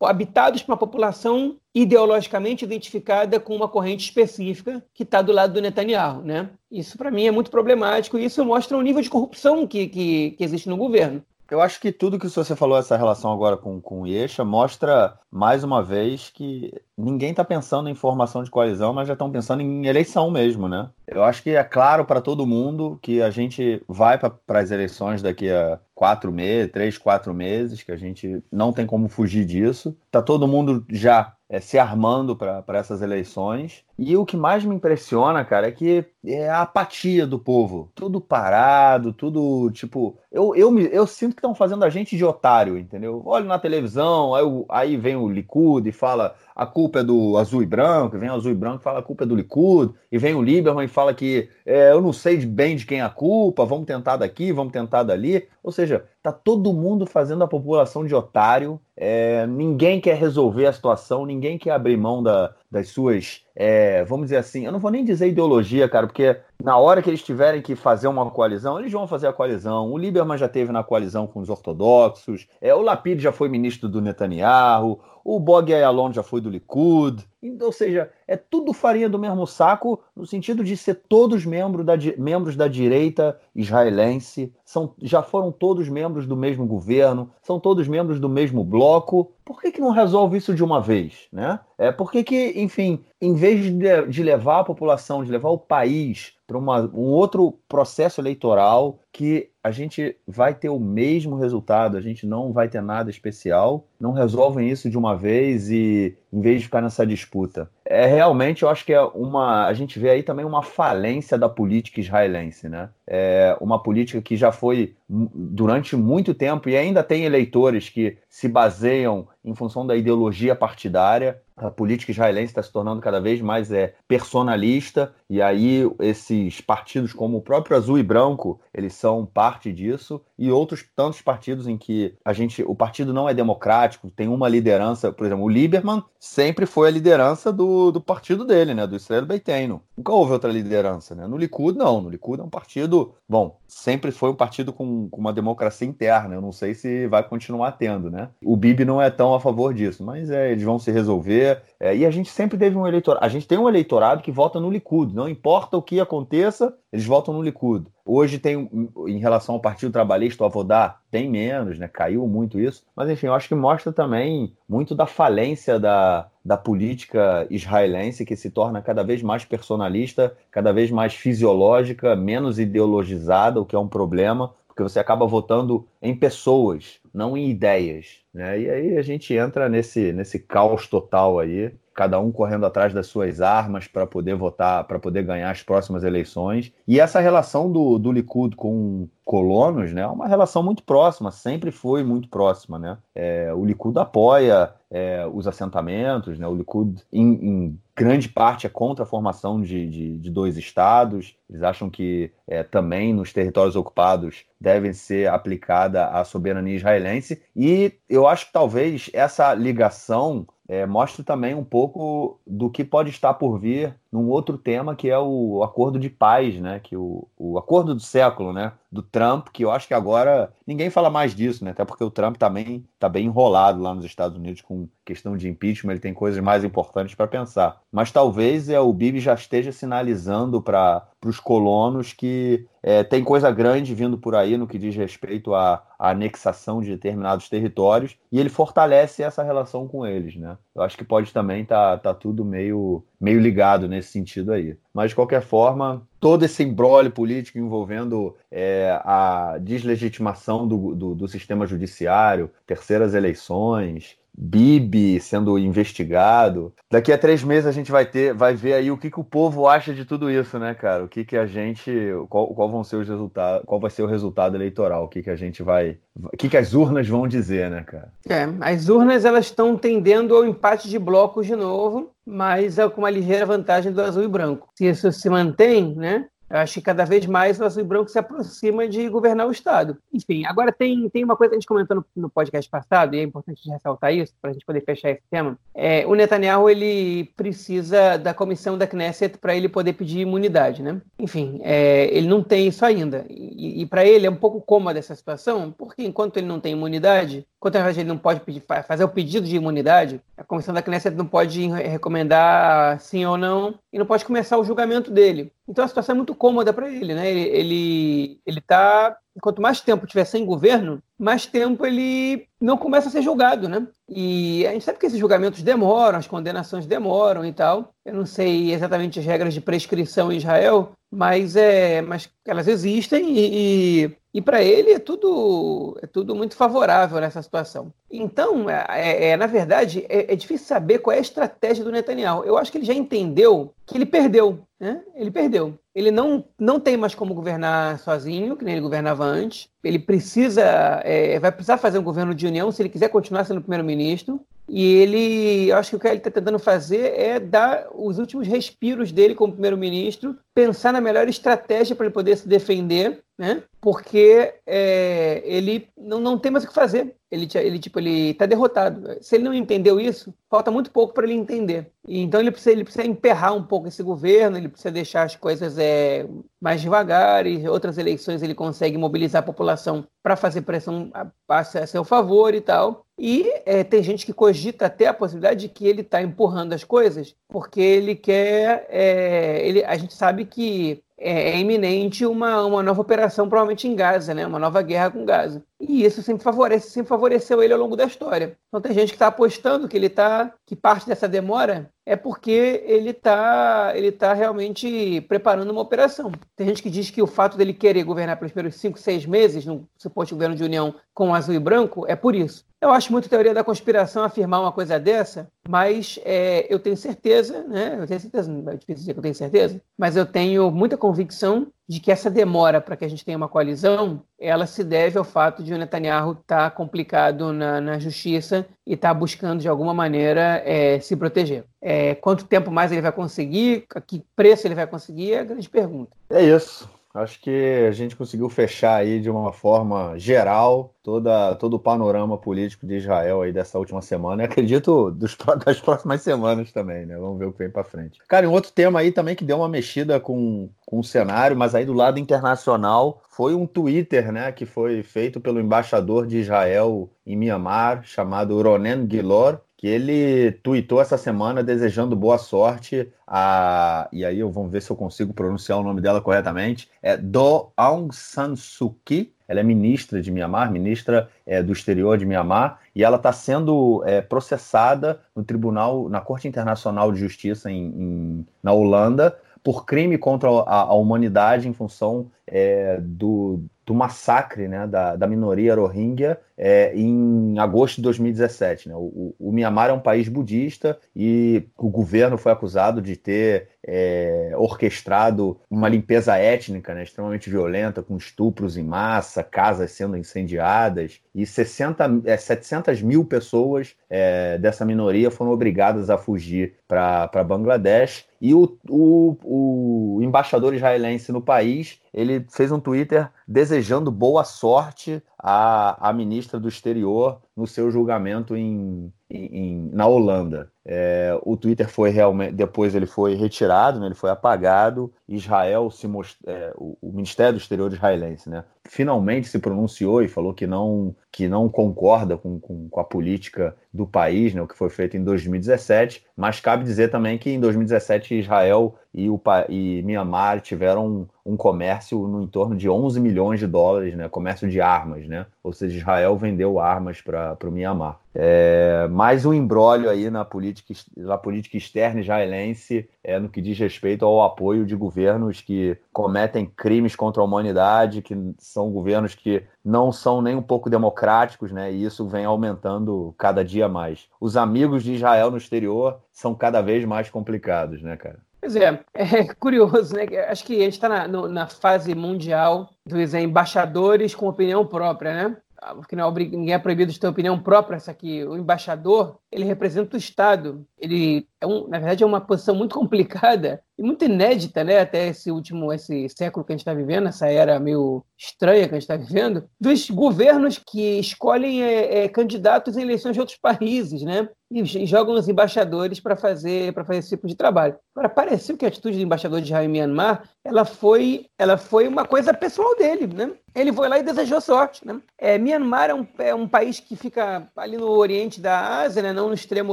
habitados 0.00 0.62
por 0.62 0.72
uma 0.72 0.78
população 0.78 1.56
ideologicamente 1.74 2.64
identificada 2.64 3.40
com 3.40 3.56
uma 3.56 3.68
corrente 3.68 4.04
específica 4.04 4.84
que 4.94 5.02
está 5.02 5.22
do 5.22 5.32
lado 5.32 5.54
do 5.54 5.60
Netanyahu. 5.60 6.22
Né? 6.22 6.50
Isso, 6.70 6.96
para 6.96 7.10
mim, 7.10 7.26
é 7.26 7.32
muito 7.32 7.50
problemático 7.50 8.16
e 8.16 8.24
isso 8.24 8.44
mostra 8.44 8.78
o 8.78 8.82
nível 8.82 9.02
de 9.02 9.10
corrupção 9.10 9.66
que, 9.66 9.88
que, 9.88 10.30
que 10.32 10.44
existe 10.44 10.68
no 10.68 10.76
governo. 10.76 11.24
Eu 11.52 11.60
acho 11.60 11.78
que 11.78 11.92
tudo 11.92 12.18
que 12.18 12.26
você 12.30 12.56
falou, 12.56 12.78
essa 12.78 12.96
relação 12.96 13.30
agora 13.30 13.58
com, 13.58 13.78
com 13.78 14.00
o 14.00 14.06
Yesha, 14.06 14.42
mostra 14.42 15.18
mais 15.30 15.62
uma 15.62 15.82
vez 15.82 16.30
que 16.30 16.72
ninguém 16.96 17.32
está 17.32 17.44
pensando 17.44 17.90
em 17.90 17.94
formação 17.94 18.42
de 18.42 18.50
coalizão, 18.50 18.94
mas 18.94 19.06
já 19.06 19.12
estão 19.12 19.30
pensando 19.30 19.60
em 19.60 19.84
eleição 19.84 20.30
mesmo, 20.30 20.66
né? 20.66 20.88
Eu 21.06 21.22
acho 21.22 21.42
que 21.42 21.50
é 21.50 21.62
claro 21.62 22.06
para 22.06 22.22
todo 22.22 22.46
mundo 22.46 22.98
que 23.02 23.20
a 23.20 23.28
gente 23.28 23.82
vai 23.86 24.16
para 24.18 24.60
as 24.60 24.70
eleições 24.70 25.20
daqui 25.20 25.50
a 25.50 25.78
quatro 25.94 26.32
meses, 26.32 26.72
três, 26.72 26.96
quatro 26.96 27.34
meses, 27.34 27.82
que 27.82 27.92
a 27.92 27.96
gente 27.98 28.42
não 28.50 28.72
tem 28.72 28.86
como 28.86 29.06
fugir 29.06 29.44
disso. 29.44 29.94
Tá 30.10 30.22
todo 30.22 30.48
mundo 30.48 30.86
já 30.88 31.34
é, 31.50 31.60
se 31.60 31.78
armando 31.78 32.34
para 32.34 32.64
essas 32.78 33.02
eleições. 33.02 33.84
E 33.98 34.16
o 34.16 34.24
que 34.24 34.36
mais 34.36 34.64
me 34.64 34.74
impressiona, 34.74 35.44
cara, 35.44 35.68
é 35.68 35.70
que 35.70 36.04
é 36.24 36.48
a 36.48 36.62
apatia 36.62 37.26
do 37.26 37.38
povo. 37.38 37.90
Tudo 37.94 38.20
parado, 38.20 39.12
tudo 39.12 39.70
tipo. 39.70 40.16
Eu, 40.30 40.54
eu, 40.56 40.70
me, 40.70 40.88
eu 40.90 41.06
sinto 41.06 41.34
que 41.34 41.40
estão 41.40 41.54
fazendo 41.54 41.84
a 41.84 41.90
gente 41.90 42.16
de 42.16 42.24
otário, 42.24 42.78
entendeu? 42.78 43.22
Olho 43.24 43.44
na 43.44 43.58
televisão, 43.58 44.34
aí, 44.34 44.44
aí 44.70 44.96
vem 44.96 45.14
o 45.14 45.28
Likud 45.28 45.86
e 45.86 45.92
fala 45.92 46.34
a 46.54 46.66
culpa 46.66 47.00
é 47.00 47.04
do 47.04 47.36
azul 47.36 47.62
e 47.62 47.66
branco, 47.66 48.18
vem 48.18 48.30
o 48.30 48.34
azul 48.34 48.52
e 48.52 48.54
branco 48.54 48.80
e 48.80 48.82
fala 48.82 48.98
a 49.00 49.02
culpa 49.02 49.24
é 49.24 49.26
do 49.26 49.34
Likud, 49.34 49.94
e 50.10 50.18
vem 50.18 50.34
o 50.34 50.42
Lieberman 50.42 50.84
e 50.84 50.88
fala 50.88 51.14
que 51.14 51.48
é, 51.64 51.92
eu 51.92 52.00
não 52.00 52.12
sei 52.12 52.38
bem 52.44 52.76
de 52.76 52.86
quem 52.86 53.00
é 53.00 53.02
a 53.02 53.10
culpa, 53.10 53.64
vamos 53.64 53.86
tentar 53.86 54.16
daqui, 54.16 54.52
vamos 54.52 54.72
tentar 54.72 55.02
dali. 55.02 55.46
Ou 55.62 55.70
seja, 55.70 56.04
tá 56.22 56.32
todo 56.32 56.72
mundo 56.72 57.06
fazendo 57.06 57.44
a 57.44 57.48
população 57.48 58.04
de 58.04 58.14
otário, 58.14 58.80
é, 58.96 59.46
ninguém 59.46 60.00
quer 60.00 60.16
resolver 60.16 60.66
a 60.66 60.72
situação, 60.72 61.26
ninguém 61.26 61.58
quer 61.58 61.70
abrir 61.70 61.96
mão 61.96 62.22
da, 62.22 62.54
das 62.72 62.88
suas, 62.88 63.44
é, 63.54 64.02
vamos 64.04 64.26
dizer 64.26 64.38
assim, 64.38 64.64
eu 64.64 64.72
não 64.72 64.80
vou 64.80 64.90
nem 64.90 65.04
dizer 65.04 65.28
ideologia, 65.28 65.86
cara, 65.90 66.06
porque 66.06 66.34
na 66.62 66.76
hora 66.76 67.02
que 67.02 67.10
eles 67.10 67.22
tiverem 67.22 67.60
que 67.60 67.74
fazer 67.74 68.06
uma 68.06 68.30
coalizão, 68.30 68.78
eles 68.78 68.92
vão 68.92 69.06
fazer 69.06 69.26
a 69.26 69.32
coalizão. 69.32 69.90
O 69.90 69.98
Lieberman 69.98 70.38
já 70.38 70.48
teve 70.48 70.70
na 70.70 70.84
coalizão 70.84 71.26
com 71.26 71.40
os 71.40 71.50
ortodoxos, 71.50 72.46
é, 72.60 72.72
o 72.74 72.80
Lapid 72.80 73.20
já 73.20 73.32
foi 73.32 73.48
ministro 73.48 73.88
do 73.88 74.00
Netanyahu, 74.00 75.00
o 75.24 75.38
Bog 75.38 75.72
Ayalon 75.72 76.12
já 76.12 76.22
foi 76.22 76.40
do 76.40 76.50
Likud. 76.50 77.24
Então, 77.42 77.66
ou 77.66 77.72
seja, 77.72 78.10
é 78.26 78.36
tudo 78.36 78.72
farinha 78.72 79.08
do 79.08 79.18
mesmo 79.18 79.46
saco, 79.46 80.00
no 80.14 80.26
sentido 80.26 80.62
de 80.62 80.76
ser 80.76 80.94
todos 81.08 81.44
membros 81.44 81.84
da, 81.84 81.94
membros 82.16 82.56
da 82.56 82.68
direita 82.68 83.38
israelense, 83.54 84.52
são, 84.64 84.94
já 85.00 85.22
foram 85.22 85.50
todos 85.50 85.88
membros 85.88 86.26
do 86.26 86.36
mesmo 86.36 86.66
governo, 86.66 87.30
são 87.42 87.58
todos 87.58 87.88
membros 87.88 88.20
do 88.20 88.28
mesmo 88.28 88.62
bloco. 88.64 89.32
Por 89.44 89.60
que, 89.60 89.72
que 89.72 89.80
não 89.80 89.90
resolve 89.90 90.38
isso 90.38 90.54
de 90.54 90.62
uma 90.62 90.80
vez? 90.80 91.26
Né? 91.32 91.58
É, 91.76 91.90
por 91.90 92.10
que, 92.10 92.22
que, 92.22 92.52
enfim, 92.56 93.04
em 93.22 93.34
vez 93.34 93.64
de, 93.64 94.06
de 94.08 94.20
levar 94.20 94.58
a 94.58 94.64
população, 94.64 95.22
de 95.22 95.30
levar 95.30 95.50
o 95.50 95.58
país 95.58 96.32
para 96.44 96.58
um 96.58 97.04
outro 97.04 97.56
processo 97.68 98.20
eleitoral 98.20 98.98
que 99.12 99.48
a 99.62 99.70
gente 99.70 100.16
vai 100.26 100.52
ter 100.52 100.68
o 100.68 100.78
mesmo 100.80 101.36
resultado, 101.36 101.96
a 101.96 102.00
gente 102.00 102.26
não 102.26 102.52
vai 102.52 102.68
ter 102.68 102.82
nada 102.82 103.08
especial, 103.10 103.86
não 103.98 104.12
resolvem 104.12 104.68
isso 104.68 104.90
de 104.90 104.98
uma 104.98 105.16
vez 105.16 105.70
e 105.70 106.16
em 106.32 106.40
vez 106.40 106.58
de 106.58 106.64
ficar 106.64 106.82
nessa 106.82 107.06
disputa. 107.06 107.70
É 107.84 108.06
realmente, 108.06 108.64
eu 108.64 108.68
acho 108.68 108.84
que 108.84 108.92
é 108.92 109.00
uma. 109.00 109.66
A 109.66 109.72
gente 109.72 110.00
vê 110.00 110.10
aí 110.10 110.22
também 110.24 110.44
uma 110.44 110.62
falência 110.62 111.38
da 111.38 111.48
política 111.48 112.00
israelense, 112.00 112.68
né? 112.68 112.90
É 113.06 113.56
uma 113.60 113.80
política 113.80 114.20
que 114.20 114.36
já 114.36 114.50
foi 114.50 114.94
durante 115.08 115.94
muito 115.94 116.34
tempo 116.34 116.68
e 116.68 116.76
ainda 116.76 117.04
tem 117.04 117.24
eleitores 117.24 117.88
que 117.88 118.18
se 118.28 118.48
baseiam 118.48 119.28
em 119.44 119.54
função 119.54 119.86
da 119.86 119.94
ideologia 119.94 120.56
partidária 120.56 121.40
a 121.66 121.70
política 121.70 122.10
israelense 122.10 122.50
está 122.50 122.62
se 122.62 122.72
tornando 122.72 123.00
cada 123.00 123.20
vez 123.20 123.40
mais 123.40 123.70
é, 123.70 123.94
personalista, 124.08 125.14
e 125.32 125.40
aí 125.40 125.90
esses 125.98 126.60
partidos 126.60 127.14
como 127.14 127.38
o 127.38 127.40
próprio 127.40 127.74
Azul 127.74 127.98
e 127.98 128.02
Branco, 128.02 128.60
eles 128.74 128.92
são 128.92 129.24
parte 129.24 129.72
disso, 129.72 130.20
e 130.38 130.50
outros 130.50 130.84
tantos 130.94 131.22
partidos 131.22 131.66
em 131.66 131.78
que 131.78 132.14
a 132.22 132.34
gente, 132.34 132.62
o 132.62 132.74
partido 132.74 133.14
não 133.14 133.26
é 133.26 133.32
democrático, 133.32 134.12
tem 134.14 134.28
uma 134.28 134.46
liderança, 134.46 135.10
por 135.10 135.24
exemplo, 135.24 135.44
o 135.44 135.48
Lieberman 135.48 136.02
sempre 136.20 136.66
foi 136.66 136.88
a 136.88 136.90
liderança 136.90 137.50
do, 137.50 137.90
do 137.90 137.98
partido 137.98 138.44
dele, 138.44 138.74
né, 138.74 138.86
do 138.86 138.94
Israel 138.94 139.24
Beiteno. 139.24 139.80
Nunca 139.96 140.12
houve 140.12 140.32
outra 140.32 140.52
liderança, 140.52 141.14
né? 141.14 141.26
No 141.26 141.38
Likud, 141.38 141.78
não. 141.78 142.02
No 142.02 142.10
Likud 142.10 142.40
é 142.40 142.44
um 142.44 142.50
partido, 142.50 143.14
bom, 143.28 143.58
sempre 143.66 144.10
foi 144.10 144.30
um 144.30 144.34
partido 144.34 144.72
com, 144.72 145.08
com 145.08 145.20
uma 145.20 145.32
democracia 145.32 145.88
interna, 145.88 146.34
eu 146.34 146.42
não 146.42 146.52
sei 146.52 146.74
se 146.74 147.06
vai 147.06 147.22
continuar 147.22 147.72
tendo, 147.72 148.10
né? 148.10 148.28
O 148.44 148.54
Bibi 148.54 148.84
não 148.84 149.00
é 149.00 149.10
tão 149.10 149.34
a 149.34 149.40
favor 149.40 149.72
disso, 149.72 150.04
mas 150.04 150.30
é, 150.30 150.52
eles 150.52 150.62
vão 150.62 150.78
se 150.78 150.90
resolver, 150.90 151.62
é, 151.80 151.96
e 151.96 152.04
a 152.04 152.10
gente 152.10 152.30
sempre 152.30 152.58
teve 152.58 152.76
um 152.76 152.86
eleitorado. 152.86 153.24
A 153.24 153.28
gente 153.28 153.48
tem 153.48 153.58
um 153.58 153.68
eleitorado 153.68 154.22
que 154.22 154.30
vota 154.30 154.60
no 154.60 154.70
Likud. 154.70 155.14
Não 155.14 155.21
importa 155.28 155.76
o 155.76 155.82
que 155.82 156.00
aconteça, 156.00 156.76
eles 156.92 157.04
votam 157.06 157.34
no 157.34 157.42
Likud. 157.42 157.86
Hoje 158.04 158.38
tem, 158.38 158.68
em 159.06 159.18
relação 159.18 159.54
ao 159.54 159.60
Partido 159.60 159.92
Trabalhista, 159.92 160.42
o 160.42 160.46
Avodá 160.46 160.98
tem 161.10 161.28
menos, 161.30 161.78
né? 161.78 161.88
Caiu 161.88 162.26
muito 162.26 162.58
isso. 162.58 162.84
Mas 162.96 163.08
enfim, 163.10 163.26
eu 163.26 163.34
acho 163.34 163.48
que 163.48 163.54
mostra 163.54 163.92
também 163.92 164.56
muito 164.68 164.94
da 164.94 165.06
falência 165.06 165.78
da, 165.78 166.28
da 166.44 166.56
política 166.56 167.46
israelense, 167.50 168.24
que 168.24 168.36
se 168.36 168.50
torna 168.50 168.82
cada 168.82 169.02
vez 169.02 169.22
mais 169.22 169.44
personalista, 169.44 170.36
cada 170.50 170.72
vez 170.72 170.90
mais 170.90 171.14
fisiológica, 171.14 172.16
menos 172.16 172.58
ideologizada, 172.58 173.60
o 173.60 173.66
que 173.66 173.76
é 173.76 173.78
um 173.78 173.88
problema, 173.88 174.52
porque 174.66 174.82
você 174.82 174.98
acaba 174.98 175.26
votando 175.26 175.86
em 176.00 176.16
pessoas, 176.16 176.98
não 177.12 177.36
em 177.36 177.50
ideias. 177.50 178.20
Né? 178.32 178.60
E 178.60 178.70
aí 178.70 178.98
a 178.98 179.02
gente 179.02 179.34
entra 179.34 179.68
nesse, 179.68 180.12
nesse 180.12 180.38
caos 180.38 180.86
total 180.86 181.38
aí, 181.38 181.72
cada 181.94 182.18
um 182.18 182.32
correndo 182.32 182.66
atrás 182.66 182.92
das 182.92 183.06
suas 183.06 183.40
armas 183.40 183.86
para 183.86 184.06
poder 184.06 184.34
votar, 184.34 184.84
para 184.84 184.98
poder 184.98 185.22
ganhar 185.22 185.50
as 185.50 185.62
próximas 185.62 186.04
eleições. 186.04 186.72
E 186.86 186.98
essa 186.98 187.20
relação 187.20 187.70
do, 187.70 187.98
do 187.98 188.12
Likud 188.12 188.56
com 188.56 189.08
colonos 189.24 189.92
né, 189.92 190.02
é 190.02 190.06
uma 190.06 190.26
relação 190.26 190.62
muito 190.62 190.82
próxima, 190.82 191.30
sempre 191.30 191.70
foi 191.70 192.02
muito 192.02 192.28
próxima. 192.28 192.78
Né? 192.78 192.98
É, 193.14 193.52
o 193.54 193.64
Likud 193.64 193.98
apoia 193.98 194.74
é, 194.90 195.26
os 195.32 195.46
assentamentos, 195.46 196.38
né? 196.38 196.46
o 196.46 196.54
Likud, 196.54 197.02
em, 197.12 197.32
em, 197.32 197.80
grande 197.94 198.28
parte, 198.28 198.66
é 198.66 198.70
contra 198.70 199.04
a 199.04 199.06
formação 199.06 199.60
de, 199.60 199.88
de, 199.88 200.18
de 200.18 200.30
dois 200.30 200.56
estados. 200.56 201.36
Eles 201.48 201.62
acham 201.62 201.88
que 201.88 202.32
é, 202.46 202.62
também 202.62 203.12
nos 203.14 203.32
territórios 203.32 203.76
ocupados 203.76 204.44
deve 204.60 204.92
ser 204.92 205.28
aplicada 205.28 206.06
a 206.08 206.24
soberania 206.24 206.76
israelense. 206.76 207.42
E 207.54 207.92
eu 208.08 208.26
acho 208.26 208.46
que 208.46 208.52
talvez 208.52 209.10
essa 209.12 209.54
ligação 209.54 210.46
é, 210.68 210.86
mostre 210.86 211.22
também 211.24 211.54
um 211.54 211.64
pouco 211.64 212.40
do 212.46 212.70
que 212.70 212.84
pode 212.84 213.10
estar 213.10 213.34
por 213.34 213.58
vir 213.58 213.94
num 214.12 214.28
outro 214.28 214.58
tema 214.58 214.94
que 214.94 215.08
é 215.08 215.18
o 215.18 215.62
acordo 215.64 215.98
de 215.98 216.10
paz, 216.10 216.60
né? 216.60 216.78
Que 216.78 216.94
o, 216.94 217.26
o 217.38 217.56
acordo 217.56 217.94
do 217.94 218.00
século, 218.00 218.52
né? 218.52 218.72
Do 218.90 219.02
Trump, 219.02 219.48
que 219.50 219.64
eu 219.64 219.70
acho 219.70 219.88
que 219.88 219.94
agora 219.94 220.52
ninguém 220.66 220.90
fala 220.90 221.08
mais 221.08 221.34
disso, 221.34 221.64
né? 221.64 221.70
Até 221.70 221.82
porque 221.82 222.04
o 222.04 222.10
Trump 222.10 222.36
também 222.36 222.84
está 222.94 223.08
bem 223.08 223.24
enrolado 223.24 223.80
lá 223.80 223.94
nos 223.94 224.04
Estados 224.04 224.36
Unidos 224.36 224.60
com 224.60 224.86
questão 225.04 225.36
de 225.36 225.48
impeachment, 225.48 225.92
ele 225.92 226.00
tem 226.00 226.14
coisas 226.14 226.42
mais 226.42 226.62
importantes 226.62 227.14
para 227.14 227.26
pensar. 227.26 227.80
Mas 227.90 228.12
talvez 228.12 228.68
é 228.68 228.78
o 228.78 228.92
Bibi 228.92 229.18
já 229.18 229.34
esteja 229.34 229.72
sinalizando 229.72 230.62
para 230.62 231.08
os 231.24 231.40
colonos 231.40 232.12
que 232.12 232.66
é, 232.82 233.02
tem 233.02 233.22
coisa 233.22 233.50
grande 233.50 233.94
vindo 233.94 234.18
por 234.18 234.34
aí 234.34 234.56
no 234.56 234.66
que 234.66 234.78
diz 234.78 234.94
respeito 234.94 235.54
à, 235.54 235.82
à, 235.98 236.10
anexação 236.10 236.80
de 236.80 236.90
determinados 236.90 237.48
territórios 237.48 238.16
e 238.30 238.38
ele 238.38 238.48
fortalece 238.48 239.22
essa 239.22 239.42
relação 239.42 239.86
com 239.86 240.06
eles, 240.06 240.36
né? 240.36 240.56
Eu 240.74 240.82
acho 240.82 240.96
que 240.96 241.04
pode 241.04 241.32
também 241.32 241.64
tá, 241.64 241.96
tá 241.98 242.14
tudo 242.14 242.44
meio, 242.44 243.04
meio 243.20 243.40
ligado 243.40 243.88
nesse 243.88 244.01
sentido 244.10 244.52
aí. 244.52 244.76
Mas, 244.92 245.10
de 245.10 245.14
qualquer 245.14 245.42
forma, 245.42 246.06
todo 246.18 246.44
esse 246.44 246.62
embrólio 246.62 247.10
político 247.10 247.58
envolvendo 247.58 248.36
é, 248.50 249.00
a 249.04 249.58
deslegitimação 249.60 250.66
do, 250.66 250.94
do, 250.94 251.14
do 251.14 251.28
sistema 251.28 251.66
judiciário, 251.66 252.50
terceiras 252.66 253.14
eleições, 253.14 254.16
Bibi 254.36 255.20
sendo 255.20 255.58
investigado. 255.58 256.72
Daqui 256.90 257.12
a 257.12 257.18
três 257.18 257.44
meses 257.44 257.66
a 257.66 257.72
gente 257.72 257.92
vai 257.92 258.06
ter, 258.06 258.32
vai 258.34 258.54
ver 258.54 258.74
aí 258.74 258.90
o 258.90 258.96
que, 258.96 259.10
que 259.10 259.20
o 259.20 259.24
povo 259.24 259.68
acha 259.68 259.92
de 259.92 260.04
tudo 260.04 260.30
isso, 260.30 260.58
né, 260.58 260.74
cara? 260.74 261.04
O 261.04 261.08
que, 261.08 261.24
que 261.24 261.36
a 261.36 261.46
gente, 261.46 261.92
qual, 262.28 262.48
qual 262.54 262.70
vão 262.70 262.82
ser 262.82 262.96
os 262.96 263.08
resultados, 263.08 263.64
qual 263.66 263.80
vai 263.80 263.90
ser 263.90 264.02
o 264.02 264.06
resultado 264.06 264.56
eleitoral? 264.56 265.04
O 265.04 265.08
que, 265.08 265.22
que 265.22 265.30
a 265.30 265.36
gente 265.36 265.62
vai, 265.62 265.98
o 266.16 266.36
que, 266.36 266.48
que 266.48 266.56
as 266.56 266.72
urnas 266.72 267.06
vão 267.06 267.28
dizer, 267.28 267.70
né, 267.70 267.82
cara? 267.82 268.12
É, 268.28 268.48
as 268.60 268.88
urnas 268.88 269.24
elas 269.24 269.46
estão 269.46 269.76
tendendo 269.76 270.34
ao 270.34 270.44
empate 270.44 270.88
de 270.88 270.98
blocos 270.98 271.46
de 271.46 271.54
novo, 271.54 272.10
mas 272.24 272.78
é 272.78 272.88
com 272.88 273.02
uma 273.02 273.10
ligeira 273.10 273.44
vantagem 273.44 273.92
do 273.92 274.00
azul 274.00 274.22
e 274.22 274.28
branco. 274.28 274.68
Se 274.76 274.86
isso 274.86 275.12
se 275.12 275.28
mantém, 275.28 275.94
né? 275.94 276.26
Eu 276.52 276.58
acho 276.58 276.74
que 276.74 276.82
cada 276.82 277.06
vez 277.06 277.24
mais 277.24 277.58
o 277.58 277.64
Azul 277.64 277.82
e 277.82 277.86
Branco 277.86 278.10
se 278.10 278.18
aproxima 278.18 278.86
de 278.86 279.08
governar 279.08 279.48
o 279.48 279.50
Estado. 279.50 279.96
Enfim, 280.12 280.44
agora 280.44 280.70
tem, 280.70 281.08
tem 281.08 281.24
uma 281.24 281.34
coisa 281.34 281.48
que 281.48 281.56
a 281.56 281.58
gente 281.58 281.66
comentou 281.66 281.96
no, 281.96 282.04
no 282.14 282.28
podcast 282.28 282.70
passado, 282.70 283.14
e 283.14 283.20
é 283.20 283.22
importante 283.22 283.66
ressaltar 283.70 284.12
isso, 284.14 284.34
para 284.38 284.50
a 284.50 284.52
gente 284.52 284.66
poder 284.66 284.82
fechar 284.84 285.10
esse 285.10 285.22
tema. 285.30 285.58
É, 285.74 286.06
o 286.06 286.14
Netanyahu 286.14 286.68
ele 286.68 287.32
precisa 287.38 288.18
da 288.18 288.34
comissão 288.34 288.76
da 288.76 288.86
Knesset 288.86 289.38
para 289.38 289.56
ele 289.56 289.66
poder 289.66 289.94
pedir 289.94 290.20
imunidade, 290.20 290.82
né? 290.82 291.00
Enfim, 291.18 291.58
é, 291.62 292.14
ele 292.14 292.28
não 292.28 292.42
tem 292.42 292.68
isso 292.68 292.84
ainda. 292.84 293.24
E, 293.30 293.80
e 293.80 293.86
para 293.86 294.04
ele 294.04 294.26
é 294.26 294.30
um 294.30 294.36
pouco 294.36 294.60
cômoda 294.60 294.98
essa 294.98 295.14
situação, 295.14 295.72
porque 295.72 296.04
enquanto 296.04 296.36
ele 296.36 296.46
não 296.46 296.60
tem 296.60 296.74
imunidade, 296.74 297.46
enquanto 297.62 297.76
ele 297.76 298.04
não 298.04 298.18
pode 298.18 298.40
pedir, 298.40 298.60
fazer 298.84 299.04
o 299.04 299.08
pedido 299.08 299.46
de 299.46 299.54
imunidade, 299.54 300.20
a 300.36 300.42
comissão 300.42 300.74
da 300.74 300.82
Knesset 300.82 301.16
não 301.16 301.26
pode 301.26 301.68
recomendar 301.68 302.98
sim 302.98 303.24
ou 303.24 303.38
não, 303.38 303.78
e 303.92 303.98
não 304.00 304.04
pode 304.04 304.24
começar 304.24 304.58
o 304.58 304.64
julgamento 304.64 305.12
dele. 305.12 305.52
Então 305.68 305.84
a 305.84 305.88
situação 305.88 306.14
é 306.14 306.16
muito 306.16 306.34
cômoda 306.34 306.72
para 306.72 306.90
ele, 306.90 307.14
né? 307.14 307.30
Ele, 307.30 307.40
ele, 307.40 308.40
ele 308.44 308.60
tá, 308.60 309.16
quanto 309.40 309.62
mais 309.62 309.80
tempo 309.80 310.08
tiver 310.08 310.24
sem 310.24 310.44
governo, 310.44 311.00
mais 311.16 311.46
tempo 311.46 311.86
ele 311.86 312.48
não 312.60 312.76
começa 312.76 313.08
a 313.08 313.12
ser 313.12 313.22
julgado, 313.22 313.68
né? 313.68 313.86
E 314.08 314.66
a 314.66 314.72
gente 314.72 314.84
sabe 314.84 314.98
que 314.98 315.06
esses 315.06 315.20
julgamentos 315.20 315.62
demoram, 315.62 316.18
as 316.18 316.26
condenações 316.26 316.84
demoram 316.84 317.44
e 317.44 317.52
tal. 317.52 317.94
Eu 318.04 318.14
não 318.14 318.26
sei 318.26 318.72
exatamente 318.72 319.20
as 319.20 319.24
regras 319.24 319.54
de 319.54 319.60
prescrição 319.60 320.32
em 320.32 320.38
Israel, 320.38 320.92
mas 321.12 321.54
é, 321.54 322.02
mas 322.02 322.28
elas 322.44 322.66
existem 322.66 323.38
e, 323.38 324.04
e 324.06 324.16
e 324.34 324.40
para 324.40 324.62
ele 324.62 324.92
é 324.92 324.98
tudo, 324.98 325.98
é 326.02 326.06
tudo 326.06 326.34
muito 326.34 326.56
favorável 326.56 327.20
nessa 327.20 327.42
situação. 327.42 327.92
Então, 328.10 328.68
é, 328.68 328.84
é, 328.88 329.28
é 329.30 329.36
na 329.36 329.46
verdade, 329.46 330.06
é, 330.08 330.32
é, 330.32 330.36
difícil 330.36 330.66
saber 330.66 331.00
qual 331.00 331.14
é 331.14 331.18
a 331.18 331.22
estratégia 331.22 331.84
do 331.84 331.92
Netanyahu. 331.92 332.42
Eu 332.44 332.56
acho 332.56 332.72
que 332.72 332.78
ele 332.78 332.86
já 332.86 332.94
entendeu 332.94 333.74
que 333.86 333.96
ele 333.96 334.06
perdeu. 334.06 334.60
Né? 334.80 335.02
Ele 335.14 335.30
perdeu. 335.30 335.78
Ele 335.94 336.10
não, 336.10 336.44
não 336.58 336.80
tem 336.80 336.96
mais 336.96 337.14
como 337.14 337.34
governar 337.34 337.98
sozinho, 337.98 338.56
que 338.56 338.64
nem 338.64 338.74
ele 338.74 338.82
governava 338.82 339.22
antes. 339.24 339.68
Ele 339.84 339.98
precisa, 339.98 340.62
é, 341.04 341.38
vai 341.38 341.52
precisar 341.52 341.76
fazer 341.76 341.98
um 341.98 342.02
governo 342.02 342.34
de 342.34 342.46
união 342.46 342.72
se 342.72 342.80
ele 342.80 342.88
quiser 342.88 343.08
continuar 343.08 343.44
sendo 343.44 343.60
primeiro-ministro. 343.60 344.40
E 344.68 344.94
ele, 344.94 345.68
eu 345.68 345.76
acho 345.76 345.90
que 345.90 345.96
o 345.96 346.00
que 346.00 346.08
ele 346.08 346.16
está 346.16 346.30
tentando 346.30 346.58
fazer 346.58 347.12
é 347.18 347.38
dar 347.38 347.88
os 347.94 348.18
últimos 348.18 348.48
respiros 348.48 349.12
dele 349.12 349.34
como 349.34 349.52
primeiro-ministro, 349.52 350.36
pensar 350.54 350.92
na 350.92 351.00
melhor 351.00 351.28
estratégia 351.28 351.94
para 351.94 352.06
ele 352.06 352.14
poder 352.14 352.36
se 352.36 352.48
defender, 352.48 353.22
né? 353.38 353.62
Porque 353.80 354.54
é, 354.66 355.42
ele 355.44 355.88
não, 355.96 356.20
não 356.20 356.38
tem 356.38 356.52
mais 356.52 356.64
o 356.64 356.68
que 356.68 356.74
fazer. 356.74 357.16
Ele, 357.30 357.48
ele 357.54 357.78
tipo, 357.78 357.98
ele 357.98 358.30
está 358.30 358.44
derrotado. 358.46 359.16
Se 359.22 359.34
ele 359.34 359.44
não 359.44 359.54
entendeu 359.54 359.98
isso, 359.98 360.34
falta 360.50 360.70
muito 360.70 360.90
pouco 360.90 361.14
para 361.14 361.24
ele 361.24 361.32
entender. 361.32 361.90
E, 362.06 362.20
então 362.20 362.40
ele 362.40 362.50
precisa, 362.50 362.72
ele 362.72 362.84
precisa 362.84 363.06
emperrar 363.06 363.54
um 363.54 363.62
pouco 363.62 363.88
esse 363.88 364.02
governo, 364.02 364.58
ele 364.58 364.68
precisa 364.68 364.92
deixar 364.92 365.22
as 365.22 365.34
coisas 365.34 365.78
é, 365.78 366.26
mais 366.60 366.80
devagar. 366.80 367.46
E 367.46 367.66
outras 367.66 367.96
eleições 367.96 368.42
ele 368.42 368.54
consegue 368.54 368.98
mobilizar 368.98 369.40
a 369.42 369.46
população 369.46 370.06
para 370.22 370.36
fazer 370.36 370.60
pressão 370.62 371.10
a, 371.14 371.26
a 371.48 371.64
seu 371.64 372.04
favor 372.04 372.54
e 372.54 372.60
tal. 372.60 373.06
E 373.18 373.50
é, 373.64 373.82
tem 373.82 374.02
gente 374.02 374.26
que 374.26 374.32
cogita 374.32 374.86
até 374.86 375.06
a 375.06 375.14
possibilidade 375.14 375.60
de 375.60 375.68
que 375.68 375.86
ele 375.86 376.02
está 376.02 376.22
empurrando 376.22 376.72
as 376.74 376.84
coisas 376.84 377.34
porque 377.48 377.80
ele 377.80 378.14
quer. 378.14 378.86
É, 378.90 379.66
ele, 379.66 379.84
a 379.84 379.96
gente 379.96 380.12
sabe 380.12 380.44
que 380.44 381.02
é, 381.22 381.50
é, 381.50 381.58
iminente 381.58 382.26
uma, 382.26 382.64
uma 382.64 382.82
nova 382.82 383.00
operação, 383.00 383.48
provavelmente 383.48 383.86
em 383.86 383.94
Gaza, 383.94 384.34
né? 384.34 384.46
uma 384.46 384.58
nova 384.58 384.82
guerra 384.82 385.10
com 385.10 385.24
Gaza. 385.24 385.64
E 385.84 386.04
isso 386.04 386.22
sempre 386.22 386.44
favorece, 386.44 386.90
sempre 386.90 387.08
favoreceu 387.08 387.60
ele 387.60 387.72
ao 387.72 387.78
longo 387.78 387.96
da 387.96 388.04
história. 388.04 388.56
Então 388.68 388.80
tem 388.80 388.94
gente 388.94 389.08
que 389.08 389.16
está 389.16 389.26
apostando 389.26 389.88
que 389.88 389.96
ele 389.96 390.08
tá, 390.08 390.54
que 390.64 390.76
parte 390.76 391.08
dessa 391.08 391.26
demora 391.26 391.90
é 392.06 392.14
porque 392.14 392.84
ele 392.86 393.10
está 393.10 393.92
ele 393.94 394.12
tá 394.12 394.32
realmente 394.32 395.20
preparando 395.22 395.70
uma 395.70 395.80
operação. 395.80 396.30
Tem 396.54 396.68
gente 396.68 396.82
que 396.82 396.90
diz 396.90 397.10
que 397.10 397.20
o 397.20 397.26
fato 397.26 397.56
dele 397.56 397.74
querer 397.74 398.04
governar 398.04 398.36
pelos 398.36 398.52
primeiros 398.52 398.78
cinco, 398.78 398.96
seis 398.96 399.26
meses, 399.26 399.66
no 399.66 399.88
suposto 399.98 400.36
governo 400.36 400.54
de 400.54 400.62
união 400.62 400.94
com 401.12 401.34
azul 401.34 401.54
e 401.54 401.58
branco, 401.58 402.04
é 402.06 402.14
por 402.14 402.36
isso. 402.36 402.64
Eu 402.80 402.90
acho 402.90 403.12
muito 403.12 403.28
teoria 403.28 403.54
da 403.54 403.62
conspiração 403.62 404.24
afirmar 404.24 404.60
uma 404.60 404.72
coisa 404.72 404.98
dessa, 404.98 405.48
mas 405.68 406.18
é, 406.24 406.66
eu 406.72 406.80
tenho 406.80 406.96
certeza, 406.96 407.62
né? 407.64 407.96
Eu 408.00 408.06
tenho 408.06 408.18
certeza, 408.18 408.50
é 408.50 408.76
difícil 408.76 408.94
dizer 408.94 409.12
que 409.12 409.18
eu 409.18 409.22
tenho 409.22 409.34
certeza, 409.34 409.80
mas 409.96 410.16
eu 410.16 410.26
tenho 410.26 410.70
muita 410.70 410.96
convicção 410.96 411.68
de 411.92 412.00
que 412.00 412.10
essa 412.10 412.30
demora 412.30 412.80
para 412.80 412.96
que 412.96 413.04
a 413.04 413.08
gente 413.08 413.22
tenha 413.22 413.36
uma 413.36 413.48
coalizão, 413.48 414.22
ela 414.40 414.66
se 414.66 414.82
deve 414.82 415.18
ao 415.18 415.24
fato 415.24 415.62
de 415.62 415.74
o 415.74 415.78
Netanyahu 415.78 416.32
estar 416.32 416.70
tá 416.70 416.70
complicado 416.70 417.52
na, 417.52 417.82
na, 417.82 417.98
justiça 417.98 418.66
e 418.86 418.94
estar 418.94 419.08
tá 419.08 419.14
buscando 419.14 419.60
de 419.60 419.68
alguma 419.68 419.92
maneira 419.92 420.62
é, 420.64 420.98
se 421.00 421.14
proteger. 421.14 421.64
É, 421.82 422.14
quanto 422.14 422.46
tempo 422.46 422.70
mais 422.70 422.90
ele 422.90 423.02
vai 423.02 423.12
conseguir? 423.12 423.84
A 423.94 424.00
que 424.00 424.24
preço 424.34 424.66
ele 424.66 424.74
vai 424.74 424.86
conseguir? 424.86 425.34
É 425.34 425.40
a 425.40 425.44
grande 425.44 425.68
pergunta. 425.68 426.16
É 426.30 426.42
isso. 426.42 426.88
Acho 427.14 427.38
que 427.40 427.86
a 427.86 427.92
gente 427.92 428.16
conseguiu 428.16 428.48
fechar 428.48 428.96
aí 428.96 429.20
de 429.20 429.28
uma 429.28 429.52
forma 429.52 430.18
geral 430.18 430.94
toda, 431.02 431.54
todo 431.56 431.74
o 431.74 431.78
panorama 431.78 432.38
político 432.38 432.86
de 432.86 432.96
Israel 432.96 433.42
aí 433.42 433.52
dessa 433.52 433.78
última 433.78 434.00
semana. 434.00 434.42
E 434.42 434.46
acredito 434.46 435.10
dos, 435.10 435.36
das 435.64 435.78
próximas 435.78 436.22
semanas 436.22 436.72
também, 436.72 437.04
né? 437.04 437.16
Vamos 437.18 437.38
ver 437.38 437.46
o 437.46 437.52
que 437.52 437.58
vem 437.58 437.70
para 437.70 437.84
frente. 437.84 438.18
Cara, 438.26 438.48
um 438.48 438.52
outro 438.52 438.72
tema 438.72 439.00
aí 439.00 439.12
também 439.12 439.36
que 439.36 439.44
deu 439.44 439.58
uma 439.58 439.68
mexida 439.68 440.18
com, 440.18 440.70
com 440.86 441.00
o 441.00 441.04
cenário, 441.04 441.54
mas 441.54 441.74
aí 441.74 441.84
do 441.84 441.92
lado 441.92 442.18
internacional, 442.18 443.22
foi 443.28 443.54
um 443.54 443.66
Twitter, 443.66 444.32
né? 444.32 444.50
Que 444.50 444.64
foi 444.64 445.02
feito 445.02 445.38
pelo 445.38 445.60
embaixador 445.60 446.26
de 446.26 446.38
Israel 446.38 447.10
em 447.26 447.36
Mianmar, 447.36 448.04
chamado 448.04 448.60
Ronen 448.62 449.06
Gilor, 449.10 449.60
que 449.82 449.88
ele 449.88 450.52
tweetou 450.62 451.00
essa 451.00 451.18
semana 451.18 451.60
desejando 451.60 452.14
boa 452.14 452.38
sorte 452.38 453.12
a. 453.26 454.08
E 454.12 454.24
aí 454.24 454.38
eu 454.38 454.48
vamos 454.48 454.70
ver 454.70 454.80
se 454.80 454.88
eu 454.88 454.94
consigo 454.94 455.34
pronunciar 455.34 455.76
o 455.76 455.82
nome 455.82 456.00
dela 456.00 456.20
corretamente. 456.20 456.88
É 457.02 457.16
Do 457.16 457.72
Aung 457.76 458.14
San 458.14 458.54
Suu 458.54 458.96
Kyi. 459.04 459.34
Ela 459.48 459.58
é 459.58 459.64
ministra 459.64 460.22
de 460.22 460.30
Mianmar, 460.30 460.70
ministra 460.70 461.28
é, 461.44 461.60
do 461.60 461.72
exterior 461.72 462.16
de 462.16 462.24
Mianmar, 462.24 462.78
e 462.94 463.02
ela 463.02 463.16
está 463.16 463.32
sendo 463.32 464.04
é, 464.06 464.20
processada 464.22 465.20
no 465.34 465.42
tribunal, 465.42 466.08
na 466.08 466.20
Corte 466.20 466.46
Internacional 466.46 467.10
de 467.10 467.18
Justiça 467.18 467.68
em, 467.68 467.86
em 467.86 468.46
na 468.62 468.72
Holanda, 468.72 469.36
por 469.64 469.84
crime 469.84 470.16
contra 470.16 470.48
a, 470.48 470.82
a 470.82 470.94
humanidade 470.94 471.68
em 471.68 471.72
função 471.72 472.30
é, 472.46 472.98
do, 473.00 473.64
do 473.84 473.94
massacre 473.94 474.68
né, 474.68 474.86
da, 474.86 475.16
da 475.16 475.26
minoria 475.26 475.74
Rohingya 475.74 476.38
é, 476.56 476.92
em 476.94 477.58
agosto 477.58 477.96
de 477.96 478.02
2017. 478.02 478.88
Né? 478.88 478.94
O, 478.94 479.34
o, 479.38 479.48
o 479.48 479.52
Mianmar 479.52 479.90
é 479.90 479.92
um 479.92 480.00
país 480.00 480.28
budista 480.28 480.98
e 481.14 481.66
o 481.76 481.88
governo 481.88 482.38
foi 482.38 482.52
acusado 482.52 483.02
de 483.02 483.16
ter 483.16 483.68
é, 483.84 484.52
orquestrado 484.56 485.58
uma 485.68 485.88
limpeza 485.88 486.36
étnica 486.36 486.94
né, 486.94 487.02
extremamente 487.02 487.50
violenta, 487.50 488.02
com 488.02 488.16
estupros 488.16 488.76
em 488.76 488.84
massa, 488.84 489.42
casas 489.42 489.90
sendo 489.90 490.16
incendiadas, 490.16 491.20
e 491.34 491.44
60, 491.44 492.22
é, 492.24 492.36
700 492.36 493.02
mil 493.02 493.24
pessoas 493.24 493.96
é, 494.08 494.58
dessa 494.58 494.84
minoria 494.84 495.30
foram 495.30 495.50
obrigadas 495.50 496.10
a 496.10 496.16
fugir 496.16 496.74
para 496.86 497.44
Bangladesh. 497.44 498.26
E 498.42 498.52
o, 498.54 498.76
o, 498.90 500.16
o 500.16 500.20
embaixador 500.20 500.74
israelense 500.74 501.30
no 501.30 501.40
país 501.40 502.00
ele 502.12 502.44
fez 502.50 502.72
um 502.72 502.80
Twitter 502.80 503.30
desejando 503.46 504.10
boa 504.10 504.42
sorte 504.42 505.22
à, 505.38 506.08
à 506.08 506.12
ministra 506.12 506.58
do 506.58 506.68
Exterior 506.68 507.40
no 507.56 507.68
seu 507.68 507.88
julgamento 507.88 508.56
em, 508.56 509.12
em, 509.30 509.88
na 509.92 510.08
Holanda. 510.08 510.71
É, 510.84 511.38
o 511.42 511.56
Twitter 511.56 511.88
foi 511.88 512.10
realmente. 512.10 512.52
Depois 512.52 512.94
ele 512.94 513.06
foi 513.06 513.34
retirado, 513.34 514.00
né, 514.00 514.06
ele 514.06 514.14
foi 514.14 514.30
apagado. 514.30 515.12
Israel 515.28 515.90
se 515.90 516.08
most... 516.08 516.36
É, 516.46 516.72
o, 516.76 516.96
o, 517.00 517.12
Ministério 517.12 517.52
do 517.52 517.58
Exterior 517.58 517.92
israelense, 517.92 518.50
né? 518.50 518.64
Finalmente 518.84 519.48
se 519.48 519.58
pronunciou 519.60 520.22
e 520.22 520.28
falou 520.28 520.52
que 520.52 520.66
não, 520.66 521.14
que 521.30 521.46
não 521.46 521.68
concorda 521.68 522.36
com, 522.36 522.58
com, 522.58 522.88
com, 522.88 523.00
a 523.00 523.04
política 523.04 523.76
do 523.94 524.06
país, 524.06 524.52
né, 524.54 524.60
o 524.60 524.66
que 524.66 524.76
foi 524.76 524.90
feito 524.90 525.16
em 525.16 525.22
2017, 525.22 526.24
mas 526.36 526.58
cabe 526.58 526.82
dizer 526.82 527.10
também 527.10 527.38
que 527.38 527.50
em 527.50 527.60
2017 527.60 528.34
Israel 528.40 528.96
e, 529.14 529.28
o, 529.28 529.40
e 529.68 530.02
Myanmar 530.02 530.60
tiveram 530.60 531.06
um, 531.06 531.26
um 531.52 531.56
comércio 531.56 532.26
no 532.26 532.42
entorno 532.42 532.76
de 532.76 532.88
11 532.88 533.20
milhões 533.20 533.60
de 533.60 533.66
dólares, 533.66 534.16
né, 534.16 534.28
comércio 534.28 534.68
de 534.68 534.80
armas, 534.80 535.26
né, 535.26 535.46
ou 535.62 535.72
seja, 535.72 535.98
Israel 535.98 536.36
vendeu 536.36 536.78
armas 536.78 537.20
para 537.20 537.56
o 537.64 537.70
Myanmar. 537.70 538.18
É, 538.34 539.06
mais 539.10 539.44
um 539.44 539.52
embrólio 539.52 540.08
aí 540.08 540.30
na 540.30 540.44
política, 540.44 540.94
na 541.16 541.36
política 541.36 541.76
externa 541.76 542.20
israelense 542.20 543.06
é, 543.22 543.38
no 543.38 543.48
que 543.48 543.60
diz 543.60 543.78
respeito 543.78 544.24
ao 544.24 544.42
apoio 544.42 544.86
de 544.86 544.96
governos 544.96 545.60
que 545.60 545.98
cometem 546.12 546.64
crimes 546.64 547.14
contra 547.14 547.42
a 547.42 547.44
humanidade, 547.44 548.22
que 548.22 548.34
são 548.58 548.90
governos 548.90 549.34
que 549.34 549.62
não 549.84 550.10
são 550.10 550.40
nem 550.40 550.56
um 550.56 550.62
pouco 550.62 550.88
democráticos, 550.88 551.70
né? 551.72 551.92
E 551.92 552.04
isso 552.04 552.26
vem 552.26 552.44
aumentando 552.44 553.34
cada 553.36 553.64
dia 553.64 553.88
mais. 553.88 554.28
Os 554.40 554.56
amigos 554.56 555.02
de 555.04 555.12
Israel 555.12 555.50
no 555.50 555.58
exterior 555.58 556.18
são 556.32 556.54
cada 556.54 556.80
vez 556.80 557.04
mais 557.04 557.28
complicados, 557.28 558.00
né, 558.02 558.16
cara? 558.16 558.38
Pois 558.62 558.76
é, 558.76 559.04
é 559.12 559.54
curioso, 559.54 560.14
né? 560.14 560.24
Acho 560.48 560.64
que 560.64 560.76
a 560.76 560.84
gente 560.84 560.92
está 560.92 561.08
na, 561.08 561.26
na, 561.26 561.66
fase 561.66 562.14
mundial 562.14 562.88
dos 563.04 563.34
embaixadores 563.34 564.36
com 564.36 564.46
opinião 564.46 564.86
própria, 564.86 565.48
né? 565.48 565.56
porque 565.96 566.14
não 566.14 566.28
é 566.28 566.32
ninguém 566.32 566.74
é 566.74 566.78
proibido 566.78 567.10
de 567.10 567.18
ter 567.18 567.26
opinião 567.26 567.58
própria, 567.58 567.96
essa 567.96 568.12
aqui, 568.12 568.44
o 568.44 568.56
embaixador, 568.56 569.40
ele 569.52 569.64
representa 569.64 570.16
o 570.16 570.18
Estado. 570.18 570.86
Ele 570.98 571.46
é 571.60 571.66
um, 571.66 571.86
na 571.86 571.98
verdade 571.98 572.24
é 572.24 572.26
uma 572.26 572.40
posição 572.40 572.74
muito 572.74 572.94
complicada 572.94 573.82
e 573.96 574.02
muito 574.02 574.24
inédita, 574.24 574.82
né, 574.82 574.98
até 574.98 575.28
esse 575.28 575.50
último 575.50 575.92
esse 575.92 576.28
século 576.30 576.64
que 576.64 576.72
a 576.72 576.74
gente 576.74 576.80
está 576.80 576.92
vivendo, 576.92 577.28
essa 577.28 577.46
era 577.46 577.78
meio 577.78 578.24
estranha 578.36 578.88
que 578.88 578.94
a 578.94 578.98
gente 578.98 579.02
está 579.02 579.16
vivendo, 579.16 579.64
dos 579.80 580.10
governos 580.10 580.78
que 580.78 581.20
escolhem 581.20 581.82
é, 581.82 582.24
é, 582.24 582.28
candidatos 582.28 582.96
em 582.96 583.02
eleições 583.02 583.34
de 583.34 583.40
outros 583.40 583.58
países, 583.58 584.22
né, 584.22 584.48
e, 584.72 585.06
jogam 585.06 585.34
os 585.34 585.48
embaixadores 585.48 586.18
para 586.18 586.34
fazer 586.34 586.92
para 586.92 587.04
fazer 587.04 587.18
esse 587.18 587.28
tipo 587.28 587.46
de 587.46 587.54
trabalho. 587.54 587.96
Agora 588.16 588.28
pareceu 588.28 588.76
que 588.76 588.84
a 588.84 588.88
atitude 588.88 589.18
do 589.18 589.22
embaixador 589.22 589.60
de 589.60 589.66
Israel 589.66 589.84
em 589.84 589.88
Myanmar, 589.88 590.48
ela 590.64 590.84
foi 590.84 591.46
ela 591.58 591.76
foi 591.76 592.08
uma 592.08 592.24
coisa 592.24 592.54
pessoal 592.54 592.96
dele, 592.96 593.26
né? 593.26 593.52
Ele 593.74 593.92
foi 593.92 594.08
lá 594.08 594.18
e 594.18 594.22
desejou 594.22 594.60
sorte, 594.60 595.06
né? 595.06 595.20
É, 595.38 595.58
Myanmar 595.58 596.10
é 596.10 596.14
um, 596.14 596.26
é 596.38 596.54
um 596.54 596.66
país 596.66 596.98
que 596.98 597.14
fica 597.14 597.70
ali 597.76 597.96
no 597.96 598.08
oriente 598.08 598.60
da 598.60 599.02
Ásia, 599.02 599.22
né? 599.22 599.32
Não 599.42 599.48
no 599.48 599.54
extremo 599.54 599.92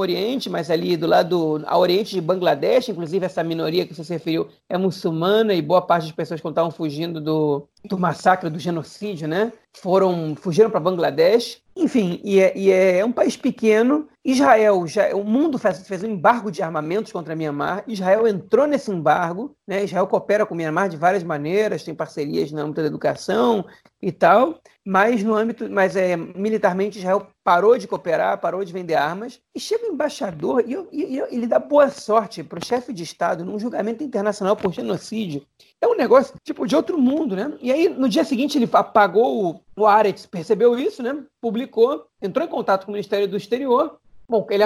oriente, 0.00 0.48
mas 0.48 0.70
ali 0.70 0.96
do 0.96 1.06
lado 1.06 1.62
a 1.66 1.76
oriente 1.76 2.14
de 2.14 2.20
Bangladesh, 2.20 2.88
inclusive 2.88 3.26
essa 3.26 3.42
minoria 3.42 3.84
que 3.84 3.94
você 3.94 4.04
se 4.04 4.12
referiu 4.12 4.48
é 4.68 4.78
muçulmana 4.78 5.52
e 5.54 5.60
boa 5.60 5.82
parte 5.82 6.04
das 6.04 6.12
pessoas 6.12 6.40
que 6.40 6.48
estavam 6.48 6.70
fugindo 6.70 7.20
do, 7.20 7.68
do 7.84 7.98
massacre, 7.98 8.50
do 8.50 8.58
genocídio, 8.58 9.26
né? 9.26 9.52
Foram, 9.72 10.34
fugiram 10.36 10.70
para 10.70 10.80
Bangladesh. 10.80 11.62
Enfim, 11.76 12.20
e 12.22 12.38
é, 12.38 12.56
e 12.56 12.70
é, 12.70 13.04
um 13.04 13.12
país 13.12 13.36
pequeno. 13.36 14.06
Israel, 14.22 14.86
já, 14.86 15.14
o 15.14 15.24
mundo 15.24 15.56
fez, 15.58 15.86
fez 15.86 16.02
um 16.02 16.08
embargo 16.08 16.50
de 16.50 16.62
armamentos 16.62 17.10
contra 17.10 17.34
Myanmar. 17.34 17.84
Israel 17.86 18.28
entrou 18.28 18.66
nesse 18.66 18.90
embargo. 18.90 19.56
Né? 19.66 19.84
Israel 19.84 20.06
coopera 20.06 20.44
com 20.44 20.54
Myanmar 20.54 20.90
de 20.90 20.98
várias 20.98 21.22
maneiras, 21.22 21.82
tem 21.82 21.94
parcerias 21.94 22.52
no 22.52 22.60
âmbito 22.60 22.82
da 22.82 22.86
educação 22.86 23.64
e 24.02 24.12
tal. 24.12 24.60
Mas 24.84 25.22
no 25.22 25.34
âmbito, 25.34 25.70
mas 25.70 25.96
é, 25.96 26.16
militarmente 26.16 26.98
Israel 26.98 27.28
parou 27.42 27.78
de 27.78 27.88
cooperar, 27.88 28.38
parou 28.40 28.62
de 28.62 28.72
vender 28.72 28.94
armas. 28.94 29.40
E 29.54 29.60
chega 29.60 29.86
o 29.86 29.92
embaixador 29.92 30.62
e, 30.66 30.74
e, 30.92 31.16
e 31.16 31.20
ele 31.30 31.46
dá 31.46 31.58
boa 31.58 31.88
sorte 31.88 32.42
para 32.42 32.58
o 32.58 32.64
chefe 32.64 32.92
de 32.92 33.04
Estado 33.04 33.44
num 33.44 33.58
julgamento 33.58 34.04
internacional 34.04 34.54
por 34.54 34.72
genocídio. 34.72 35.46
É 35.82 35.86
um 35.86 35.96
negócio 35.96 36.34
tipo 36.44 36.66
de 36.66 36.76
outro 36.76 36.98
mundo, 36.98 37.34
né? 37.34 37.52
E 37.60 37.72
aí, 37.72 37.88
no 37.88 38.08
dia 38.08 38.22
seguinte, 38.22 38.58
ele 38.58 38.68
apagou 38.72 39.50
o, 39.76 39.82
o 39.82 39.86
Aretz, 39.86 40.26
percebeu 40.26 40.78
isso, 40.78 41.02
né? 41.02 41.16
Publicou, 41.40 42.06
entrou 42.20 42.46
em 42.46 42.50
contato 42.50 42.84
com 42.84 42.92
o 42.92 42.94
Ministério 42.94 43.26
do 43.26 43.36
Exterior. 43.36 43.98
Bom, 44.28 44.46
ele, 44.50 44.62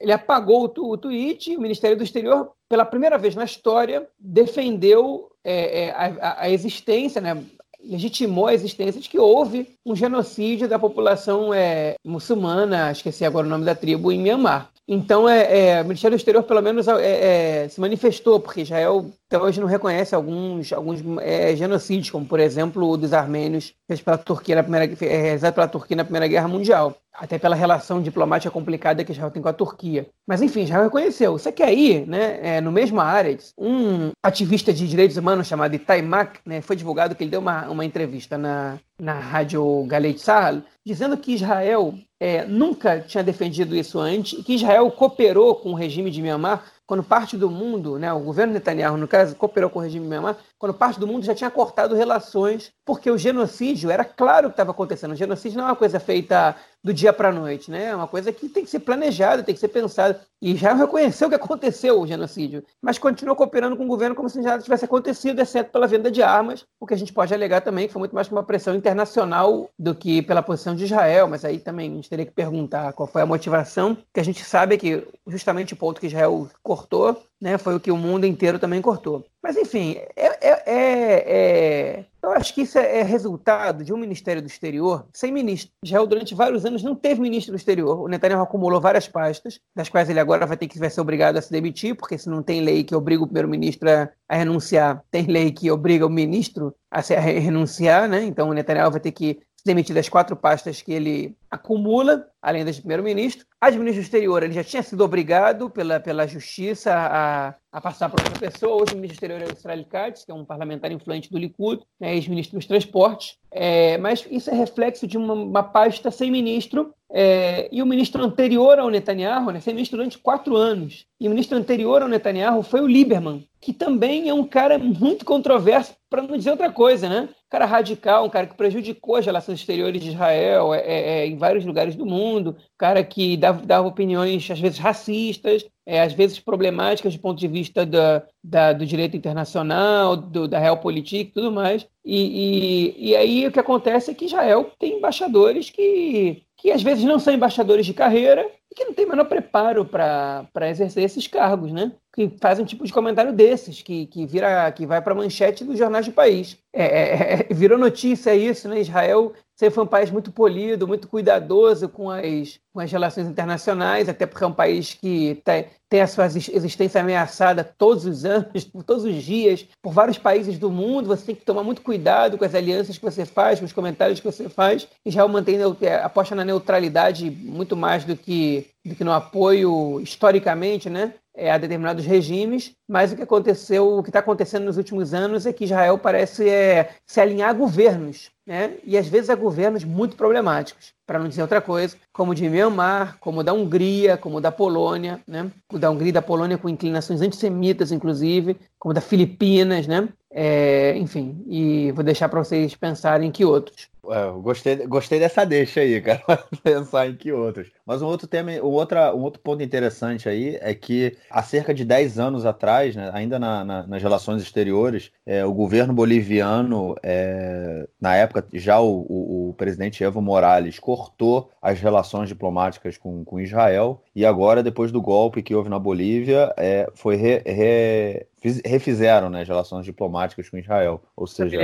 ele 0.00 0.12
apagou 0.12 0.72
o, 0.76 0.90
o 0.90 0.98
tweet, 0.98 1.56
o 1.56 1.60
Ministério 1.60 1.96
do 1.96 2.02
Exterior, 2.02 2.50
pela 2.68 2.84
primeira 2.84 3.16
vez 3.16 3.34
na 3.34 3.44
história, 3.44 4.08
defendeu 4.18 5.30
é, 5.44 5.84
é, 5.84 5.90
a, 5.92 6.42
a, 6.42 6.50
existência, 6.50 7.20
né? 7.20 7.40
legitimou 7.82 8.48
a 8.48 8.54
existência 8.54 9.00
de 9.00 9.08
que 9.08 9.18
houve 9.18 9.68
um 9.86 9.94
genocídio 9.94 10.68
da 10.68 10.78
população 10.78 11.54
é, 11.54 11.94
muçulmana, 12.04 12.90
esqueci 12.90 13.24
agora 13.24 13.46
o 13.46 13.50
nome 13.50 13.64
da 13.64 13.74
tribo, 13.74 14.10
em 14.10 14.18
Myanmar. 14.18 14.70
Então, 14.88 15.28
é, 15.28 15.78
é, 15.78 15.82
o 15.82 15.84
Ministério 15.84 16.16
do 16.16 16.20
Exterior, 16.20 16.42
pelo 16.44 16.62
menos, 16.62 16.86
é, 16.86 17.64
é 17.64 17.68
se 17.68 17.80
manifestou, 17.80 18.38
porque 18.38 18.62
Israel 18.62 19.06
até 19.28 19.42
hoje 19.42 19.60
não 19.60 19.66
reconhece 19.66 20.14
alguns, 20.14 20.72
alguns 20.72 21.02
é, 21.20 21.54
genocídios, 21.56 22.10
como, 22.10 22.24
por 22.24 22.38
exemplo, 22.38 22.88
o 22.88 22.96
dos 22.96 23.12
armênios, 23.12 23.74
feitos 23.84 24.04
pela 24.04 24.16
Turquia 24.16 24.54
na 24.54 24.62
primeira, 24.62 24.84
é, 25.04 25.22
realizado 25.22 25.54
pela 25.54 25.66
Turquia 25.66 25.96
na 25.96 26.04
Primeira 26.04 26.28
Guerra 26.28 26.46
Mundial, 26.46 26.96
até 27.12 27.36
pela 27.36 27.56
relação 27.56 28.00
diplomática 28.00 28.52
complicada 28.52 29.02
que 29.02 29.10
Israel 29.10 29.32
tem 29.32 29.42
com 29.42 29.48
a 29.48 29.52
Turquia. 29.52 30.06
Mas, 30.28 30.42
enfim, 30.42 30.62
Israel 30.62 30.84
reconheceu. 30.84 31.36
Só 31.38 31.50
que 31.50 31.62
aí, 31.62 32.06
né, 32.06 32.38
é, 32.40 32.60
no 32.60 32.70
mesmo 32.70 33.00
área, 33.00 33.36
um 33.58 34.12
ativista 34.22 34.72
de 34.72 34.86
direitos 34.86 35.16
humanos 35.16 35.48
chamado 35.48 35.74
Itaimak, 35.74 36.38
né, 36.46 36.60
foi 36.60 36.76
divulgado 36.76 37.16
que 37.16 37.24
ele 37.24 37.30
deu 37.30 37.40
uma, 37.40 37.68
uma 37.68 37.84
entrevista 37.84 38.38
na, 38.38 38.78
na 38.96 39.14
rádio 39.18 39.84
Galei 39.88 40.14
Tzahal, 40.14 40.62
dizendo 40.84 41.16
que 41.16 41.34
Israel 41.34 41.94
é, 42.20 42.44
nunca 42.46 43.00
tinha 43.00 43.24
defendido 43.24 43.74
isso 43.74 43.98
antes 43.98 44.38
e 44.38 44.42
que 44.42 44.54
Israel 44.54 44.88
cooperou 44.90 45.56
com 45.56 45.70
o 45.70 45.74
regime 45.74 46.10
de 46.10 46.22
Myanmar 46.22 46.64
quando 46.86 47.02
parte 47.02 47.36
do 47.36 47.50
mundo, 47.50 47.98
né, 47.98 48.12
o 48.12 48.20
governo 48.20 48.52
Netanyahu, 48.52 48.96
no 48.96 49.08
caso, 49.08 49.34
cooperou 49.34 49.68
com 49.68 49.80
o 49.80 49.82
regime 49.82 50.06
Myanmar, 50.06 50.36
quando 50.58 50.74
parte 50.74 50.98
do 50.98 51.06
mundo 51.06 51.24
já 51.24 51.34
tinha 51.34 51.50
cortado 51.50 51.94
relações, 51.94 52.72
porque 52.84 53.10
o 53.10 53.18
genocídio 53.18 53.90
era 53.90 54.04
claro 54.04 54.48
que 54.48 54.54
estava 54.54 54.70
acontecendo. 54.70 55.12
O 55.12 55.16
genocídio 55.16 55.58
não 55.58 55.64
é 55.64 55.70
uma 55.70 55.76
coisa 55.76 56.00
feita 56.00 56.56
do 56.82 56.94
dia 56.94 57.12
para 57.12 57.30
a 57.30 57.32
noite, 57.32 57.68
né? 57.68 57.86
É 57.86 57.96
uma 57.96 58.06
coisa 58.06 58.32
que 58.32 58.48
tem 58.48 58.64
que 58.64 58.70
ser 58.70 58.78
planejada, 58.78 59.42
tem 59.42 59.54
que 59.54 59.60
ser 59.60 59.68
pensada. 59.68 60.20
E 60.40 60.54
já 60.54 60.72
reconheceu 60.72 61.28
que 61.28 61.34
aconteceu 61.34 62.00
o 62.00 62.06
genocídio, 62.06 62.62
mas 62.80 62.96
continuou 62.96 63.34
cooperando 63.34 63.76
com 63.76 63.84
o 63.84 63.88
governo 63.88 64.14
como 64.14 64.28
se 64.28 64.40
nada 64.40 64.62
tivesse 64.62 64.84
acontecido, 64.84 65.40
exceto 65.40 65.72
pela 65.72 65.88
venda 65.88 66.10
de 66.10 66.22
armas, 66.22 66.64
o 66.78 66.86
que 66.86 66.94
a 66.94 66.96
gente 66.96 67.12
pode 67.12 67.34
alegar 67.34 67.62
também 67.62 67.86
que 67.86 67.92
foi 67.92 68.00
muito 68.00 68.14
mais 68.14 68.30
uma 68.30 68.44
pressão 68.44 68.74
internacional 68.74 69.68
do 69.78 69.94
que 69.94 70.22
pela 70.22 70.42
posição 70.42 70.76
de 70.76 70.84
Israel, 70.84 71.26
mas 71.26 71.44
aí 71.44 71.58
também 71.58 71.90
a 71.90 71.94
gente 71.96 72.08
teria 72.08 72.26
que 72.26 72.32
perguntar 72.32 72.92
qual 72.92 73.08
foi 73.08 73.22
a 73.22 73.26
motivação, 73.26 73.96
que 74.14 74.20
a 74.20 74.24
gente 74.24 74.44
sabe 74.44 74.78
que 74.78 75.08
justamente 75.26 75.72
o 75.72 75.76
ponto 75.76 76.00
que 76.00 76.06
Israel 76.06 76.48
cortou 76.62 77.20
né, 77.40 77.58
foi 77.58 77.74
o 77.74 77.80
que 77.80 77.90
o 77.90 77.96
mundo 77.96 78.24
inteiro 78.24 78.58
também 78.58 78.80
cortou. 78.80 79.24
Mas, 79.42 79.56
enfim, 79.56 79.96
é, 80.16 80.26
é, 80.40 80.62
é, 80.66 81.24
é, 81.28 82.04
eu 82.22 82.32
acho 82.32 82.52
que 82.52 82.62
isso 82.62 82.78
é, 82.78 83.02
resultado 83.02 83.84
de 83.84 83.92
um 83.92 83.96
Ministério 83.96 84.42
do 84.42 84.48
Exterior 84.48 85.06
sem 85.12 85.30
ministro. 85.30 85.70
Israel, 85.84 86.06
durante 86.06 86.34
vários 86.34 86.64
anos, 86.64 86.82
não 86.82 86.96
teve 86.96 87.20
ministro 87.20 87.52
do 87.52 87.56
Exterior. 87.56 88.00
O 88.00 88.08
Netanyahu 88.08 88.42
acumulou 88.42 88.80
várias 88.80 89.06
pastas, 89.06 89.60
das 89.74 89.88
quais 89.88 90.08
ele 90.08 90.18
agora 90.18 90.46
vai 90.46 90.56
ter 90.56 90.66
que 90.66 90.78
vai 90.78 90.90
ser 90.90 91.00
obrigado 91.00 91.36
a 91.36 91.42
se 91.42 91.52
demitir, 91.52 91.94
porque 91.94 92.18
se 92.18 92.28
não 92.28 92.42
tem 92.42 92.60
lei 92.60 92.82
que 92.82 92.96
obriga 92.96 93.22
o 93.22 93.26
primeiro-ministro 93.26 93.88
a, 93.88 94.08
a, 94.28 94.36
renunciar, 94.36 95.02
tem 95.10 95.26
lei 95.26 95.52
que 95.52 95.70
obriga 95.70 96.06
o 96.06 96.10
ministro 96.10 96.74
a, 96.90 97.02
se, 97.02 97.14
a 97.14 97.20
renunciar, 97.20 98.08
né? 98.08 98.24
Então 98.24 98.48
o 98.48 98.52
Netanyahu 98.52 98.90
vai 98.90 99.00
ter 99.00 99.12
que 99.12 99.38
se 99.54 99.64
demitir 99.64 99.94
das 99.94 100.08
quatro 100.08 100.34
pastas 100.34 100.82
que 100.82 100.92
ele 100.92 101.36
acumula, 101.56 102.26
além 102.40 102.64
das 102.64 102.76
de 102.76 102.82
primeiro-ministro. 102.82 103.44
A 103.60 103.70
de 103.70 103.78
ministro 103.78 104.02
do 104.02 104.04
exterior, 104.04 104.42
ele 104.42 104.52
já 104.52 104.62
tinha 104.62 104.82
sido 104.82 105.02
obrigado 105.02 105.68
pela, 105.68 105.98
pela 105.98 106.26
justiça 106.26 106.92
a, 106.94 107.54
a 107.72 107.80
passar 107.80 108.08
por 108.08 108.20
outra 108.20 108.38
pessoa. 108.38 108.82
Hoje 108.82 108.92
o 108.92 108.96
ministro 108.96 109.08
do 109.08 109.24
exterior 109.24 109.42
é 109.42 109.52
o 109.52 109.56
Israel 109.56 109.84
Katz, 109.88 110.24
que 110.24 110.30
é 110.30 110.34
um 110.34 110.44
parlamentar 110.44 110.92
influente 110.92 111.30
do 111.30 111.38
Likud, 111.38 111.82
né, 111.98 112.14
ex-ministro 112.14 112.58
dos 112.58 112.66
transportes. 112.66 113.38
É, 113.50 113.98
mas 113.98 114.26
isso 114.30 114.50
é 114.50 114.54
reflexo 114.54 115.06
de 115.06 115.16
uma, 115.16 115.34
uma 115.34 115.62
pasta 115.62 116.10
sem 116.10 116.30
ministro 116.30 116.94
é, 117.10 117.68
e 117.72 117.82
o 117.82 117.86
ministro 117.86 118.22
anterior 118.22 118.78
ao 118.78 118.90
Netanyahu, 118.90 119.50
né, 119.50 119.60
sem 119.60 119.74
ministro 119.74 119.96
durante 119.96 120.18
quatro 120.18 120.54
anos. 120.54 121.06
E 121.18 121.26
o 121.26 121.30
ministro 121.30 121.56
anterior 121.56 122.02
ao 122.02 122.08
Netanyahu 122.08 122.62
foi 122.62 122.80
o 122.80 122.86
Lieberman, 122.86 123.46
que 123.60 123.72
também 123.72 124.28
é 124.28 124.34
um 124.34 124.44
cara 124.44 124.78
muito 124.78 125.24
controverso, 125.24 125.94
para 126.08 126.22
não 126.22 126.36
dizer 126.36 126.50
outra 126.50 126.70
coisa, 126.70 127.08
né? 127.08 127.28
Um 127.46 127.50
cara 127.50 127.64
radical, 127.64 128.24
um 128.24 128.30
cara 128.30 128.46
que 128.46 128.54
prejudicou 128.54 129.16
as 129.16 129.26
relações 129.26 129.58
exteriores 129.58 130.00
de 130.00 130.10
Israel 130.10 130.72
é, 130.72 130.78
é, 130.78 131.18
é 131.18 131.26
vários 131.46 131.64
lugares 131.64 131.94
do 131.94 132.04
mundo, 132.04 132.56
cara 132.76 133.04
que 133.04 133.36
dava, 133.36 133.64
dava 133.64 133.86
opiniões, 133.86 134.50
às 134.50 134.58
vezes 134.58 134.78
racistas, 134.78 135.64
é, 135.86 136.02
às 136.02 136.12
vezes 136.12 136.40
problemáticas 136.40 137.14
do 137.14 137.20
ponto 137.20 137.38
de 137.38 137.46
vista 137.46 137.86
da, 137.86 138.24
da 138.42 138.72
do 138.72 138.84
direito 138.84 139.16
internacional, 139.16 140.16
do, 140.16 140.48
da 140.48 140.58
realpolitik 140.58 141.28
e 141.28 141.32
tudo 141.32 141.52
mais. 141.52 141.86
E, 142.04 142.94
e, 142.98 143.10
e 143.10 143.16
aí 143.16 143.46
o 143.46 143.52
que 143.52 143.60
acontece 143.60 144.10
é 144.10 144.14
que 144.14 144.24
Israel 144.24 144.72
tem 144.78 144.98
embaixadores 144.98 145.70
que 145.70 146.42
que 146.58 146.72
às 146.72 146.82
vezes 146.82 147.04
não 147.04 147.18
são 147.18 147.34
embaixadores 147.34 147.84
de 147.84 147.92
carreira 147.92 148.50
e 148.70 148.74
que 148.74 148.84
não 148.86 148.94
têm 148.94 149.04
o 149.04 149.10
menor 149.10 149.26
preparo 149.26 149.84
para 149.84 150.70
exercer 150.70 151.04
esses 151.04 151.26
cargos, 151.26 151.70
né? 151.70 151.92
que 152.16 152.32
faz 152.40 152.58
um 152.58 152.64
tipo 152.64 152.82
de 152.82 152.92
comentário 152.94 153.30
desses, 153.30 153.82
que, 153.82 154.06
que 154.06 154.24
vira 154.24 154.72
que 154.72 154.86
vai 154.86 155.02
para 155.02 155.12
a 155.12 155.16
manchete 155.16 155.62
dos 155.62 155.78
jornais 155.78 156.06
do 156.06 156.12
país. 156.12 156.56
É, 156.72 156.84
é, 156.84 157.32
é, 157.50 157.54
virou 157.54 157.78
notícia 157.78 158.34
isso, 158.34 158.66
né? 158.70 158.80
Israel 158.80 159.34
sempre 159.56 159.74
foi 159.74 159.84
um 159.84 159.88
país 159.88 160.10
muito 160.10 160.30
polido, 160.30 160.86
muito 160.86 161.08
cuidadoso 161.08 161.88
com 161.88 162.10
as, 162.10 162.60
com 162.72 162.78
as 162.78 162.92
relações 162.92 163.26
internacionais, 163.26 164.08
até 164.08 164.26
porque 164.26 164.44
é 164.44 164.46
um 164.46 164.52
país 164.52 164.92
que 164.92 165.40
tem, 165.42 165.66
tem 165.88 166.02
a 166.02 166.06
sua 166.06 166.26
existência 166.26 167.00
ameaçada 167.00 167.64
todos 167.64 168.04
os 168.04 168.24
anos, 168.26 168.64
todos 168.86 169.04
os 169.04 169.14
dias, 169.22 169.66
por 169.82 169.94
vários 169.94 170.18
países 170.18 170.58
do 170.58 170.70
mundo. 170.70 171.08
Você 171.08 171.26
tem 171.26 171.34
que 171.34 171.44
tomar 171.44 171.62
muito 171.62 171.80
cuidado 171.80 172.36
com 172.36 172.44
as 172.44 172.54
alianças 172.54 172.98
que 172.98 173.04
você 173.04 173.24
faz, 173.24 173.58
com 173.58 173.64
os 173.64 173.72
comentários 173.72 174.20
que 174.20 174.30
você 174.30 174.46
faz. 174.48 174.86
Israel 175.04 175.28
mantém, 175.28 175.58
é, 175.80 175.94
aposta 175.96 176.34
na 176.34 176.44
neutralidade 176.44 177.30
muito 177.30 177.74
mais 177.74 178.04
do 178.04 178.14
que, 178.14 178.66
do 178.84 178.94
que 178.94 179.04
no 179.04 179.12
apoio 179.12 180.00
historicamente, 180.00 180.90
né? 180.90 181.14
É, 181.36 181.50
a 181.50 181.58
determinados 181.58 182.06
regimes, 182.06 182.74
mas 182.88 183.12
o 183.12 183.16
que 183.16 183.22
aconteceu, 183.22 183.98
o 183.98 184.02
que 184.02 184.08
está 184.08 184.20
acontecendo 184.20 184.64
nos 184.64 184.78
últimos 184.78 185.12
anos 185.12 185.44
é 185.44 185.52
que 185.52 185.64
Israel 185.64 185.98
parece 185.98 186.48
é, 186.48 186.94
se 187.06 187.20
alinhar 187.20 187.50
a 187.50 187.52
governos, 187.52 188.30
né? 188.46 188.74
E 188.82 188.96
às 188.96 189.06
vezes 189.06 189.28
a 189.28 189.34
governos 189.34 189.84
muito 189.84 190.16
problemáticos, 190.16 190.94
para 191.06 191.18
não 191.18 191.28
dizer 191.28 191.42
outra 191.42 191.60
coisa, 191.60 191.96
como 192.12 192.32
o 192.32 192.34
de 192.34 192.48
Myanmar, 192.48 193.18
como 193.20 193.40
o 193.40 193.44
da 193.44 193.52
Hungria, 193.52 194.16
como 194.16 194.38
o 194.38 194.40
da 194.40 194.50
Polônia, 194.50 195.20
né? 195.28 195.50
O 195.70 195.78
da 195.78 195.90
Hungria 195.90 196.08
e 196.08 196.12
da 196.12 196.22
Polônia 196.22 196.56
com 196.56 196.68
inclinações 196.68 197.20
antissemitas, 197.20 197.92
inclusive, 197.92 198.56
como 198.78 198.92
o 198.92 198.94
da 198.94 199.02
Filipinas, 199.02 199.86
né? 199.86 200.08
É, 200.30 200.96
enfim, 200.96 201.44
e 201.46 201.92
vou 201.92 202.04
deixar 202.04 202.28
para 202.28 202.42
vocês 202.42 202.74
pensarem 202.74 203.30
que 203.30 203.44
outros. 203.44 203.88
É, 204.10 204.30
gostei, 204.40 204.86
gostei 204.86 205.18
dessa 205.18 205.44
deixa 205.44 205.80
aí, 205.80 206.00
cara. 206.00 206.22
Pensar 206.62 207.08
em 207.08 207.16
que 207.16 207.32
outros. 207.32 207.70
Mas 207.84 208.02
um 208.02 208.06
outro 208.06 208.26
tema, 208.26 208.50
um, 208.52 208.66
outra, 208.66 209.14
um 209.14 209.22
outro 209.22 209.40
ponto 209.40 209.62
interessante 209.62 210.28
aí 210.28 210.58
é 210.60 210.74
que 210.74 211.16
há 211.30 211.42
cerca 211.42 211.72
de 211.72 211.84
10 211.84 212.18
anos 212.18 212.44
atrás, 212.44 212.96
né, 212.96 213.10
ainda 213.12 213.38
na, 213.38 213.64
na, 213.64 213.86
nas 213.86 214.02
relações 214.02 214.42
exteriores, 214.42 215.10
é, 215.24 215.44
o 215.44 215.52
governo 215.52 215.92
boliviano, 215.92 216.96
é, 217.02 217.86
na 218.00 218.14
época, 218.16 218.46
já 218.52 218.80
o, 218.80 219.06
o, 219.08 219.50
o, 219.50 219.54
presidente 219.54 220.02
Evo 220.02 220.20
Morales 220.20 220.78
cortou 220.78 221.50
as 221.60 221.80
relações 221.80 222.28
diplomáticas 222.28 222.98
com, 222.98 223.24
com 223.24 223.40
Israel, 223.40 224.02
e 224.14 224.24
agora, 224.26 224.62
depois 224.62 224.90
do 224.90 225.00
golpe 225.00 225.42
que 225.42 225.54
houve 225.54 225.68
na 225.68 225.78
Bolívia, 225.78 226.52
é, 226.56 226.88
foi 226.94 227.16
re, 227.16 227.42
re, 227.46 228.26
refizeram 228.64 229.30
né, 229.30 229.42
as 229.42 229.48
relações 229.48 229.84
diplomáticas 229.84 230.48
com 230.48 230.58
Israel, 230.58 231.02
ou 231.16 231.26
seja, 231.26 231.58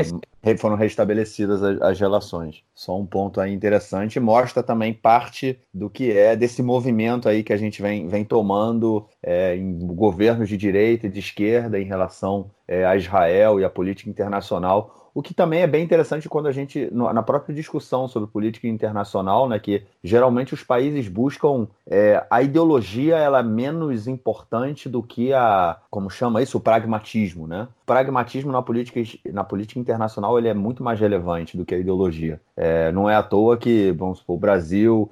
foram 0.59 0.77
restabelecidas 0.77 1.63
as, 1.63 2.01
relações. 2.01 2.63
Só 2.75 2.99
um 2.99 3.07
ponto 3.07 3.41
aí 3.41 3.53
interessante, 3.53 4.19
mostra 4.19 4.63
também 4.63 4.93
parte 4.93 5.59
do 5.73 5.89
que 5.89 6.11
é 6.11 6.35
desse 6.35 6.63
movimento 6.63 7.29
aí 7.29 7.43
que 7.43 7.53
a 7.53 7.57
gente 7.57 7.81
vem, 7.81 8.09
vem 8.09 8.25
tomando 8.25 9.07
é, 9.23 9.57
em 9.57 9.79
governos 9.79 10.49
de 10.49 10.57
direita 10.57 11.07
e 11.07 11.11
de 11.11 11.21
esquerda 11.21 11.79
em 11.79 11.85
relação 11.85 12.51
é, 12.67 12.85
a 12.85 12.97
Israel 12.97 13.61
e 13.61 13.65
a 13.65 13.71
política 13.71 14.11
internacional 14.11 15.02
o 15.15 15.23
que 15.23 15.35
também 15.35 15.63
é 15.63 15.67
bem 15.67 15.85
interessante 15.85 16.29
quando 16.29 16.47
a 16.47 16.53
gente, 16.53 16.89
na 16.93 17.23
própria 17.23 17.55
discussão 17.55 18.09
sobre 18.09 18.31
política 18.31 18.67
internacional, 18.67 19.49
né, 19.49 19.59
que 19.59 19.83
geralmente 20.03 20.55
os 20.55 20.63
países 20.63 21.09
buscam 21.09 21.67
é, 21.89 22.25
a 22.31 22.43
ideologia 22.43 23.17
ela 23.17 23.41
é 23.41 23.43
menos 23.43 24.07
importante 24.09 24.89
do 24.89 25.03
que 25.03 25.33
a, 25.33 25.77
como 25.91 26.09
chama 26.09 26.43
isso, 26.43 26.59
o 26.59 26.61
pragmatismo, 26.61 27.47
né? 27.47 27.69
O 27.83 27.87
pragmatismo 27.87 28.53
na 28.53 28.63
política, 28.63 29.01
na 29.33 29.45
política 29.45 29.79
internacional 29.79 30.39
ele 30.39 30.49
é 30.49 30.55
muito 30.55 30.83
mais 30.83 30.99
relevante 30.99 31.57
do 31.57 31.65
que 31.65 31.75
a 31.75 31.79
ideologia. 31.79 32.41
É, 32.57 32.93
não 32.93 33.11
é 33.11 33.15
à 33.15 33.23
toa 33.23 33.57
que, 33.57 33.93
vamos 33.93 34.19
supor, 34.19 34.37
o 34.37 34.41
Brasil, 34.41 35.11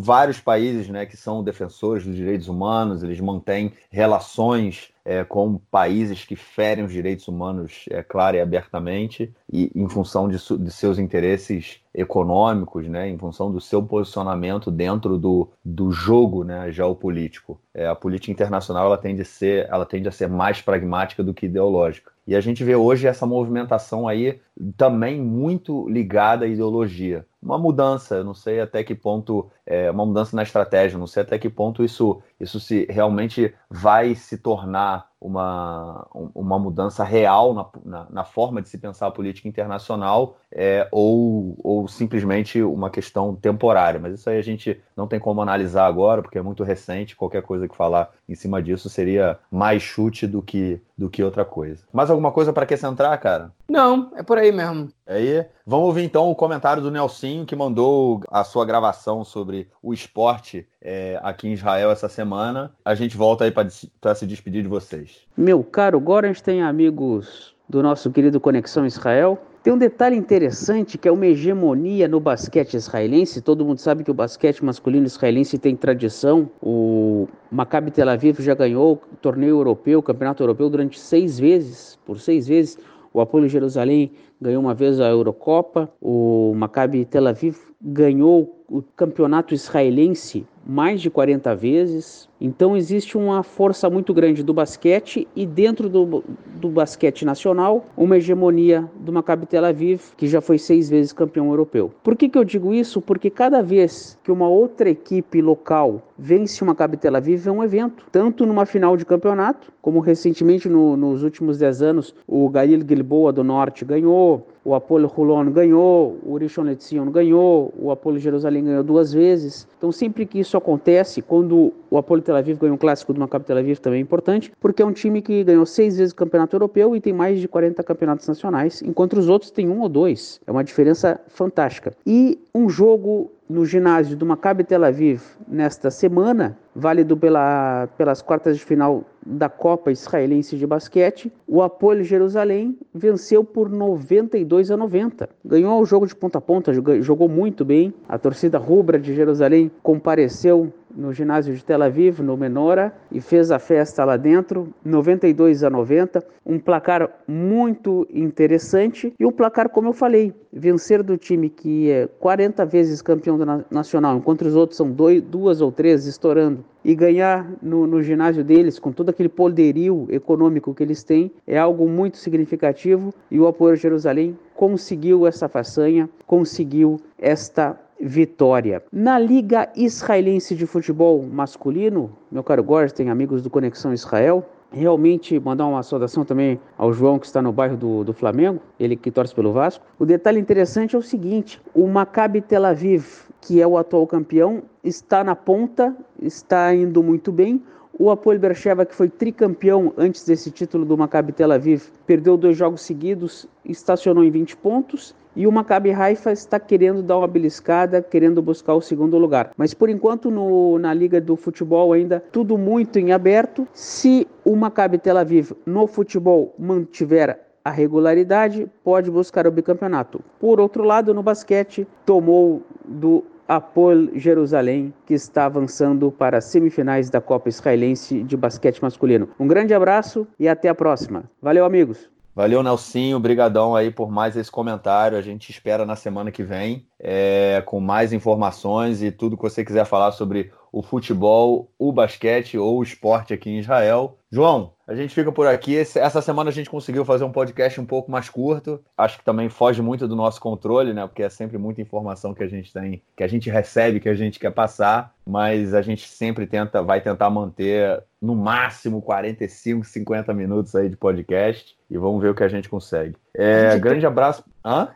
vários 0.00 0.40
países 0.40 0.88
né, 0.88 1.06
que 1.06 1.16
são 1.16 1.44
defensores 1.44 2.04
dos 2.04 2.16
direitos 2.16 2.48
humanos, 2.48 3.02
eles 3.02 3.20
mantêm 3.20 3.72
relações 3.90 4.90
é, 5.08 5.24
com 5.24 5.56
países 5.70 6.22
que 6.26 6.36
ferem 6.36 6.84
os 6.84 6.92
direitos 6.92 7.26
humanos, 7.28 7.86
é 7.88 8.04
e 8.34 8.40
abertamente, 8.40 9.34
e 9.50 9.72
em 9.74 9.88
função 9.88 10.28
de, 10.28 10.36
de, 10.36 10.70
seus 10.70 10.98
interesses 10.98 11.80
econômicos, 11.94 12.86
né, 12.86 13.08
em 13.08 13.16
função 13.16 13.50
do 13.50 13.58
seu 13.58 13.82
posicionamento 13.82 14.70
dentro 14.70 15.16
do, 15.16 15.48
do 15.64 15.90
jogo 15.90 16.44
né, 16.44 16.70
geopolítico. 16.70 17.58
É, 17.72 17.88
a 17.88 17.94
política 17.94 18.30
internacional 18.30 18.84
ela 18.84 18.98
tende, 18.98 19.22
a 19.22 19.24
ser, 19.24 19.66
ela 19.70 19.86
tende 19.86 20.08
a 20.08 20.12
ser 20.12 20.28
mais 20.28 20.60
pragmática 20.60 21.24
do 21.24 21.32
que 21.32 21.46
ideológica. 21.46 22.12
E 22.28 22.36
a 22.36 22.42
gente 22.42 22.62
vê 22.62 22.76
hoje 22.76 23.06
essa 23.06 23.24
movimentação 23.24 24.06
aí 24.06 24.38
também 24.76 25.18
muito 25.18 25.88
ligada 25.88 26.44
à 26.44 26.48
ideologia. 26.48 27.24
Uma 27.42 27.56
mudança, 27.56 28.22
não 28.22 28.34
sei 28.34 28.60
até 28.60 28.84
que 28.84 28.94
ponto, 28.94 29.50
é, 29.64 29.90
uma 29.90 30.04
mudança 30.04 30.36
na 30.36 30.42
estratégia, 30.42 30.98
não 30.98 31.06
sei 31.06 31.22
até 31.22 31.38
que 31.38 31.48
ponto 31.48 31.82
isso, 31.82 32.20
isso 32.38 32.60
se 32.60 32.84
realmente 32.90 33.54
vai 33.70 34.14
se 34.14 34.36
tornar 34.36 35.07
uma, 35.20 36.06
uma 36.34 36.58
mudança 36.58 37.02
real 37.02 37.52
na, 37.52 37.66
na, 37.84 38.06
na, 38.10 38.24
forma 38.24 38.62
de 38.62 38.68
se 38.68 38.78
pensar 38.78 39.08
a 39.08 39.10
política 39.10 39.48
internacional 39.48 40.38
é, 40.50 40.86
ou, 40.92 41.56
ou 41.62 41.88
simplesmente 41.88 42.62
uma 42.62 42.88
questão 42.88 43.34
temporária. 43.34 43.98
Mas 43.98 44.14
isso 44.14 44.30
aí 44.30 44.38
a 44.38 44.42
gente 44.42 44.80
não 44.96 45.08
tem 45.08 45.18
como 45.18 45.42
analisar 45.42 45.86
agora, 45.86 46.22
porque 46.22 46.38
é 46.38 46.42
muito 46.42 46.62
recente. 46.62 47.16
Qualquer 47.16 47.42
coisa 47.42 47.66
que 47.66 47.76
falar 47.76 48.10
em 48.28 48.34
cima 48.34 48.62
disso 48.62 48.88
seria 48.88 49.38
mais 49.50 49.82
chute 49.82 50.26
do 50.26 50.40
que, 50.40 50.80
do 50.96 51.10
que 51.10 51.22
outra 51.22 51.44
coisa. 51.44 51.84
Mais 51.92 52.10
alguma 52.10 52.30
coisa 52.30 52.52
para 52.52 52.62
acrescentar, 52.62 53.18
cara? 53.18 53.50
Não, 53.68 54.12
é 54.14 54.22
por 54.22 54.38
aí 54.38 54.52
mesmo. 54.52 54.88
Aí, 55.06 55.44
vamos 55.68 55.86
ouvir 55.88 56.02
então 56.02 56.30
o 56.30 56.34
comentário 56.34 56.82
do 56.82 56.90
Nelsinho, 56.90 57.44
que 57.44 57.54
mandou 57.54 58.22
a 58.30 58.42
sua 58.42 58.64
gravação 58.64 59.22
sobre 59.22 59.68
o 59.82 59.92
esporte 59.92 60.66
é, 60.80 61.20
aqui 61.22 61.46
em 61.46 61.52
Israel 61.52 61.90
essa 61.90 62.08
semana. 62.08 62.72
A 62.82 62.94
gente 62.94 63.18
volta 63.18 63.44
aí 63.44 63.50
para 63.50 64.14
se 64.14 64.26
despedir 64.26 64.62
de 64.62 64.68
vocês. 64.68 65.26
Meu 65.36 65.62
caro 65.62 66.00
Gorens 66.00 66.40
tem 66.40 66.62
amigos 66.62 67.54
do 67.68 67.82
nosso 67.82 68.10
querido 68.10 68.40
Conexão 68.40 68.86
Israel. 68.86 69.38
Tem 69.62 69.70
um 69.70 69.76
detalhe 69.78 70.16
interessante 70.16 70.96
que 70.96 71.06
é 71.06 71.12
uma 71.12 71.26
hegemonia 71.26 72.08
no 72.08 72.18
basquete 72.18 72.72
israelense. 72.72 73.42
Todo 73.42 73.62
mundo 73.62 73.78
sabe 73.78 74.02
que 74.02 74.10
o 74.10 74.14
basquete 74.14 74.64
masculino 74.64 75.04
israelense 75.04 75.58
tem 75.58 75.76
tradição. 75.76 76.48
O 76.62 77.28
Maccabi 77.50 77.90
Tel 77.90 78.08
Aviv 78.08 78.40
já 78.40 78.54
ganhou 78.54 79.02
o 79.12 79.16
torneio 79.16 79.56
europeu, 79.56 79.98
o 79.98 80.02
campeonato 80.02 80.42
europeu 80.42 80.70
durante 80.70 80.98
seis 80.98 81.38
vezes, 81.38 81.98
por 82.06 82.18
seis 82.18 82.48
vezes. 82.48 82.78
O 83.12 83.20
Apolo 83.20 83.48
Jerusalém 83.48 84.12
ganhou 84.40 84.62
uma 84.62 84.74
vez 84.74 85.00
a 85.00 85.08
Eurocopa. 85.08 85.90
O 86.00 86.54
Maccabi 86.56 87.04
Tel 87.04 87.26
Aviv 87.26 87.56
ganhou 87.80 88.64
o 88.68 88.82
campeonato 88.82 89.54
israelense 89.54 90.46
mais 90.68 91.00
de 91.00 91.08
40 91.08 91.56
vezes. 91.56 92.28
Então 92.38 92.76
existe 92.76 93.16
uma 93.16 93.42
força 93.42 93.88
muito 93.88 94.12
grande 94.12 94.42
do 94.42 94.52
basquete 94.52 95.26
e 95.34 95.46
dentro 95.46 95.88
do, 95.88 96.22
do 96.60 96.68
basquete 96.68 97.24
nacional, 97.24 97.86
uma 97.96 98.18
hegemonia 98.18 98.88
do 99.00 99.12
Maccabi 99.12 99.46
Tel 99.46 99.64
Aviv, 99.64 100.02
que 100.16 100.28
já 100.28 100.40
foi 100.40 100.58
seis 100.58 100.88
vezes 100.90 101.12
campeão 101.12 101.48
europeu. 101.48 101.90
Por 102.02 102.14
que, 102.14 102.28
que 102.28 102.38
eu 102.38 102.44
digo 102.44 102.74
isso? 102.74 103.00
Porque 103.00 103.30
cada 103.30 103.62
vez 103.62 104.18
que 104.22 104.30
uma 104.30 104.48
outra 104.48 104.90
equipe 104.90 105.40
local 105.40 106.02
vence 106.18 106.62
o 106.62 106.66
Maccabi 106.66 106.96
Tel 106.98 107.16
Aviv 107.16 107.48
é 107.48 107.50
um 107.50 107.64
evento, 107.64 108.04
tanto 108.12 108.44
numa 108.44 108.66
final 108.66 108.96
de 108.96 109.06
campeonato, 109.06 109.72
como 109.80 110.00
recentemente 110.00 110.68
no, 110.68 110.96
nos 110.96 111.22
últimos 111.22 111.58
dez 111.58 111.80
anos 111.80 112.14
o 112.26 112.48
Galil 112.50 112.84
Gilboa 112.86 113.32
do 113.32 113.42
Norte 113.42 113.84
ganhou, 113.84 114.46
o 114.68 114.74
Apolo 114.74 115.10
Hulon 115.16 115.50
ganhou, 115.50 116.18
o 116.22 116.36
Rishon 116.36 116.64
LeZion 116.64 117.10
ganhou, 117.10 117.72
o 117.78 117.90
Apolo 117.90 118.18
Jerusalém 118.18 118.64
ganhou 118.64 118.82
duas 118.82 119.14
vezes. 119.14 119.66
Então 119.78 119.90
sempre 119.90 120.26
que 120.26 120.40
isso 120.40 120.57
acontece, 120.58 121.22
quando 121.22 121.72
o 121.90 121.96
Apolo 121.98 122.20
Tel 122.20 122.36
Aviv 122.36 122.58
ganhou 122.58 122.74
um 122.74 122.78
clássico 122.78 123.12
do 123.12 123.20
Maccabi 123.20 123.44
Tel 123.44 123.58
Aviv 123.58 123.78
também 123.78 123.98
é 123.98 124.02
importante, 124.02 124.52
porque 124.60 124.82
é 124.82 124.84
um 124.84 124.92
time 124.92 125.22
que 125.22 125.42
ganhou 125.44 125.64
seis 125.64 125.96
vezes 125.96 126.12
o 126.12 126.16
campeonato 126.16 126.54
europeu 126.54 126.94
e 126.94 127.00
tem 127.00 127.12
mais 127.12 127.40
de 127.40 127.48
40 127.48 127.82
campeonatos 127.82 128.26
nacionais, 128.26 128.82
enquanto 128.82 129.14
os 129.14 129.28
outros 129.28 129.50
têm 129.50 129.68
um 129.68 129.80
ou 129.80 129.88
dois. 129.88 130.40
É 130.46 130.52
uma 130.52 130.64
diferença 130.64 131.20
fantástica. 131.28 131.92
E 132.06 132.38
um 132.54 132.68
jogo 132.68 133.30
no 133.48 133.64
ginásio 133.64 134.16
do 134.16 134.26
Maccabi 134.26 134.62
Tel 134.62 134.84
Aviv 134.84 135.22
nesta 135.46 135.90
semana, 135.90 136.56
válido 136.74 137.16
pela, 137.16 137.88
pelas 137.96 138.20
quartas 138.20 138.58
de 138.58 138.64
final 138.64 139.04
da 139.24 139.48
Copa 139.48 139.90
Israelense 139.90 140.56
de 140.56 140.66
Basquete, 140.66 141.32
o 141.46 141.62
Apoio 141.62 142.04
Jerusalém 142.04 142.78
venceu 142.94 143.42
por 143.42 143.68
92 143.68 144.70
a 144.70 144.76
90. 144.76 145.28
Ganhou 145.44 145.80
o 145.80 145.86
jogo 145.86 146.06
de 146.06 146.14
ponta 146.14 146.38
a 146.38 146.40
ponta, 146.40 146.72
jogou 147.02 147.28
muito 147.28 147.64
bem. 147.64 147.92
A 148.08 148.18
torcida 148.18 148.58
rubra 148.58 148.98
de 148.98 149.14
Jerusalém 149.14 149.70
compareceu 149.82 150.72
no 150.94 151.12
ginásio 151.12 151.54
de 151.54 151.64
Tel 151.64 151.82
Aviv, 151.82 152.20
no 152.20 152.36
Menora, 152.36 152.92
e 153.10 153.20
fez 153.20 153.50
a 153.50 153.58
festa 153.58 154.04
lá 154.04 154.16
dentro, 154.16 154.72
92 154.84 155.62
a 155.64 155.70
90, 155.70 156.24
um 156.44 156.58
placar 156.58 157.10
muito 157.26 158.06
interessante. 158.12 159.12
E 159.18 159.26
um 159.26 159.30
placar, 159.30 159.68
como 159.68 159.88
eu 159.88 159.92
falei, 159.92 160.34
vencer 160.52 161.02
do 161.02 161.16
time 161.16 161.48
que 161.48 161.90
é 161.90 162.08
40 162.18 162.64
vezes 162.66 163.02
campeão 163.02 163.38
nacional, 163.70 164.16
enquanto 164.16 164.42
os 164.42 164.54
outros 164.56 164.76
são 164.76 164.90
dois, 164.90 165.22
duas 165.22 165.60
ou 165.60 165.70
três 165.70 166.06
estourando, 166.06 166.64
e 166.84 166.94
ganhar 166.94 167.46
no, 167.62 167.86
no 167.86 168.02
ginásio 168.02 168.42
deles, 168.42 168.78
com 168.78 168.90
todo 168.90 169.10
aquele 169.10 169.28
poderio 169.28 170.06
econômico 170.08 170.74
que 170.74 170.82
eles 170.82 171.02
têm, 171.02 171.30
é 171.46 171.58
algo 171.58 171.88
muito 171.88 172.16
significativo. 172.16 173.12
E 173.30 173.38
o 173.38 173.46
Apoio 173.46 173.76
Jerusalém 173.76 174.38
conseguiu 174.54 175.26
essa 175.26 175.48
façanha, 175.48 176.08
conseguiu 176.26 177.00
esta 177.18 177.78
vitória. 178.00 178.82
Na 178.92 179.18
Liga 179.18 179.68
Israelense 179.76 180.54
de 180.54 180.66
Futebol 180.66 181.22
Masculino, 181.22 182.16
meu 182.30 182.44
caro 182.44 182.62
Gorge 182.62 182.94
tem 182.94 183.10
amigos 183.10 183.42
do 183.42 183.50
Conexão 183.50 183.92
Israel, 183.92 184.44
realmente 184.70 185.38
mandar 185.40 185.66
uma 185.66 185.82
saudação 185.82 186.24
também 186.24 186.60
ao 186.76 186.92
João 186.92 187.18
que 187.18 187.26
está 187.26 187.40
no 187.40 187.52
bairro 187.52 187.76
do, 187.76 188.04
do 188.04 188.12
Flamengo, 188.12 188.60
ele 188.78 188.96
que 188.96 189.10
torce 189.10 189.34
pelo 189.34 189.52
Vasco. 189.52 189.84
O 189.98 190.04
detalhe 190.04 190.38
interessante 190.38 190.94
é 190.94 190.98
o 190.98 191.02
seguinte: 191.02 191.60
o 191.74 191.86
Maccabi 191.86 192.40
Tel 192.40 192.64
Aviv, 192.64 193.06
que 193.40 193.60
é 193.60 193.66
o 193.66 193.78
atual 193.78 194.06
campeão, 194.06 194.62
está 194.84 195.24
na 195.24 195.34
ponta, 195.34 195.96
está 196.20 196.74
indo 196.74 197.02
muito 197.02 197.32
bem. 197.32 197.62
O 198.00 198.12
Apoel 198.12 198.38
Bercheva, 198.38 198.86
que 198.86 198.94
foi 198.94 199.08
tricampeão 199.08 199.92
antes 199.96 200.24
desse 200.24 200.52
título 200.52 200.84
do 200.84 200.96
Maccabi 200.96 201.32
Tel 201.32 201.50
Aviv, 201.50 201.88
perdeu 202.06 202.36
dois 202.36 202.56
jogos 202.56 202.82
seguidos, 202.82 203.48
estacionou 203.64 204.22
em 204.22 204.30
20 204.30 204.56
pontos. 204.58 205.16
E 205.36 205.46
o 205.46 205.52
Maccabi 205.52 205.92
Haifa 205.92 206.32
está 206.32 206.58
querendo 206.58 207.02
dar 207.02 207.18
uma 207.18 207.28
beliscada, 207.28 208.02
querendo 208.02 208.42
buscar 208.42 208.74
o 208.74 208.80
segundo 208.80 209.18
lugar. 209.18 209.50
Mas 209.56 209.74
por 209.74 209.88
enquanto 209.88 210.30
no, 210.30 210.78
na 210.78 210.92
Liga 210.92 211.20
do 211.20 211.36
Futebol 211.36 211.92
ainda 211.92 212.22
tudo 212.32 212.58
muito 212.58 212.98
em 212.98 213.12
aberto. 213.12 213.66
Se 213.72 214.26
o 214.44 214.56
Maccabi 214.56 214.98
Tel 214.98 215.16
Aviv 215.16 215.52
no 215.64 215.86
futebol 215.86 216.54
mantiver 216.58 217.38
a 217.64 217.70
regularidade, 217.70 218.66
pode 218.82 219.10
buscar 219.10 219.46
o 219.46 219.50
bicampeonato. 219.50 220.22
Por 220.40 220.58
outro 220.58 220.82
lado, 220.82 221.12
no 221.12 221.22
basquete, 221.22 221.86
tomou 222.06 222.62
do 222.84 223.22
Apol 223.46 224.08
Jerusalém, 224.14 224.92
que 225.06 225.14
está 225.14 225.46
avançando 225.46 226.10
para 226.10 226.38
as 226.38 226.44
semifinais 226.44 227.10
da 227.10 227.20
Copa 227.20 227.48
Israelense 227.48 228.22
de 228.22 228.36
basquete 228.36 228.80
masculino. 228.82 229.28
Um 229.38 229.46
grande 229.46 229.74
abraço 229.74 230.26
e 230.38 230.48
até 230.48 230.68
a 230.68 230.74
próxima. 230.74 231.24
Valeu, 231.40 231.64
amigos! 231.64 232.17
Valeu, 232.38 232.62
Nelsinho. 232.62 233.16
Obrigadão 233.16 233.74
aí 233.74 233.90
por 233.90 234.12
mais 234.12 234.36
esse 234.36 234.48
comentário. 234.48 235.18
A 235.18 235.20
gente 235.20 235.50
espera 235.50 235.84
na 235.84 235.96
semana 235.96 236.30
que 236.30 236.44
vem 236.44 236.86
é, 236.96 237.60
com 237.66 237.80
mais 237.80 238.12
informações 238.12 239.02
e 239.02 239.10
tudo 239.10 239.36
que 239.36 239.42
você 239.42 239.64
quiser 239.64 239.84
falar 239.84 240.12
sobre 240.12 240.52
o 240.70 240.80
futebol, 240.80 241.68
o 241.76 241.90
basquete 241.90 242.56
ou 242.56 242.78
o 242.78 242.82
esporte 242.84 243.34
aqui 243.34 243.50
em 243.50 243.58
Israel. 243.58 244.16
João, 244.30 244.74
a 244.86 244.94
gente 244.94 245.14
fica 245.14 245.32
por 245.32 245.46
aqui. 245.46 245.74
Essa 245.74 246.20
semana 246.20 246.50
a 246.50 246.52
gente 246.52 246.68
conseguiu 246.68 247.02
fazer 247.02 247.24
um 247.24 247.32
podcast 247.32 247.80
um 247.80 247.86
pouco 247.86 248.10
mais 248.10 248.28
curto. 248.28 248.78
Acho 248.96 249.18
que 249.18 249.24
também 249.24 249.48
foge 249.48 249.80
muito 249.80 250.06
do 250.06 250.14
nosso 250.14 250.38
controle, 250.38 250.92
né? 250.92 251.06
Porque 251.06 251.22
é 251.22 251.30
sempre 251.30 251.56
muita 251.56 251.80
informação 251.80 252.34
que 252.34 252.42
a 252.42 252.46
gente 252.46 252.70
tem, 252.70 253.02
que 253.16 253.24
a 253.24 253.26
gente 253.26 253.48
recebe, 253.48 254.00
que 254.00 254.08
a 254.08 254.14
gente 254.14 254.38
quer 254.38 254.50
passar, 254.50 255.14
mas 255.26 255.72
a 255.72 255.80
gente 255.80 256.06
sempre 256.06 256.46
tenta, 256.46 256.82
vai 256.82 257.00
tentar 257.00 257.30
manter 257.30 258.02
no 258.20 258.34
máximo 258.34 259.00
45, 259.00 259.86
50 259.86 260.34
minutos 260.34 260.74
aí 260.74 260.90
de 260.90 260.96
podcast 260.96 261.74
e 261.90 261.96
vamos 261.96 262.20
ver 262.20 262.28
o 262.28 262.34
que 262.34 262.44
a 262.44 262.48
gente 262.48 262.68
consegue. 262.68 263.16
É, 263.34 263.78
grande 263.78 264.00
tem... 264.00 264.08
abraço. 264.08 264.44
Hã? 264.62 264.88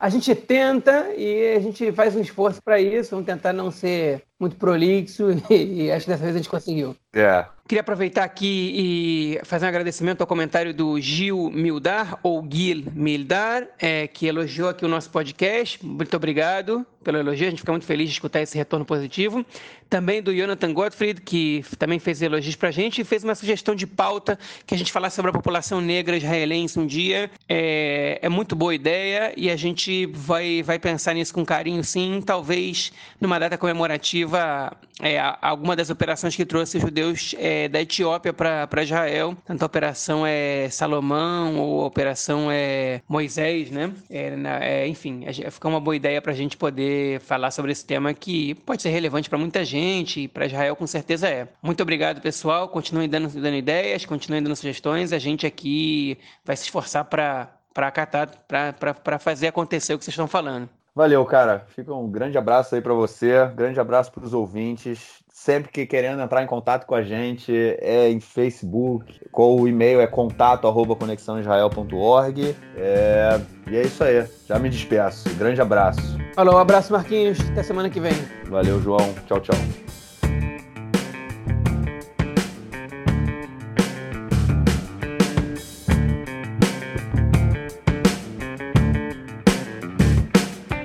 A 0.00 0.08
gente 0.08 0.34
tenta 0.34 1.10
e 1.16 1.54
a 1.54 1.60
gente 1.60 1.92
faz 1.92 2.16
um 2.16 2.20
esforço 2.20 2.60
para 2.60 2.80
isso. 2.80 3.10
Vamos 3.10 3.26
tentar 3.26 3.52
não 3.52 3.70
ser 3.70 4.22
muito 4.38 4.56
prolixo 4.56 5.28
e, 5.48 5.84
e 5.84 5.92
acho 5.92 6.06
que 6.06 6.10
dessa 6.10 6.24
vez 6.24 6.34
a 6.34 6.38
gente 6.38 6.48
conseguiu. 6.48 6.96
É. 7.12 7.44
Queria 7.66 7.82
aproveitar 7.82 8.24
aqui 8.24 8.72
e 8.74 9.40
fazer 9.44 9.64
um 9.64 9.68
agradecimento 9.68 10.20
ao 10.20 10.26
comentário 10.26 10.74
do 10.74 11.00
Gil 11.00 11.50
Mildar, 11.50 12.18
ou 12.22 12.44
Gil 12.50 12.84
Mildar, 12.92 13.68
é, 13.78 14.08
que 14.08 14.26
elogiou 14.26 14.68
aqui 14.68 14.84
o 14.84 14.88
nosso 14.88 15.10
podcast. 15.10 15.84
Muito 15.84 16.16
obrigado 16.16 16.84
pelo 17.02 17.18
elogio, 17.18 17.46
a 17.46 17.50
gente 17.50 17.60
fica 17.60 17.72
muito 17.72 17.86
feliz 17.86 18.08
de 18.08 18.14
escutar 18.14 18.42
esse 18.42 18.56
retorno 18.56 18.84
positivo. 18.84 19.44
Também 19.88 20.22
do 20.22 20.32
Jonathan 20.34 20.72
Gottfried, 20.72 21.20
que 21.22 21.64
também 21.78 21.98
fez 21.98 22.22
elogios 22.22 22.54
para 22.54 22.68
a 22.68 22.72
gente 22.72 23.00
e 23.00 23.04
fez 23.04 23.24
uma 23.24 23.34
sugestão 23.34 23.74
de 23.74 23.86
pauta 23.86 24.38
que 24.66 24.74
a 24.74 24.78
gente 24.78 24.92
falasse 24.92 25.16
sobre 25.16 25.30
a 25.30 25.32
população 25.32 25.80
negra 25.80 26.16
israelense 26.16 26.78
um 26.78 26.86
dia. 26.86 27.30
É, 27.48 28.18
é 28.22 28.28
muito 28.28 28.54
boa 28.54 28.74
ideia 28.74 29.32
e 29.36 29.50
a 29.50 29.56
gente 29.56 30.06
vai, 30.06 30.62
vai 30.62 30.78
pensar 30.78 31.14
nisso 31.14 31.34
com 31.34 31.44
carinho, 31.44 31.82
sim. 31.82 32.22
Talvez 32.24 32.92
numa 33.20 33.38
data 33.38 33.58
comemorativa, 33.58 34.72
é, 35.00 35.18
alguma 35.40 35.74
das 35.74 35.90
operações 35.90 36.36
que 36.36 36.44
trouxe 36.44 36.76
os 36.76 36.82
judeus 36.82 37.34
é, 37.38 37.68
da 37.68 37.80
Etiópia 37.80 38.32
para 38.32 38.82
Israel, 38.82 39.36
tanto 39.44 39.62
a 39.62 39.66
operação 39.66 40.24
é 40.24 40.68
Salomão 40.70 41.56
ou 41.58 41.82
a 41.82 41.86
operação 41.86 42.48
é 42.50 43.00
Moisés, 43.08 43.70
né? 43.70 43.90
É, 44.08 44.36
é, 44.60 44.86
enfim, 44.86 45.24
fica 45.50 45.68
uma 45.68 45.80
boa 45.80 45.96
ideia 45.96 46.20
para 46.20 46.32
a 46.32 46.36
gente 46.36 46.56
poder 46.56 46.89
falar 47.20 47.50
sobre 47.50 47.72
esse 47.72 47.84
tema 47.84 48.14
que 48.14 48.54
pode 48.54 48.82
ser 48.82 48.90
relevante 48.90 49.28
para 49.28 49.38
muita 49.38 49.64
gente 49.64 50.20
e 50.20 50.28
para 50.28 50.46
Israel 50.46 50.74
com 50.76 50.86
certeza 50.86 51.28
é. 51.28 51.48
Muito 51.62 51.82
obrigado, 51.82 52.20
pessoal. 52.20 52.68
Continuem 52.68 53.08
dando, 53.08 53.28
dando 53.28 53.56
ideias, 53.56 54.04
continuem 54.04 54.42
dando 54.42 54.56
sugestões. 54.56 55.12
A 55.12 55.18
gente 55.18 55.46
aqui 55.46 56.18
vai 56.44 56.56
se 56.56 56.64
esforçar 56.64 57.04
para 57.04 57.52
acatar, 57.76 58.28
para 58.48 59.18
fazer 59.18 59.48
acontecer 59.48 59.94
o 59.94 59.98
que 59.98 60.04
vocês 60.04 60.14
estão 60.14 60.28
falando. 60.28 60.68
Valeu, 60.94 61.24
cara. 61.24 61.64
Fica 61.68 61.94
um 61.94 62.10
grande 62.10 62.36
abraço 62.36 62.74
aí 62.74 62.80
para 62.80 62.94
você, 62.94 63.46
grande 63.54 63.78
abraço 63.78 64.10
para 64.12 64.24
os 64.24 64.34
ouvintes. 64.34 65.20
Sempre 65.32 65.70
que 65.72 65.86
querendo 65.86 66.20
entrar 66.20 66.42
em 66.42 66.46
contato 66.46 66.84
com 66.84 66.94
a 66.94 67.02
gente 67.02 67.50
é 67.80 68.10
em 68.10 68.20
Facebook, 68.20 69.20
com 69.30 69.60
o 69.60 69.66
e-mail 69.66 70.00
é 70.00 70.06
contato 70.06 70.66
arroba 70.66 70.94
conexãoisrael.org. 70.94 72.54
É... 72.76 73.40
E 73.70 73.76
é 73.76 73.82
isso 73.82 74.04
aí. 74.04 74.26
Já 74.46 74.58
me 74.58 74.68
despeço. 74.68 75.34
Grande 75.36 75.60
abraço. 75.60 76.18
Falou, 76.34 76.56
um 76.56 76.58
abraço, 76.58 76.92
Marquinhos. 76.92 77.38
Até 77.50 77.62
semana 77.62 77.88
que 77.88 78.00
vem. 78.00 78.12
Valeu, 78.48 78.80
João. 78.82 79.14
Tchau, 79.26 79.40
tchau. 79.40 79.89